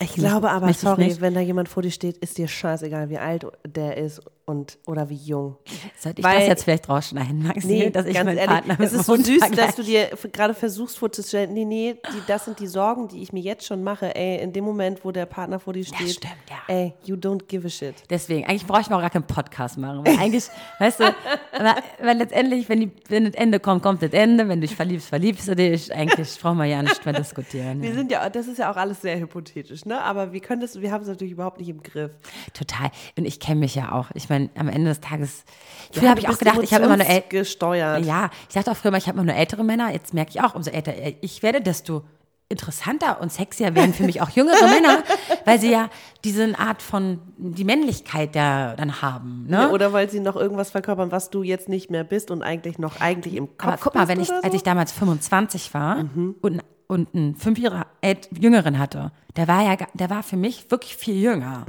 Ich 0.00 0.14
glaube 0.14 0.50
aber, 0.50 0.72
sorry, 0.72 1.16
wenn 1.20 1.34
da 1.34 1.40
jemand 1.40 1.68
vor 1.68 1.82
dir 1.82 1.90
steht, 1.90 2.16
ist 2.18 2.36
dir 2.36 2.48
scheißegal, 2.48 3.10
wie 3.10 3.18
alt 3.18 3.46
der 3.64 3.96
ist 3.96 4.22
und 4.46 4.78
oder 4.86 5.08
wie 5.08 5.14
jung. 5.16 5.56
Sollte 5.98 6.20
ich 6.20 6.24
Weil- 6.24 6.40
das 6.40 6.48
jetzt 6.48 6.64
vielleicht 6.64 6.88
rausschneiden, 6.88 7.42
Maxi, 7.46 7.66
Nee, 7.66 7.90
dass 7.90 8.06
ich 8.06 8.14
ganz 8.14 8.26
meinen 8.26 8.36
ehrlich, 8.38 8.50
Partner 8.54 8.76
mit 8.78 8.86
es 8.88 8.92
ist 8.92 9.06
so 9.06 9.16
süß, 9.16 9.50
dass 9.52 9.76
du 9.76 9.82
dir 9.82 10.10
gerade 10.32 10.54
versuchst 10.54 10.98
vorzustellen, 10.98 11.52
nee, 11.54 11.64
nee, 11.64 11.94
die, 12.12 12.22
das 12.26 12.44
sind 12.44 12.58
die 12.60 12.66
Sorgen, 12.66 13.08
die 13.08 13.22
ich 13.22 13.32
mir 13.32 13.40
jetzt 13.40 13.64
schon 13.66 13.82
mache. 13.82 14.14
Ey, 14.14 14.42
in 14.42 14.52
dem 14.52 14.64
Moment, 14.64 15.04
wo 15.04 15.12
der 15.12 15.26
Partner 15.26 15.58
vor 15.60 15.72
dir 15.72 15.84
steht, 15.84 16.10
stimmt, 16.10 16.34
ja. 16.50 16.74
ey, 16.74 16.94
you 17.04 17.16
don't 17.16 17.46
give 17.48 17.66
a 17.66 17.70
shit. 17.70 17.94
Deswegen, 18.10 18.46
eigentlich 18.46 18.66
brauche 18.66 18.80
ich 18.82 18.86
auch 18.88 19.00
gar 19.00 19.10
keinen 19.10 19.26
Podcast 19.26 19.78
machen. 19.78 20.04
Weil 20.04 20.18
eigentlich, 20.18 20.44
weißt 20.78 21.00
du, 21.00 21.04
aber, 21.52 21.76
weil 22.02 22.18
letztendlich, 22.18 22.68
wenn, 22.68 22.80
die, 22.80 22.90
wenn 23.08 23.24
das 23.24 23.34
Ende 23.34 23.60
kommt, 23.60 23.82
kommt 23.82 24.02
das 24.02 24.12
Ende. 24.12 24.46
Wenn 24.48 24.60
du 24.60 24.66
dich 24.66 24.76
verliebst, 24.76 25.08
verliebst 25.08 25.48
du 25.48 25.56
dich. 25.56 25.92
Eigentlich 25.94 26.38
brauchen 26.40 26.58
wir 26.58 26.64
ja 26.66 26.82
nicht 26.82 27.04
mehr 27.04 27.14
diskutieren. 27.14 27.80
Wir 27.80 27.90
Ja. 27.90 27.94
sind 27.94 28.10
ja, 28.10 28.28
das 28.28 28.46
ist 28.46 28.58
ja 28.58 28.70
auch 28.70 28.76
alles 28.76 29.00
sehr 29.00 29.18
hypothetisch, 29.18 29.84
ne? 29.86 30.00
Aber 30.02 30.32
wir 30.32 30.40
können 30.40 30.60
das, 30.60 30.80
wir 30.80 30.90
haben 30.92 31.02
es 31.02 31.08
natürlich 31.08 31.32
überhaupt 31.32 31.58
nicht 31.60 31.68
im 31.68 31.82
Griff. 31.82 32.12
Total. 32.52 32.90
Und 33.16 33.24
ich 33.24 33.40
kenne 33.40 33.60
mich 33.60 33.74
ja 33.74 33.92
auch. 33.92 34.08
Ich 34.14 34.28
meine, 34.28 34.33
am 34.54 34.68
Ende 34.68 34.90
des 34.90 35.00
Tages, 35.00 35.44
Ja, 35.92 36.00
früher 36.00 36.10
habe 36.10 36.20
du 36.20 36.26
ich 36.26 36.32
auch 36.32 36.38
gedacht, 36.38 36.58
ich 36.62 36.72
habe 36.74 36.84
immer 36.84 36.96
nur 36.96 37.06
äl- 37.06 37.28
gesteuert. 37.28 38.04
Ja, 38.04 38.30
ich 38.48 38.54
dachte 38.54 38.70
auch 38.70 38.76
früher 38.76 38.90
mal, 38.90 38.98
ich 38.98 39.06
habe 39.08 39.18
immer 39.18 39.26
nur 39.32 39.34
ältere 39.34 39.64
Männer. 39.64 39.92
Jetzt 39.92 40.14
merke 40.14 40.30
ich 40.30 40.40
auch, 40.42 40.54
umso 40.54 40.70
älter 40.70 40.92
ich 41.20 41.42
werde, 41.42 41.60
desto 41.60 42.02
interessanter 42.50 43.20
und 43.22 43.32
sexier 43.32 43.74
werden 43.74 43.94
für 43.94 44.02
mich 44.04 44.20
auch 44.20 44.28
jüngere 44.28 44.68
Männer, 44.68 45.02
weil 45.46 45.58
sie 45.58 45.70
ja 45.70 45.88
diese 46.24 46.56
Art 46.58 46.82
von, 46.82 47.18
die 47.38 47.64
Männlichkeit 47.64 48.36
da 48.36 48.74
dann 48.76 49.00
haben. 49.00 49.46
Ne? 49.48 49.70
Oder 49.70 49.92
weil 49.94 50.10
sie 50.10 50.20
noch 50.20 50.36
irgendwas 50.36 50.70
verkörpern, 50.70 51.10
was 51.10 51.30
du 51.30 51.42
jetzt 51.42 51.70
nicht 51.70 51.90
mehr 51.90 52.04
bist 52.04 52.30
und 52.30 52.42
eigentlich 52.42 52.78
noch 52.78 53.00
eigentlich 53.00 53.34
im 53.36 53.46
Kopf 53.56 53.66
Aber 53.66 53.76
guck 53.80 53.94
mal, 53.94 54.08
wenn 54.08 54.20
ich, 54.20 54.28
so? 54.28 54.34
als 54.42 54.54
ich 54.54 54.62
damals 54.62 54.92
25 54.92 55.72
war 55.72 56.04
und, 56.42 56.62
und 56.94 57.14
einen 57.14 57.34
fünf 57.36 57.58
Jahre 57.58 57.86
ält- 58.02 58.28
Jüngeren 58.38 58.78
hatte, 58.78 59.12
der 59.36 59.48
war 59.48 59.62
ja, 59.62 59.76
der 59.94 60.08
war 60.10 60.22
für 60.22 60.36
mich 60.36 60.70
wirklich 60.70 60.96
viel 60.96 61.16
jünger. 61.20 61.66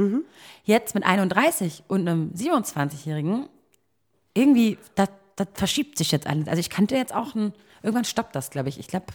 Jetzt 0.64 0.96
mit 0.96 1.04
31 1.06 1.84
und 1.88 2.08
einem 2.08 2.32
27-Jährigen, 2.34 3.50
irgendwie, 4.34 4.78
das, 4.96 5.10
das 5.36 5.48
verschiebt 5.56 5.98
sich 5.98 6.12
jetzt 6.12 6.28
alles. 6.28 6.48
Also 6.48 6.60
ich 6.60 6.70
könnte 6.70 6.96
jetzt 6.96 7.14
auch 7.14 7.36
einen, 7.36 7.54
irgendwann 7.84 8.06
stoppt 8.06 8.36
das, 8.36 8.50
glaube 8.52 8.70
ich. 8.70 8.80
Ich 8.80 8.88
glaube, 8.88 9.06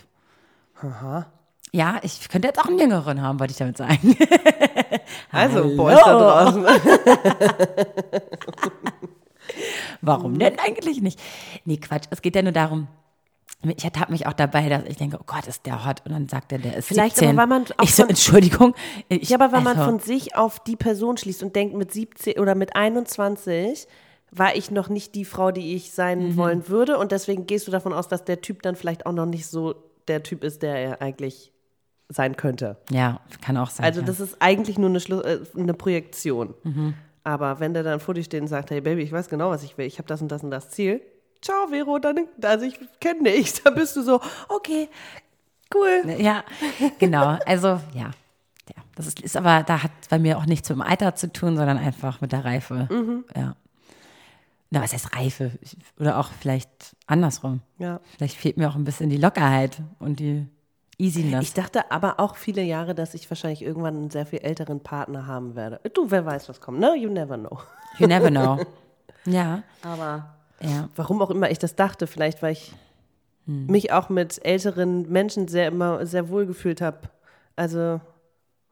ja, 1.72 2.00
ich 2.02 2.28
könnte 2.28 2.48
jetzt 2.48 2.58
auch 2.58 2.66
einen 2.66 2.78
Jüngeren 2.78 3.22
haben, 3.22 3.38
wollte 3.38 3.52
ich 3.52 3.58
damit 3.58 3.76
sagen. 3.78 4.16
Also. 5.32 5.76
Boys 5.76 5.98
da 6.04 6.18
draußen. 6.18 6.64
Warum 10.00 10.38
denn 10.38 10.58
eigentlich 10.58 11.00
nicht? 11.02 11.20
Nee, 11.64 11.76
Quatsch. 11.78 12.06
Es 12.10 12.22
geht 12.22 12.34
ja 12.36 12.42
nur 12.42 12.52
darum, 12.52 12.88
ich 13.62 13.84
habe 13.84 14.10
mich 14.12 14.26
auch 14.26 14.32
dabei, 14.32 14.68
dass 14.68 14.84
ich 14.84 14.96
denke, 14.96 15.18
oh 15.20 15.24
Gott, 15.26 15.46
ist 15.46 15.66
der 15.66 15.84
hot. 15.86 16.02
Und 16.06 16.12
dann 16.12 16.28
sagt 16.28 16.50
er, 16.52 16.58
der 16.58 16.76
ist 16.78 16.88
Vielleicht 16.88 17.16
17. 17.16 17.38
aber, 17.38 17.38
weil 17.38 17.58
man 17.58 17.64
auch 17.76 17.84
ich 17.84 17.94
so, 17.94 18.04
Entschuldigung. 18.04 18.74
Ich, 19.08 19.28
Ja, 19.28 19.38
aber 19.38 19.52
wenn 19.52 19.62
man 19.62 19.76
also, 19.76 19.90
von 19.90 20.00
sich 20.00 20.34
auf 20.34 20.60
die 20.60 20.76
Person 20.76 21.16
schließt 21.18 21.42
und 21.42 21.54
denkt, 21.54 21.74
mit 21.74 21.92
17 21.92 22.38
oder 22.38 22.54
mit 22.54 22.74
21 22.74 23.86
war 24.30 24.54
ich 24.54 24.70
noch 24.70 24.88
nicht 24.88 25.14
die 25.14 25.24
Frau, 25.24 25.50
die 25.50 25.74
ich 25.74 25.92
sein 25.92 26.30
Mhm. 26.30 26.36
wollen 26.36 26.68
würde. 26.68 26.96
Und 26.98 27.12
deswegen 27.12 27.46
gehst 27.46 27.66
du 27.66 27.70
davon 27.72 27.92
aus, 27.92 28.08
dass 28.08 28.24
der 28.24 28.40
Typ 28.40 28.62
dann 28.62 28.76
vielleicht 28.76 29.04
auch 29.04 29.12
noch 29.12 29.26
nicht 29.26 29.46
so 29.46 29.74
der 30.08 30.22
Typ 30.22 30.42
ist, 30.44 30.62
der 30.62 30.76
er 30.76 31.02
eigentlich 31.02 31.52
sein 32.08 32.36
könnte. 32.36 32.76
Ja, 32.90 33.20
kann 33.42 33.56
auch 33.56 33.70
sein. 33.70 33.84
Also 33.84 34.00
ja. 34.00 34.06
das 34.06 34.20
ist 34.20 34.36
eigentlich 34.40 34.78
nur 34.78 34.88
eine, 34.88 35.00
Schlu 35.00 35.20
äh, 35.20 35.40
eine 35.56 35.74
Projektion. 35.74 36.54
Mhm. 36.62 36.94
Aber 37.24 37.60
wenn 37.60 37.74
der 37.74 37.82
dann 37.82 38.00
vor 38.00 38.14
dir 38.14 38.24
steht 38.24 38.40
und 38.40 38.48
sagt, 38.48 38.70
hey 38.70 38.80
Baby, 38.80 39.02
ich 39.02 39.12
weiß 39.12 39.28
genau, 39.28 39.50
was 39.50 39.62
ich 39.62 39.76
will, 39.76 39.86
ich 39.86 39.98
habe 39.98 40.08
das 40.08 40.22
und 40.22 40.32
das 40.32 40.42
und 40.42 40.50
das 40.50 40.70
Ziel. 40.70 41.02
Ciao, 41.42 41.68
Vero, 41.68 41.98
dann, 41.98 42.26
also 42.42 42.64
ich 42.66 42.78
kenne 43.00 43.30
dich. 43.30 43.54
Da 43.64 43.70
bist 43.70 43.96
du 43.96 44.02
so, 44.02 44.20
okay, 44.48 44.88
cool. 45.74 46.16
Ja, 46.18 46.44
genau. 46.98 47.38
Also, 47.46 47.68
ja. 47.94 48.10
ja. 48.68 48.82
Das 48.94 49.06
ist, 49.06 49.20
ist 49.20 49.36
aber, 49.36 49.62
da 49.62 49.82
hat 49.82 49.90
bei 50.10 50.18
mir 50.18 50.38
auch 50.38 50.46
nichts 50.46 50.68
mit 50.68 50.76
dem 50.76 50.82
Alter 50.82 51.14
zu 51.14 51.32
tun, 51.32 51.56
sondern 51.56 51.78
einfach 51.78 52.20
mit 52.20 52.32
der 52.32 52.44
Reife. 52.44 52.88
Mhm. 52.90 53.24
Ja. 53.34 53.56
Na, 54.70 54.82
was 54.82 54.92
heißt 54.92 55.16
Reife? 55.16 55.52
Oder 55.98 56.18
auch 56.18 56.28
vielleicht 56.40 56.94
andersrum. 57.06 57.60
Ja. 57.78 58.00
Vielleicht 58.16 58.36
fehlt 58.36 58.56
mir 58.56 58.68
auch 58.68 58.76
ein 58.76 58.84
bisschen 58.84 59.10
die 59.10 59.16
Lockerheit 59.16 59.78
und 59.98 60.20
die 60.20 60.46
Easiness. 60.98 61.42
Ich 61.42 61.54
dachte 61.54 61.90
aber 61.90 62.20
auch 62.20 62.36
viele 62.36 62.62
Jahre, 62.62 62.94
dass 62.94 63.14
ich 63.14 63.28
wahrscheinlich 63.30 63.62
irgendwann 63.62 63.96
einen 63.96 64.10
sehr 64.10 64.26
viel 64.26 64.40
älteren 64.40 64.80
Partner 64.80 65.26
haben 65.26 65.56
werde. 65.56 65.80
Du, 65.94 66.10
wer 66.10 66.24
weiß, 66.24 66.48
was 66.48 66.60
kommt, 66.60 66.78
ne? 66.78 66.94
You 66.96 67.08
never 67.08 67.36
know. 67.36 67.58
you 67.98 68.06
never 68.06 68.30
know. 68.30 68.60
Ja, 69.26 69.64
Aber 69.82 70.34
ja. 70.62 70.88
warum 70.96 71.20
auch 71.22 71.30
immer 71.30 71.50
ich 71.50 71.58
das 71.58 71.74
dachte, 71.76 72.06
vielleicht 72.06 72.42
weil 72.42 72.52
ich 72.52 72.72
Hm. 73.46 73.66
mich 73.66 73.90
auch 73.92 74.10
mit 74.10 74.44
älteren 74.44 75.10
Menschen 75.10 75.48
sehr 75.48 75.68
immer 75.68 76.04
sehr 76.06 76.28
wohl 76.28 76.44
gefühlt 76.46 76.82
habe. 76.82 76.98
Also, 77.56 78.00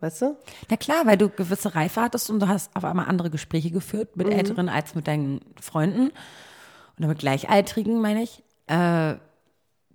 weißt 0.01 0.23
du? 0.23 0.37
Na 0.71 0.77
klar, 0.77 1.07
weil 1.07 1.17
du 1.17 1.31
gewisse 1.31 1.75
Reife 1.75 2.03
hattest 2.03 2.29
und 2.31 2.41
du 2.41 2.49
hast 2.49 2.75
auf 2.77 2.85
einmal 2.85 3.07
andere 3.07 3.31
Gespräche 3.31 3.71
geführt 3.71 4.15
Mhm. 4.17 4.25
mit 4.25 4.35
Älteren 4.35 4.69
als 4.69 4.95
mit 4.95 5.09
deinen 5.09 5.41
Freunden 5.61 6.11
oder 6.99 7.09
mit 7.09 7.19
Gleichaltrigen, 7.19 8.01
meine 8.01 8.23
ich. 8.23 8.43
Äh, 8.67 9.15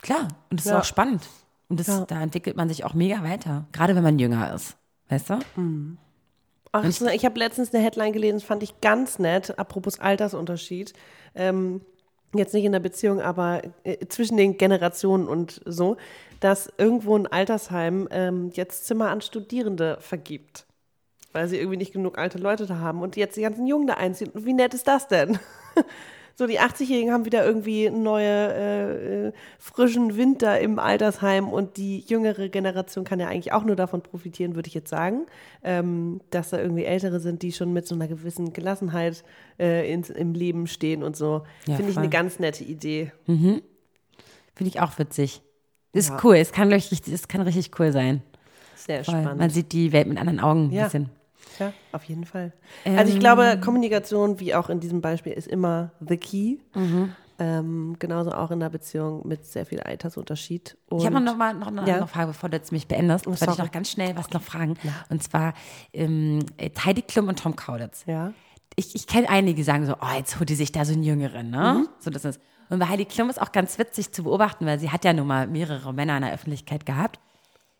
klar, 0.01 0.27
und 0.49 0.59
das 0.59 0.65
Ja. 0.65 0.73
ist 0.73 0.79
auch 0.81 0.85
spannend. 0.85 1.27
Und 1.69 1.79
das, 1.79 1.87
Ja. 1.87 2.05
da 2.05 2.21
entwickelt 2.21 2.57
man 2.57 2.67
sich 2.67 2.83
auch 2.83 2.95
mega 2.95 3.23
weiter, 3.23 3.65
gerade 3.73 3.95
wenn 3.95 4.03
man 4.03 4.17
jünger 4.17 4.53
ist. 4.55 4.75
Weißt 5.09 5.29
du? 5.29 5.39
Ach, 6.75 6.91
so, 6.91 7.07
ich 7.07 7.23
habe 7.23 7.37
letztens 7.37 7.71
eine 7.73 7.83
Headline 7.83 8.13
gelesen, 8.13 8.39
fand 8.39 8.63
ich 8.63 8.81
ganz 8.81 9.19
nett, 9.19 9.57
apropos 9.59 9.99
Altersunterschied. 9.99 10.93
Ähm, 11.35 11.81
jetzt 12.33 12.53
nicht 12.55 12.65
in 12.65 12.71
der 12.71 12.79
Beziehung, 12.79 13.21
aber 13.21 13.61
äh, 13.83 14.07
zwischen 14.07 14.37
den 14.37 14.57
Generationen 14.57 15.27
und 15.27 15.61
so, 15.65 15.97
dass 16.39 16.73
irgendwo 16.79 17.15
ein 17.15 17.27
Altersheim 17.27 18.07
ähm, 18.09 18.49
jetzt 18.53 18.87
Zimmer 18.87 19.11
an 19.11 19.21
Studierende 19.21 19.97
vergibt. 20.01 20.65
Weil 21.31 21.47
sie 21.47 21.57
irgendwie 21.57 21.77
nicht 21.77 21.93
genug 21.93 22.17
alte 22.17 22.39
Leute 22.39 22.65
da 22.65 22.79
haben 22.79 23.03
und 23.03 23.15
jetzt 23.17 23.37
die 23.37 23.41
ganzen 23.41 23.67
Jungen 23.67 23.85
da 23.85 23.93
einziehen. 23.93 24.31
Und 24.31 24.45
wie 24.45 24.53
nett 24.53 24.73
ist 24.73 24.87
das 24.87 25.07
denn? 25.07 25.37
So, 26.35 26.47
die 26.47 26.59
80-Jährigen 26.59 27.11
haben 27.13 27.25
wieder 27.25 27.45
irgendwie 27.45 27.91
neue, 27.91 28.27
äh, 28.27 29.27
äh, 29.27 29.31
frischen 29.59 30.17
Winter 30.17 30.59
im 30.59 30.79
Altersheim 30.79 31.47
und 31.47 31.77
die 31.77 31.99
jüngere 31.99 32.49
Generation 32.49 33.03
kann 33.05 33.19
ja 33.19 33.27
eigentlich 33.27 33.53
auch 33.53 33.63
nur 33.63 33.75
davon 33.75 34.01
profitieren, 34.01 34.55
würde 34.55 34.67
ich 34.67 34.73
jetzt 34.73 34.89
sagen, 34.89 35.27
ähm, 35.63 36.21
dass 36.31 36.49
da 36.49 36.59
irgendwie 36.59 36.85
Ältere 36.85 37.19
sind, 37.19 37.43
die 37.43 37.51
schon 37.51 37.71
mit 37.71 37.85
so 37.85 37.93
einer 37.93 38.07
gewissen 38.07 38.51
Gelassenheit 38.51 39.23
äh, 39.59 39.91
ins, 39.93 40.09
im 40.09 40.33
Leben 40.33 40.65
stehen 40.65 41.03
und 41.03 41.15
so. 41.15 41.43
Ja, 41.67 41.75
Finde 41.75 41.91
ich 41.91 41.97
eine 41.99 42.09
ganz 42.09 42.39
nette 42.39 42.63
Idee. 42.63 43.11
Finde 43.25 43.61
ich 44.63 44.79
auch 44.79 44.97
witzig. 44.97 45.41
Ist 45.91 46.09
Ja. 46.09 46.19
cool, 46.23 46.37
es 46.37 46.51
kann, 46.51 46.71
ich, 46.71 46.91
es 47.07 47.27
kann 47.27 47.41
richtig 47.41 47.79
cool 47.79 47.91
sein. 47.91 48.23
Sehr 48.75 49.03
Voll. 49.03 49.21
spannend. 49.21 49.39
Man 49.39 49.49
sieht 49.51 49.71
die 49.71 49.91
Welt 49.93 50.07
mit 50.07 50.17
anderen 50.17 50.39
Augen 50.39 50.69
ein 50.69 50.71
Ja. 50.71 50.83
bisschen. 50.85 51.09
Ja, 51.59 51.73
auf 51.91 52.03
jeden 52.05 52.25
Fall. 52.25 52.53
Also 52.85 53.13
ich 53.13 53.19
glaube, 53.19 53.59
Kommunikation, 53.63 54.39
wie 54.39 54.55
auch 54.55 54.69
in 54.69 54.79
diesem 54.79 55.01
Beispiel, 55.01 55.33
ist 55.33 55.47
immer 55.47 55.91
the 55.99 56.17
key. 56.17 56.57
Ähm, 57.39 57.95
genauso 57.97 58.31
auch 58.31 58.51
in 58.51 58.61
einer 58.61 58.69
Beziehung 58.69 59.27
mit 59.27 59.45
sehr 59.45 59.65
viel 59.65 59.79
Altersunterschied. 59.79 60.77
Und 60.89 60.99
Ich 60.99 61.05
habe 61.05 61.19
noch 61.19 61.35
mal 61.35 61.53
noch 61.55 61.67
eine 61.67 61.81
Ja. 61.87 61.93
andere 61.95 62.07
Frage, 62.07 62.27
bevor 62.27 62.49
du 62.49 62.57
jetzt 62.57 62.71
mich 62.71 62.87
beendest. 62.87 63.25
wollte 63.25 63.49
ich 63.49 63.57
noch 63.57 63.71
ganz 63.71 63.89
schnell 63.89 64.15
was 64.15 64.29
noch 64.29 64.41
fragen. 64.43 64.75
Und 65.09 65.23
zwar 65.23 65.53
ähm, 65.93 66.39
Heidi 66.85 67.01
Klum 67.01 67.27
und 67.29 67.39
Tom 67.39 67.55
Kaulitz. 67.55 68.03
Ja. 68.05 68.33
Ich, 68.75 68.93
ich 68.95 69.07
kenne 69.07 69.29
einige, 69.29 69.55
die 69.57 69.63
sagen 69.63 69.85
so, 69.85 69.93
oh, 69.99 70.15
jetzt 70.17 70.39
holt 70.39 70.49
die 70.49 70.55
sich 70.55 70.71
da 70.71 70.85
so 70.85 70.93
einen 70.93 71.03
Jüngeren, 71.03 71.49
ne? 71.49 71.79
Mhm. 71.79 71.87
So 71.99 72.11
das 72.11 72.23
ist. 72.23 72.39
Und 72.69 72.79
bei 72.79 72.87
Heidi 72.87 73.05
Klum 73.05 73.29
ist 73.29 73.41
auch 73.41 73.51
ganz 73.51 73.77
witzig 73.79 74.11
zu 74.13 74.23
beobachten, 74.23 74.65
weil 74.65 74.79
sie 74.79 74.89
hat 74.91 75.03
ja 75.03 75.11
nun 75.13 75.27
mal 75.27 75.47
mehrere 75.47 75.91
Männer 75.93 76.15
in 76.17 76.23
der 76.23 76.33
Öffentlichkeit 76.33 76.85
gehabt, 76.85 77.19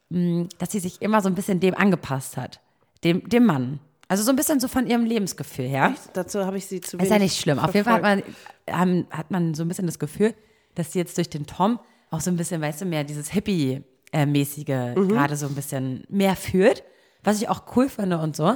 mh, 0.09 0.47
dass 0.57 0.71
sie 0.71 0.79
sich 0.79 1.01
immer 1.01 1.21
so 1.21 1.29
ein 1.29 1.35
bisschen 1.35 1.59
dem 1.59 1.75
angepasst 1.75 2.37
hat. 2.37 2.59
Dem, 3.03 3.27
dem 3.27 3.45
Mann. 3.45 3.79
Also 4.07 4.23
so 4.23 4.31
ein 4.31 4.35
bisschen 4.35 4.59
so 4.59 4.67
von 4.67 4.85
ihrem 4.85 5.05
Lebensgefühl 5.05 5.67
her. 5.67 5.95
Dazu 6.13 6.45
habe 6.45 6.57
ich 6.57 6.65
sie 6.67 6.81
zu 6.81 6.97
Ist 6.97 7.09
ja 7.09 7.19
nicht 7.19 7.39
schlimm. 7.39 7.59
Auf 7.59 7.73
jeden 7.73 7.85
Fall 7.85 8.01
hat 8.03 8.23
verfolgt. 8.23 8.35
man, 8.67 9.07
hat 9.09 9.31
man 9.31 9.53
so 9.53 9.63
ein 9.63 9.67
bisschen 9.67 9.85
das 9.87 9.97
Gefühl, 9.97 10.33
dass 10.75 10.91
sie 10.91 10.99
jetzt 10.99 11.17
durch 11.17 11.29
den 11.29 11.45
Tom 11.45 11.79
auch 12.11 12.21
so 12.21 12.29
ein 12.29 12.37
bisschen, 12.37 12.61
weißt 12.61 12.81
du, 12.81 12.85
mehr 12.85 13.03
dieses 13.03 13.31
Hippie-mäßige 13.31 14.95
gerade 14.95 15.35
so 15.35 15.47
ein 15.47 15.55
bisschen 15.55 16.03
mehr 16.09 16.35
führt, 16.35 16.83
was 17.23 17.41
ich 17.41 17.49
auch 17.49 17.63
cool 17.75 17.89
finde 17.89 18.19
und 18.19 18.35
so. 18.35 18.55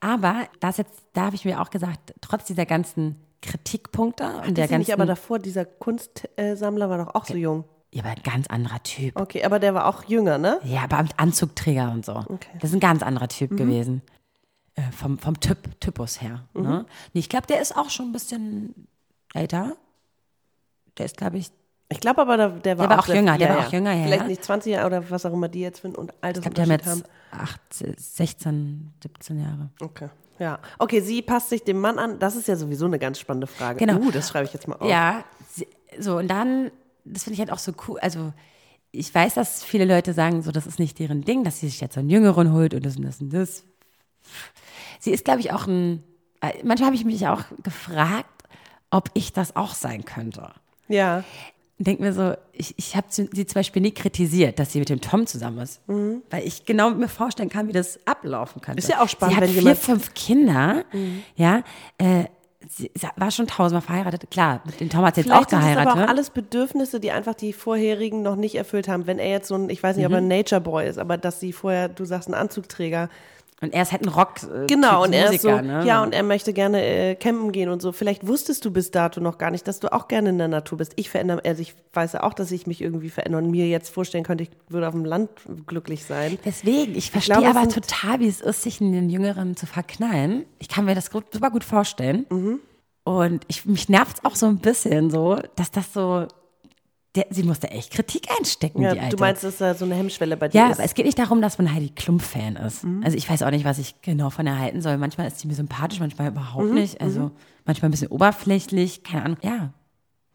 Aber 0.00 0.48
das 0.60 0.76
jetzt, 0.78 1.04
da 1.12 1.26
habe 1.26 1.36
ich 1.36 1.44
mir 1.44 1.60
auch 1.60 1.70
gesagt, 1.70 2.14
trotz 2.20 2.44
dieser 2.44 2.66
ganzen 2.66 3.16
Kritikpunkte 3.42 4.24
und 4.46 4.58
der 4.58 4.66
ganzen, 4.68 4.92
aber 4.92 5.06
davor, 5.06 5.38
dieser 5.38 5.64
Kunstsammler 5.64 6.90
war 6.90 6.98
doch 6.98 7.14
auch 7.14 7.26
so 7.26 7.34
jung. 7.34 7.64
Ja, 7.92 8.02
aber 8.02 8.10
ein 8.10 8.22
ganz 8.22 8.46
anderer 8.48 8.82
Typ. 8.82 9.18
Okay, 9.18 9.44
aber 9.44 9.58
der 9.58 9.74
war 9.74 9.86
auch 9.86 10.04
jünger, 10.04 10.38
ne? 10.38 10.60
Ja, 10.64 10.82
aber 10.82 11.02
mit 11.02 11.18
Anzugträger 11.18 11.90
und 11.92 12.04
so. 12.04 12.16
Okay. 12.16 12.50
Das 12.60 12.70
ist 12.70 12.74
ein 12.76 12.80
ganz 12.80 13.02
anderer 13.02 13.28
Typ 13.28 13.56
gewesen. 13.56 14.02
Äh, 14.74 14.82
vom, 14.92 15.18
vom 15.18 15.40
Typ, 15.40 15.80
Typus 15.80 16.20
her. 16.20 16.44
Ne? 16.52 16.84
Nee, 17.14 17.20
ich 17.20 17.28
glaube, 17.30 17.46
der 17.46 17.60
ist 17.62 17.74
auch 17.76 17.88
schon 17.88 18.06
ein 18.08 18.12
bisschen 18.12 18.86
älter. 19.32 19.74
Der 20.98 21.06
ist, 21.06 21.16
glaube 21.16 21.38
ich, 21.38 21.50
Ich 21.88 22.00
glaube 22.00 22.20
aber, 22.22 22.36
der, 22.36 22.48
der 22.50 22.78
war 22.78 22.86
Der 22.88 22.96
war 22.96 23.02
auch 23.02 23.06
sehr- 23.06 23.16
jünger, 23.16 23.38
der 23.38 23.48
war 23.50 23.66
auch 23.66 23.72
jünger, 23.72 23.92
ja, 23.94 24.04
Vielleicht 24.04 24.22
ja. 24.22 24.28
nicht 24.28 24.44
20 24.44 24.72
Jahre 24.72 24.86
oder 24.86 25.10
was 25.10 25.24
auch 25.24 25.32
immer 25.32 25.48
die 25.48 25.60
jetzt 25.60 25.80
für 25.80 25.88
ein 25.88 25.92
ich 25.92 25.96
glaube, 25.96 26.12
Altersunterschied 26.20 26.80
die 26.80 26.84
haben 26.84 26.90
haben. 26.90 26.98
jetzt 26.98 27.10
acht, 27.32 27.60
16, 27.98 28.92
17 29.02 29.40
Jahre. 29.40 29.70
Okay. 29.80 30.08
Ja. 30.38 30.58
Okay, 30.78 31.00
sie 31.00 31.22
passt 31.22 31.48
sich 31.48 31.62
dem 31.64 31.80
Mann 31.80 31.98
an. 31.98 32.18
Das 32.18 32.36
ist 32.36 32.46
ja 32.48 32.56
sowieso 32.56 32.84
eine 32.84 32.98
ganz 32.98 33.18
spannende 33.18 33.46
Frage. 33.46 33.78
Genau. 33.78 33.98
Uh, 34.06 34.10
das 34.10 34.28
schreibe 34.28 34.44
ich 34.46 34.52
jetzt 34.52 34.68
mal 34.68 34.74
auf. 34.76 34.88
Ja, 34.90 35.24
so, 35.98 36.18
und 36.18 36.28
dann, 36.28 36.70
das 37.06 37.24
finde 37.24 37.34
ich 37.34 37.40
halt 37.40 37.52
auch 37.52 37.58
so 37.58 37.72
cool, 37.88 37.98
also 38.00 38.32
ich 38.92 39.14
weiß, 39.14 39.34
dass 39.34 39.62
viele 39.62 39.84
Leute 39.84 40.12
sagen, 40.12 40.42
so, 40.42 40.52
das 40.52 40.66
ist 40.66 40.78
nicht 40.78 40.98
deren 40.98 41.22
Ding, 41.22 41.44
dass 41.44 41.60
sie 41.60 41.68
sich 41.68 41.80
jetzt 41.80 41.94
so 41.94 42.00
einen 42.00 42.10
Jüngeren 42.10 42.52
holt 42.52 42.74
und 42.74 42.84
das 42.84 42.96
und 42.96 43.02
das 43.02 43.20
und 43.20 43.30
das. 43.30 43.64
Sie 45.00 45.10
ist, 45.10 45.24
glaube 45.24 45.40
ich, 45.40 45.52
auch 45.52 45.66
ein, 45.66 46.02
äh, 46.40 46.52
manchmal 46.64 46.86
habe 46.86 46.96
ich 46.96 47.04
mich 47.04 47.26
auch 47.26 47.44
gefragt, 47.62 48.44
ob 48.90 49.10
ich 49.14 49.32
das 49.32 49.56
auch 49.56 49.74
sein 49.74 50.04
könnte. 50.04 50.50
Ja. 50.88 51.24
Denke 51.78 52.02
mir 52.02 52.12
so, 52.14 52.34
ich, 52.52 52.74
ich 52.78 52.96
habe 52.96 53.08
sie 53.10 53.28
zum 53.28 53.54
Beispiel 53.54 53.82
nie 53.82 53.90
kritisiert, 53.92 54.58
dass 54.58 54.72
sie 54.72 54.78
mit 54.78 54.88
dem 54.88 55.02
Tom 55.02 55.26
zusammen 55.26 55.58
ist. 55.58 55.82
Weil 56.30 56.46
ich 56.46 56.64
genau 56.64 56.90
mir 56.90 57.08
vorstellen 57.08 57.50
kann, 57.50 57.68
wie 57.68 57.72
das 57.72 57.98
ablaufen 58.06 58.62
könnte. 58.62 58.78
Ist 58.78 58.88
ja 58.88 59.02
auch 59.02 59.08
spannend, 59.08 59.36
Sie 59.36 59.42
hat 59.42 59.54
wenn 59.54 59.62
vier, 59.62 59.76
fünf 59.76 60.14
Kinder, 60.14 60.84
ja, 61.34 61.62
äh, 61.98 62.24
sie 62.68 62.90
war 63.16 63.30
schon 63.30 63.46
tausendmal 63.46 63.82
verheiratet. 63.82 64.30
Klar, 64.30 64.60
mit 64.64 64.80
dem 64.80 64.88
Tom 64.90 65.04
hat 65.04 65.14
sie 65.14 65.22
jetzt 65.22 65.30
auch 65.32 65.40
sind 65.40 65.52
das 65.52 65.60
geheiratet. 65.60 65.92
aber 65.92 66.04
auch 66.04 66.08
alles 66.08 66.30
Bedürfnisse, 66.30 67.00
die 67.00 67.10
einfach 67.12 67.34
die 67.34 67.52
vorherigen 67.52 68.22
noch 68.22 68.36
nicht 68.36 68.54
erfüllt 68.56 68.88
haben. 68.88 69.06
Wenn 69.06 69.18
er 69.18 69.28
jetzt 69.30 69.48
so 69.48 69.54
ein, 69.54 69.70
ich 69.70 69.82
weiß 69.82 69.96
nicht, 69.96 70.06
ob 70.06 70.12
er 70.12 70.20
Mhm. 70.20 70.30
ein 70.30 70.38
Nature 70.38 70.60
Boy 70.60 70.88
ist, 70.88 70.98
aber 70.98 71.16
dass 71.18 71.40
sie 71.40 71.52
vorher, 71.52 71.88
du 71.88 72.04
sagst, 72.04 72.28
ein 72.28 72.34
Anzugträger. 72.34 73.08
Und 73.62 73.72
er 73.72 73.82
ist 73.82 73.92
halt 73.92 74.02
ein 74.02 74.08
Rock. 74.08 74.42
Äh, 74.42 74.66
Genau, 74.66 75.04
und 75.04 75.14
er 75.14 75.32
ist 75.32 75.42
so, 75.42 75.50
ne? 75.50 75.82
ja, 75.86 76.02
und 76.02 76.12
er 76.12 76.22
möchte 76.22 76.52
gerne 76.52 76.84
äh, 76.84 77.14
campen 77.14 77.52
gehen 77.52 77.70
und 77.70 77.80
so. 77.80 77.92
Vielleicht 77.92 78.26
wusstest 78.26 78.64
du 78.64 78.70
bis 78.70 78.90
dato 78.90 79.20
noch 79.20 79.38
gar 79.38 79.50
nicht, 79.50 79.66
dass 79.66 79.80
du 79.80 79.90
auch 79.92 80.08
gerne 80.08 80.28
in 80.28 80.38
der 80.38 80.48
Natur 80.48 80.78
bist. 80.78 80.92
Ich 80.96 81.08
verändere, 81.08 81.42
also 81.44 81.62
ich 81.62 81.74
weiß 81.94 82.12
ja 82.14 82.22
auch, 82.22 82.34
dass 82.34 82.50
ich 82.50 82.66
mich 82.66 82.82
irgendwie 82.82 83.08
verändere 83.08 83.42
und 83.42 83.50
mir 83.50 83.66
jetzt 83.66 83.88
vorstellen 83.88 84.24
könnte, 84.24 84.44
ich 84.44 84.50
würde 84.68 84.86
auf 84.86 84.94
dem 84.94 85.06
Land 85.06 85.30
glücklich 85.66 86.04
sein. 86.04 86.38
Deswegen, 86.44 86.94
ich 86.96 87.10
verstehe 87.10 87.36
glaube, 87.36 87.50
es 87.50 87.56
aber 87.56 87.68
total, 87.68 88.20
wie 88.20 88.28
es 88.28 88.42
ist, 88.42 88.62
sich 88.62 88.80
in 88.82 88.92
den 88.92 89.08
Jüngeren 89.08 89.56
zu 89.56 89.66
verknallen. 89.66 90.44
Ich 90.58 90.68
kann 90.68 90.84
mir 90.84 90.94
das 90.94 91.10
gut, 91.10 91.32
super 91.32 91.50
gut 91.50 91.64
vorstellen. 91.64 92.26
Mhm. 92.28 92.60
Und 93.04 93.44
ich, 93.46 93.64
mich 93.64 93.88
nervt 93.88 94.18
es 94.18 94.24
auch 94.24 94.34
so 94.34 94.46
ein 94.46 94.58
bisschen 94.58 95.10
so, 95.10 95.38
dass 95.54 95.70
das 95.70 95.92
so, 95.92 96.26
der, 97.16 97.26
sie 97.30 97.42
musste 97.42 97.68
echt 97.70 97.92
Kritik 97.92 98.28
einstecken, 98.38 98.82
Ja, 98.82 98.92
die 98.94 99.00
Alte. 99.00 99.16
du 99.16 99.20
meinst, 99.20 99.42
dass 99.44 99.56
da 99.58 99.74
so 99.74 99.84
eine 99.84 99.94
Hemmschwelle 99.94 100.36
bei 100.36 100.48
dir 100.48 100.58
ja, 100.60 100.68
ist? 100.68 100.76
aber 100.78 100.84
es 100.84 100.94
geht 100.94 101.06
nicht 101.06 101.18
darum, 101.18 101.40
dass 101.42 101.58
man 101.58 101.72
Heidi 101.74 101.88
Klum-Fan 101.90 102.56
ist. 102.56 102.84
Mhm. 102.84 103.02
Also 103.04 103.16
ich 103.16 103.28
weiß 103.28 103.42
auch 103.42 103.50
nicht, 103.50 103.64
was 103.64 103.78
ich 103.78 104.00
genau 104.02 104.30
von 104.30 104.46
ihr 104.46 104.58
halten 104.58 104.80
soll. 104.82 104.96
Manchmal 104.98 105.26
ist 105.26 105.40
sie 105.40 105.48
mir 105.48 105.54
sympathisch, 105.54 105.98
manchmal 106.00 106.30
Mhm, 106.30 106.36
überhaupt 106.36 106.72
nicht. 106.72 107.00
Also 107.00 107.30
manchmal 107.64 107.88
ein 107.88 107.92
bisschen 107.92 108.08
oberflächlich, 108.08 109.02
keine 109.02 109.24
Ahnung. 109.24 109.38
Ja, 109.42 109.72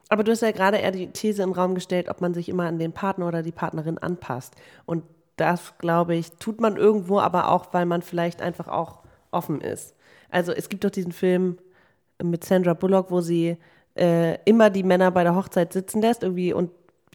Aber 0.09 0.23
du 0.25 0.31
hast 0.31 0.41
ja 0.41 0.51
gerade 0.51 0.77
eher 0.77 0.91
die 0.91 1.07
These 1.07 1.41
im 1.43 1.53
Raum 1.53 1.73
gestellt, 1.75 2.09
ob 2.09 2.19
man 2.19 2.33
sich 2.33 2.49
immer 2.49 2.65
an 2.65 2.79
den 2.79 2.91
Partner 2.91 3.27
oder 3.27 3.43
die 3.43 3.51
Partnerin 3.53 3.97
anpasst. 3.97 4.55
Und 4.85 5.03
das, 5.37 5.73
glaube 5.77 6.15
ich, 6.15 6.31
tut 6.33 6.59
man 6.59 6.75
irgendwo, 6.75 7.19
aber 7.19 7.49
auch, 7.49 7.73
weil 7.73 7.85
man 7.85 8.01
vielleicht 8.01 8.41
einfach 8.41 8.67
auch 8.67 8.99
offen 9.31 9.61
ist. 9.61 9.95
Also 10.29 10.51
es 10.51 10.67
gibt 10.69 10.83
doch 10.83 10.89
diesen 10.91 11.13
Film 11.13 11.57
mit 12.21 12.43
Sandra 12.43 12.73
Bullock, 12.73 13.09
wo 13.09 13.21
sie 13.21 13.57
äh, 13.95 14.37
immer 14.45 14.69
die 14.69 14.83
Männer 14.83 15.11
bei 15.11 15.23
der 15.23 15.35
Hochzeit 15.35 15.73
sitzen 15.73 16.01
lässt, 16.01 16.23
irgendwie 16.23 16.53
und 16.53 16.71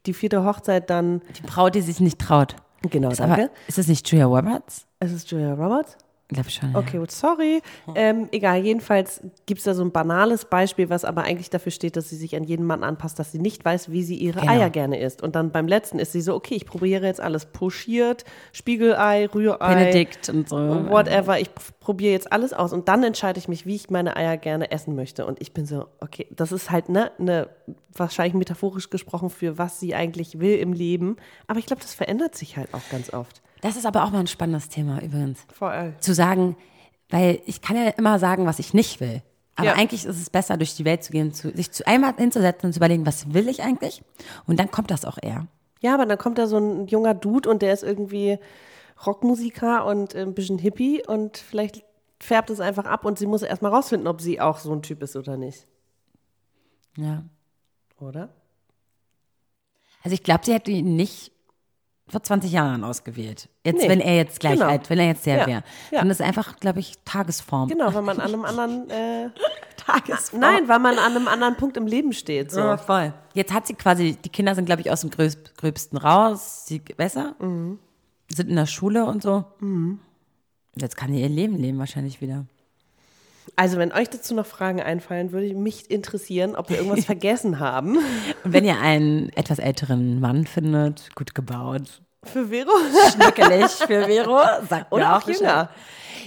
die 0.06 0.14
vierte 0.14 0.44
Hochzeit 0.44 0.88
dann. 0.90 1.22
die 1.36 1.42
Braut, 1.42 1.74
die 1.74 1.80
sich 1.80 2.00
nicht 2.00 2.18
traut. 2.20 2.56
Genau, 2.90 3.10
Ist, 3.10 3.20
danke. 3.20 3.34
aber, 3.44 3.50
ist 3.66 3.78
das 3.78 3.88
nicht 3.88 4.08
Julia 4.10 4.26
Roberts? 4.26 4.86
es 5.00 5.12
ist 5.12 5.30
Julia 5.30 5.54
Roberts. 5.54 5.96
Glaube 6.28 6.50
schon. 6.50 6.72
ja. 6.72 6.78
Okay, 6.80 7.00
sorry. 7.08 7.62
Ähm, 7.94 8.28
egal, 8.32 8.58
jedenfalls 8.64 9.20
gibt 9.46 9.58
es 9.58 9.64
da 9.64 9.74
so 9.74 9.82
ein 9.84 9.92
banales 9.92 10.44
Beispiel, 10.46 10.90
was 10.90 11.04
aber 11.04 11.22
eigentlich 11.22 11.50
dafür 11.50 11.70
steht, 11.70 11.94
dass 11.96 12.08
sie 12.10 12.16
sich 12.16 12.34
an 12.34 12.42
jeden 12.42 12.66
Mann 12.66 12.82
anpasst, 12.82 13.18
dass 13.20 13.30
sie 13.30 13.38
nicht 13.38 13.64
weiß, 13.64 13.92
wie 13.92 14.02
sie 14.02 14.16
ihre 14.16 14.40
Genau. 14.40 14.52
Eier 14.52 14.70
gerne 14.70 14.98
isst. 14.98 15.22
Und 15.22 15.36
dann 15.36 15.52
beim 15.52 15.68
letzten 15.68 16.00
ist 16.00 16.10
sie 16.10 16.20
so, 16.20 16.34
okay, 16.34 16.54
ich 16.56 16.66
probiere 16.66 17.06
jetzt 17.06 17.20
alles. 17.20 17.46
Pochiert, 17.46 18.24
Spiegelei, 18.52 19.26
Rührei, 19.26 19.74
Benedikt 19.74 20.28
und 20.28 20.48
so. 20.48 20.56
whatever. 20.56 21.38
Ich 21.38 21.48
pr- 21.48 21.72
probiere 21.78 22.12
jetzt 22.12 22.32
alles 22.32 22.52
aus. 22.52 22.72
Und 22.72 22.88
dann 22.88 23.04
entscheide 23.04 23.38
ich 23.38 23.46
mich, 23.46 23.64
wie 23.66 23.76
ich 23.76 23.90
meine 23.90 24.16
Eier 24.16 24.36
gerne 24.36 24.72
essen 24.72 24.96
möchte. 24.96 25.26
Und 25.26 25.40
ich 25.40 25.52
bin 25.52 25.64
so, 25.66 25.86
okay, 26.00 26.26
das 26.30 26.50
ist 26.50 26.72
halt 26.72 26.88
ne, 26.88 27.12
ne 27.18 27.48
wahrscheinlich 27.94 28.34
metaphorisch 28.34 28.90
gesprochen 28.90 29.30
für 29.30 29.58
was 29.58 29.78
sie 29.78 29.94
eigentlich 29.94 30.40
will 30.40 30.58
im 30.58 30.72
Leben. 30.72 31.16
Aber 31.46 31.60
ich 31.60 31.66
glaube, 31.66 31.82
das 31.82 31.94
verändert 31.94 32.34
sich 32.34 32.56
halt 32.56 32.74
auch 32.74 32.82
ganz 32.90 33.12
oft. 33.12 33.42
Das 33.60 33.76
ist 33.76 33.86
aber 33.86 34.04
auch 34.04 34.10
mal 34.10 34.20
ein 34.20 34.26
spannendes 34.26 34.68
Thema 34.68 35.02
übrigens. 35.02 35.40
Voll. 35.52 35.94
Zu 36.00 36.14
sagen, 36.14 36.56
weil 37.10 37.40
ich 37.46 37.60
kann 37.62 37.76
ja 37.76 37.88
immer 37.90 38.18
sagen, 38.18 38.46
was 38.46 38.58
ich 38.58 38.74
nicht 38.74 39.00
will. 39.00 39.22
Aber 39.54 39.68
Ja. 39.68 39.74
eigentlich 39.74 40.04
ist 40.04 40.20
es 40.20 40.28
besser, 40.28 40.56
durch 40.58 40.74
die 40.76 40.84
Welt 40.84 41.02
zu 41.02 41.12
gehen, 41.12 41.32
zu, 41.32 41.50
sich 41.56 41.72
zu 41.72 41.86
einmal 41.86 42.14
hinzusetzen 42.16 42.66
und 42.66 42.72
zu 42.74 42.78
überlegen, 42.78 43.06
was 43.06 43.32
will 43.32 43.48
ich 43.48 43.62
eigentlich? 43.62 44.02
Und 44.46 44.60
dann 44.60 44.70
kommt 44.70 44.90
das 44.90 45.04
auch 45.06 45.16
eher. 45.20 45.46
Ja, 45.80 45.94
aber 45.94 46.04
dann 46.04 46.18
kommt 46.18 46.38
da 46.38 46.46
so 46.46 46.58
ein 46.58 46.86
junger 46.88 47.14
Dude 47.14 47.48
und 47.48 47.62
der 47.62 47.72
ist 47.72 47.82
irgendwie 47.82 48.38
Rockmusiker 49.06 49.86
und 49.86 50.14
äh, 50.14 50.22
ein 50.22 50.34
bisschen 50.34 50.58
Hippie 50.58 51.02
und 51.06 51.38
vielleicht 51.38 51.84
färbt 52.20 52.50
es 52.50 52.60
einfach 52.60 52.84
ab 52.86 53.04
und 53.04 53.18
sie 53.18 53.26
muss 53.26 53.42
erstmal 53.42 53.72
rausfinden, 53.72 54.08
ob 54.08 54.20
sie 54.20 54.40
auch 54.40 54.58
so 54.58 54.72
ein 54.72 54.82
Typ 54.82 55.02
ist 55.02 55.16
oder 55.16 55.36
nicht. 55.36 55.66
Ja. 56.96 57.24
Oder? 58.00 58.30
Also 60.02 60.14
ich 60.14 60.22
glaube, 60.22 60.44
sie 60.44 60.54
hätte 60.54 60.70
ihn 60.70 60.96
nicht 60.96 61.32
vor 62.08 62.22
20 62.22 62.52
Jahren 62.52 62.84
ausgewählt. 62.84 63.48
Jetzt, 63.64 63.80
Nee. 63.82 63.88
wenn 63.88 64.00
er 64.00 64.14
jetzt 64.16 64.38
gleich 64.40 64.54
Genau. 64.60 64.66
alt, 64.70 64.88
wenn 64.90 64.98
er 64.98 65.06
jetzt 65.06 65.26
der 65.26 65.38
Ja. 65.38 65.46
wäre. 65.46 65.62
Ja. 65.90 65.98
Dann 66.00 66.10
ist 66.10 66.22
einfach, 66.22 66.58
glaube 66.60 66.78
ich, 66.80 66.94
Tagesform. 67.04 67.68
Genau, 67.68 67.92
weil 67.94 68.02
man 68.02 68.20
an 68.20 68.32
einem 68.32 68.44
anderen 68.44 68.88
äh, 68.90 69.30
Tagesform. 69.76 70.40
Nein, 70.40 70.68
weil 70.68 70.78
man 70.78 70.98
an 70.98 71.16
einem 71.16 71.26
anderen 71.28 71.56
Punkt 71.56 71.76
im 71.76 71.86
Leben 71.86 72.12
steht. 72.12 72.52
So. 72.52 72.60
Ja, 72.60 72.76
voll. 72.76 73.12
Jetzt 73.34 73.52
hat 73.52 73.66
sie 73.66 73.74
quasi, 73.74 74.16
die 74.24 74.28
Kinder 74.28 74.54
sind, 74.54 74.66
glaube 74.66 74.82
ich, 74.82 74.90
aus 74.90 75.00
dem 75.00 75.10
Gröb 75.10 75.32
Gröbsten 75.56 75.98
raus. 75.98 76.66
Sie 76.66 76.78
besser. 76.78 77.34
Mhm. 77.40 77.78
Sind 78.28 78.50
in 78.50 78.56
der 78.56 78.66
Schule 78.66 79.04
und 79.04 79.22
so. 79.22 79.44
Jetzt 80.76 80.96
kann 80.96 81.12
sie 81.12 81.20
ihr 81.20 81.28
Leben 81.28 81.56
leben 81.56 81.78
wahrscheinlich 81.78 82.20
wieder. 82.20 82.44
Also, 83.54 83.78
wenn 83.78 83.92
euch 83.92 84.10
dazu 84.10 84.34
noch 84.34 84.46
Fragen 84.46 84.80
einfallen, 84.80 85.30
würde 85.32 85.54
mich 85.54 85.90
interessieren, 85.90 86.56
ob 86.56 86.68
wir 86.68 86.78
irgendwas 86.78 87.04
vergessen 87.06 87.60
haben. 87.60 87.98
Und 88.44 88.52
wenn 88.52 88.64
ihr 88.64 88.80
einen 88.80 89.30
etwas 89.36 89.58
älteren 89.58 90.20
Mann 90.20 90.46
findet, 90.46 91.14
gut 91.14 91.34
gebaut, 91.34 92.02
Für 92.24 92.48
Vero? 92.48 92.70
schnuckelig 93.12 93.70
für 93.70 94.04
Vero, 94.08 94.40
sagt 94.68 94.90
Oder 94.92 95.16
auch 95.16 95.22
Bescheid. 95.24 95.40
jünger. 95.40 95.70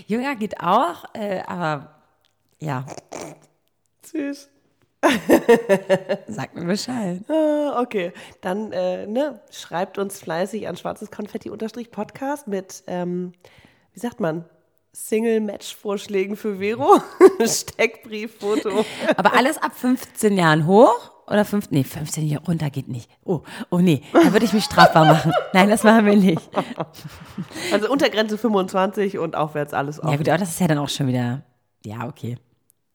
Jünger 0.07 0.35
geht 0.35 0.59
auch, 0.61 1.03
äh, 1.13 1.41
aber 1.45 1.95
ja, 2.59 2.85
Süß. 4.05 4.49
sagt 6.27 6.55
mir 6.55 6.65
Bescheid. 6.65 7.21
Ah, 7.29 7.79
okay, 7.81 8.11
dann 8.41 8.71
äh, 8.71 9.07
ne, 9.07 9.39
schreibt 9.51 9.97
uns 9.97 10.19
fleißig 10.19 10.67
an 10.67 10.75
schwarzes 10.77 11.09
Konfetti-Podcast 11.11 12.47
mit, 12.47 12.83
ähm, 12.87 13.33
wie 13.93 13.99
sagt 13.99 14.19
man, 14.19 14.45
Single-Match-Vorschlägen 14.93 16.35
für 16.35 16.57
Vero. 16.59 16.99
Steckbrieffoto. 17.45 18.85
Aber 19.17 19.33
alles 19.33 19.57
ab 19.57 19.73
15 19.75 20.35
Jahren 20.37 20.65
hoch 20.65 21.11
oder 21.27 21.45
15, 21.45 21.77
nee, 21.77 21.83
15 21.83 22.27
Jahre 22.27 22.45
runter 22.45 22.69
geht 22.71 22.87
nicht. 22.87 23.09
Oh, 23.23 23.41
oh 23.69 23.77
nee, 23.79 24.01
da 24.13 24.33
würde 24.33 24.45
ich 24.45 24.53
mich 24.53 24.63
strafbar 24.63 25.05
machen. 25.05 25.31
Nein, 25.53 25.69
das 25.69 25.83
machen 25.83 26.05
wir 26.05 26.15
nicht. 26.15 26.49
Also 27.71 27.89
Untergrenze 27.89 28.37
25 28.37 29.17
und 29.19 29.35
aufwärts 29.35 29.73
alles 29.73 29.97
Ja 29.97 30.03
auf. 30.03 30.17
gut, 30.17 30.27
aber 30.27 30.37
das 30.39 30.49
ist 30.49 30.59
ja 30.59 30.67
dann 30.67 30.79
auch 30.79 30.89
schon 30.89 31.07
wieder, 31.07 31.43
ja, 31.85 32.07
okay. 32.07 32.37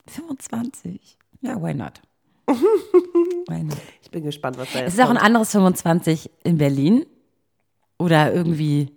25. 0.09 1.17
Ja, 1.43 1.63
why 1.63 1.75
not? 1.75 2.01
Why 3.49 3.63
not? 3.63 3.79
Ich 4.03 4.11
bin 4.11 4.23
gespannt, 4.25 4.59
was 4.59 4.71
da 4.73 4.81
jetzt 4.81 4.89
Es 4.89 4.95
ist 4.95 5.01
auch 5.01 5.05
ein 5.09 5.17
kommt. 5.17 5.25
anderes 5.27 5.51
25 5.53 6.31
in 6.43 6.59
Berlin 6.59 7.07
oder 7.99 8.35
irgendwie 8.35 8.91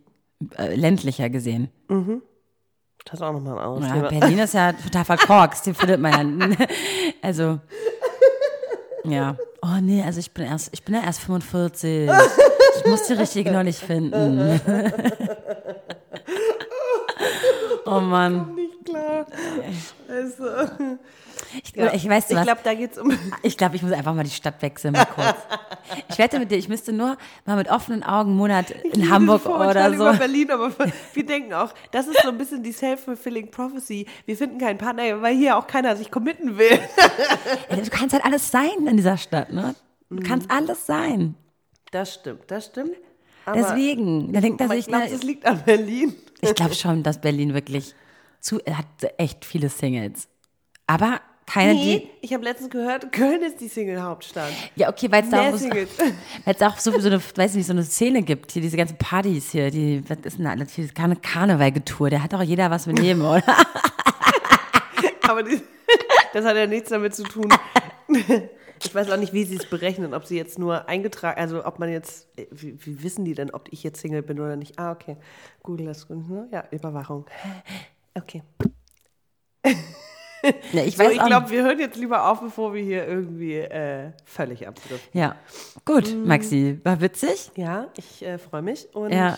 äh, 0.58 0.76
ländlicher 0.76 1.30
gesehen. 1.30 1.70
Das 3.10 3.14
ist 3.20 3.22
auch 3.22 3.32
nochmal 3.32 3.58
ein 3.58 3.64
anderes 3.64 3.88
Ja, 3.88 3.94
Thema. 3.96 4.20
Berlin 4.20 4.40
ist 4.40 4.54
ja 4.54 4.74
total 4.84 5.06
verkorkst, 5.06 5.66
den 5.66 5.76
findet 5.76 6.00
man 6.02 6.42
ja. 6.60 6.66
Also, 7.22 7.60
ja. 9.06 9.36
Oh 9.62 9.80
nee, 9.82 10.04
also 10.04 10.20
ich 10.20 10.32
bin 10.32 10.46
erst, 10.46 10.70
ich 10.74 10.84
bin 10.84 10.96
ja 10.96 11.02
erst 11.04 11.22
45. 11.22 12.10
Ich 12.78 12.86
muss 12.86 13.04
die 13.08 13.14
richtige 13.14 13.52
noch 13.52 13.64
nicht 13.64 13.80
finden. 13.80 14.60
Oh 17.90 18.02
Mann. 18.02 18.58
Klar. 18.98 19.26
Also, 20.10 20.46
Ich, 21.64 21.76
ich 21.76 22.10
weiß 22.10 22.28
du 22.28 22.34
ich 22.34 22.40
was. 22.40 22.46
glaube, 22.46 22.62
da 22.64 22.74
geht's 22.74 22.98
um. 22.98 23.12
Ich 23.44 23.58
glaube, 23.58 23.76
ich 23.76 23.84
muss 23.84 23.92
einfach 23.92 24.14
mal 24.14 24.24
die 24.24 24.30
Stadt 24.30 24.62
wechseln, 24.62 24.94
mal 24.94 25.06
kurz. 25.06 25.36
Ich 26.10 26.18
wette 26.18 26.40
mit 26.40 26.50
dir, 26.52 26.58
ich 26.58 26.68
müsste 26.70 26.92
nur 26.94 27.18
mal 27.46 27.56
mit 27.58 27.70
offenen 27.70 28.04
Augen 28.04 28.30
einen 28.32 28.38
Monat 28.38 28.72
in 28.72 29.10
Hamburg 29.10 29.46
oder 29.46 29.56
Vorurteile 29.56 29.96
Über 29.96 30.14
so. 30.14 30.20
Berlin, 30.20 30.52
aber 30.52 30.72
wir 31.14 31.26
denken 31.26 31.54
auch, 31.54 31.74
das 31.92 32.08
ist 32.08 32.22
so 32.24 32.30
ein 32.30 32.38
bisschen 32.38 32.64
die 32.64 32.72
self-fulfilling 32.72 33.52
prophecy. 33.52 34.08
Wir 34.26 34.36
finden 34.36 34.58
keinen 34.58 34.78
Partner, 34.78 35.22
weil 35.22 35.36
hier 35.36 35.58
auch 35.58 35.68
keiner 35.68 35.96
sich 35.96 36.10
committen 36.12 36.58
will. 36.58 36.80
Du 37.70 37.90
kannst 37.90 38.14
halt 38.14 38.26
alles 38.26 38.50
sein 38.50 38.88
in 38.88 38.98
dieser 38.98 39.18
Stadt, 39.18 39.52
ne? 39.52 39.76
Du 40.10 40.22
kannst 40.24 40.50
alles 40.50 40.86
sein. 40.86 41.36
Das 41.92 42.14
stimmt, 42.16 42.44
das 42.48 42.66
stimmt. 42.66 42.92
Aber 43.46 43.58
Deswegen, 43.58 44.34
da 44.34 44.42
denkt 44.42 44.60
er 44.60 44.68
sich, 44.70 44.88
ich 44.88 44.88
das 44.88 45.24
liegt 45.24 45.46
an 45.46 45.62
Berlin. 45.64 46.14
ich 46.42 46.54
glaube 46.54 46.74
schon, 46.76 47.04
dass 47.04 47.22
Berlin 47.22 47.54
wirklich 47.54 47.96
zu, 48.48 48.60
er 48.66 48.78
hat 48.78 48.86
echt 49.18 49.44
viele 49.46 49.70
Singles. 49.70 50.30
Aber 50.88 51.20
keine, 51.46 51.74
Nee, 51.74 52.00
die, 52.00 52.26
ich 52.26 52.34
habe 52.34 52.44
letztens 52.44 52.70
gehört, 52.70 53.12
Köln 53.12 53.42
ist 53.42 53.60
die 53.60 53.68
Single-Hauptstadt. 53.68 54.52
ja, 54.76 54.90
okay, 54.90 55.12
weil 55.12 55.24
es 55.24 55.30
da 55.30 55.50
auch, 55.50 55.54
weil's 56.46 56.62
auch 56.62 56.78
so, 56.78 56.98
so 57.00 57.08
eine, 57.08 57.22
weiß 57.22 57.56
nicht, 57.56 57.66
so 57.66 57.74
eine 57.74 57.84
Szene 57.84 58.22
gibt, 58.22 58.52
hier 58.52 58.62
diese 58.62 58.78
ganzen 58.78 58.98
Partys 58.98 59.52
hier, 59.52 59.70
die, 59.70 60.02
was 60.10 60.18
ist 60.24 60.38
denn 60.38 60.46
da 60.46 60.52
alles, 60.52 60.74
hier, 60.74 60.88
keine 60.90 61.16
Karnevalgetour, 61.16 62.10
da 62.10 62.22
hat 62.22 62.34
auch 62.34 62.42
jeder 62.42 62.72
was 62.72 62.86
mit 62.86 63.00
jedem, 63.00 63.22
oder? 63.22 63.44
Aber 65.28 65.44
die, 65.44 65.62
das 66.34 66.46
hat 66.46 66.56
ja 66.56 66.68
nichts 66.68 66.90
damit 66.90 67.16
zu 67.16 67.24
tun. 67.24 67.50
Ich 68.84 68.96
weiß 68.96 69.10
auch 69.12 69.18
nicht, 69.18 69.34
wie 69.34 69.44
sie 69.44 69.58
es 69.58 69.66
berechnen, 69.66 70.14
ob 70.14 70.26
sie 70.26 70.38
jetzt 70.38 70.60
nur 70.60 70.88
eingetragen, 70.88 71.40
also 71.40 71.66
ob 71.66 71.80
man 71.80 71.90
jetzt, 71.90 72.30
wie, 72.52 72.78
wie 72.86 73.04
wissen 73.04 73.26
die 73.26 73.34
denn, 73.34 73.52
ob 73.52 73.68
ich 73.72 73.84
jetzt 73.84 74.00
Single 74.00 74.22
bin 74.22 74.40
oder 74.40 74.56
nicht? 74.56 74.80
Ah, 74.80 74.92
okay. 74.92 75.18
Google 75.64 75.88
das, 75.88 76.08
ne? 76.10 76.48
ja, 76.52 76.64
Überwachung. 76.72 77.26
Okay. 78.18 78.44
Ja, 80.72 80.84
ich 80.84 80.96
So, 80.96 81.04
ich 81.04 81.22
glaube, 81.26 81.50
wir 81.50 81.64
hören 81.64 81.80
jetzt 81.80 81.98
lieber 81.98 82.30
auf, 82.30 82.40
bevor 82.40 82.74
wir 82.74 82.82
hier 82.82 83.06
irgendwie 83.06 83.56
äh, 83.56 84.12
völlig 84.24 84.66
abdriften. 84.68 85.20
Ja, 85.20 85.36
gut, 85.84 86.14
Mm. 86.14 86.28
Maxi, 86.28 86.80
war 86.84 87.02
witzig. 87.02 87.52
Ja, 87.56 87.88
ich 87.98 88.24
äh, 88.24 88.38
freue 88.38 88.62
mich 88.62 88.88
und, 88.94 89.12
Ja, 89.12 89.38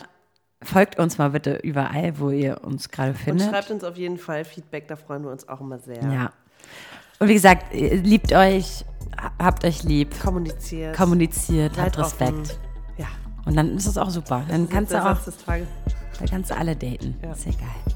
folgt 0.62 1.00
uns 1.00 1.18
mal 1.18 1.30
bitte 1.32 1.56
überall, 1.64 2.20
wo 2.20 2.30
ihr 2.30 2.64
uns 2.64 2.90
gerade 2.90 3.12
und 3.12 3.18
findet. 3.18 3.50
schreibt 3.50 3.72
uns 3.72 3.84
auf 3.86 3.96
jeden 3.96 4.18
Fall 4.20 4.44
Feedback, 4.46 4.88
da 4.88 4.98
freuen 4.98 5.24
wir 5.24 5.32
uns 5.32 5.48
auch 5.48 5.62
immer 5.62 5.80
sehr. 5.80 6.04
Ja. 6.04 6.32
Und 7.18 7.30
wie 7.30 7.34
gesagt, 7.34 7.74
liebt 7.74 8.34
euch, 8.34 8.86
habt 9.42 9.64
euch 9.66 9.84
lieb, 9.84 10.20
Kommuniziert. 10.22 10.96
kommuniziert, 10.96 11.76
seid 11.76 11.86
habt 11.98 11.98
Respekt. 11.98 12.32
offen. 12.34 12.46
Ja. 12.98 13.08
Und 13.46 13.56
dann 13.56 13.78
ist 13.78 13.88
es 13.88 13.98
auch 13.98 14.10
super. 14.12 14.44
Dann 14.48 14.70
kannst 14.70 14.92
du 14.92 15.02
auch, 15.04 15.18
dann 15.48 16.30
kannst 16.30 16.52
du 16.52 16.56
alle 16.58 16.76
daten. 16.76 17.18
Ja. 17.24 17.32
Ist 17.32 17.46
ja 17.46 17.52
geil. 17.54 17.96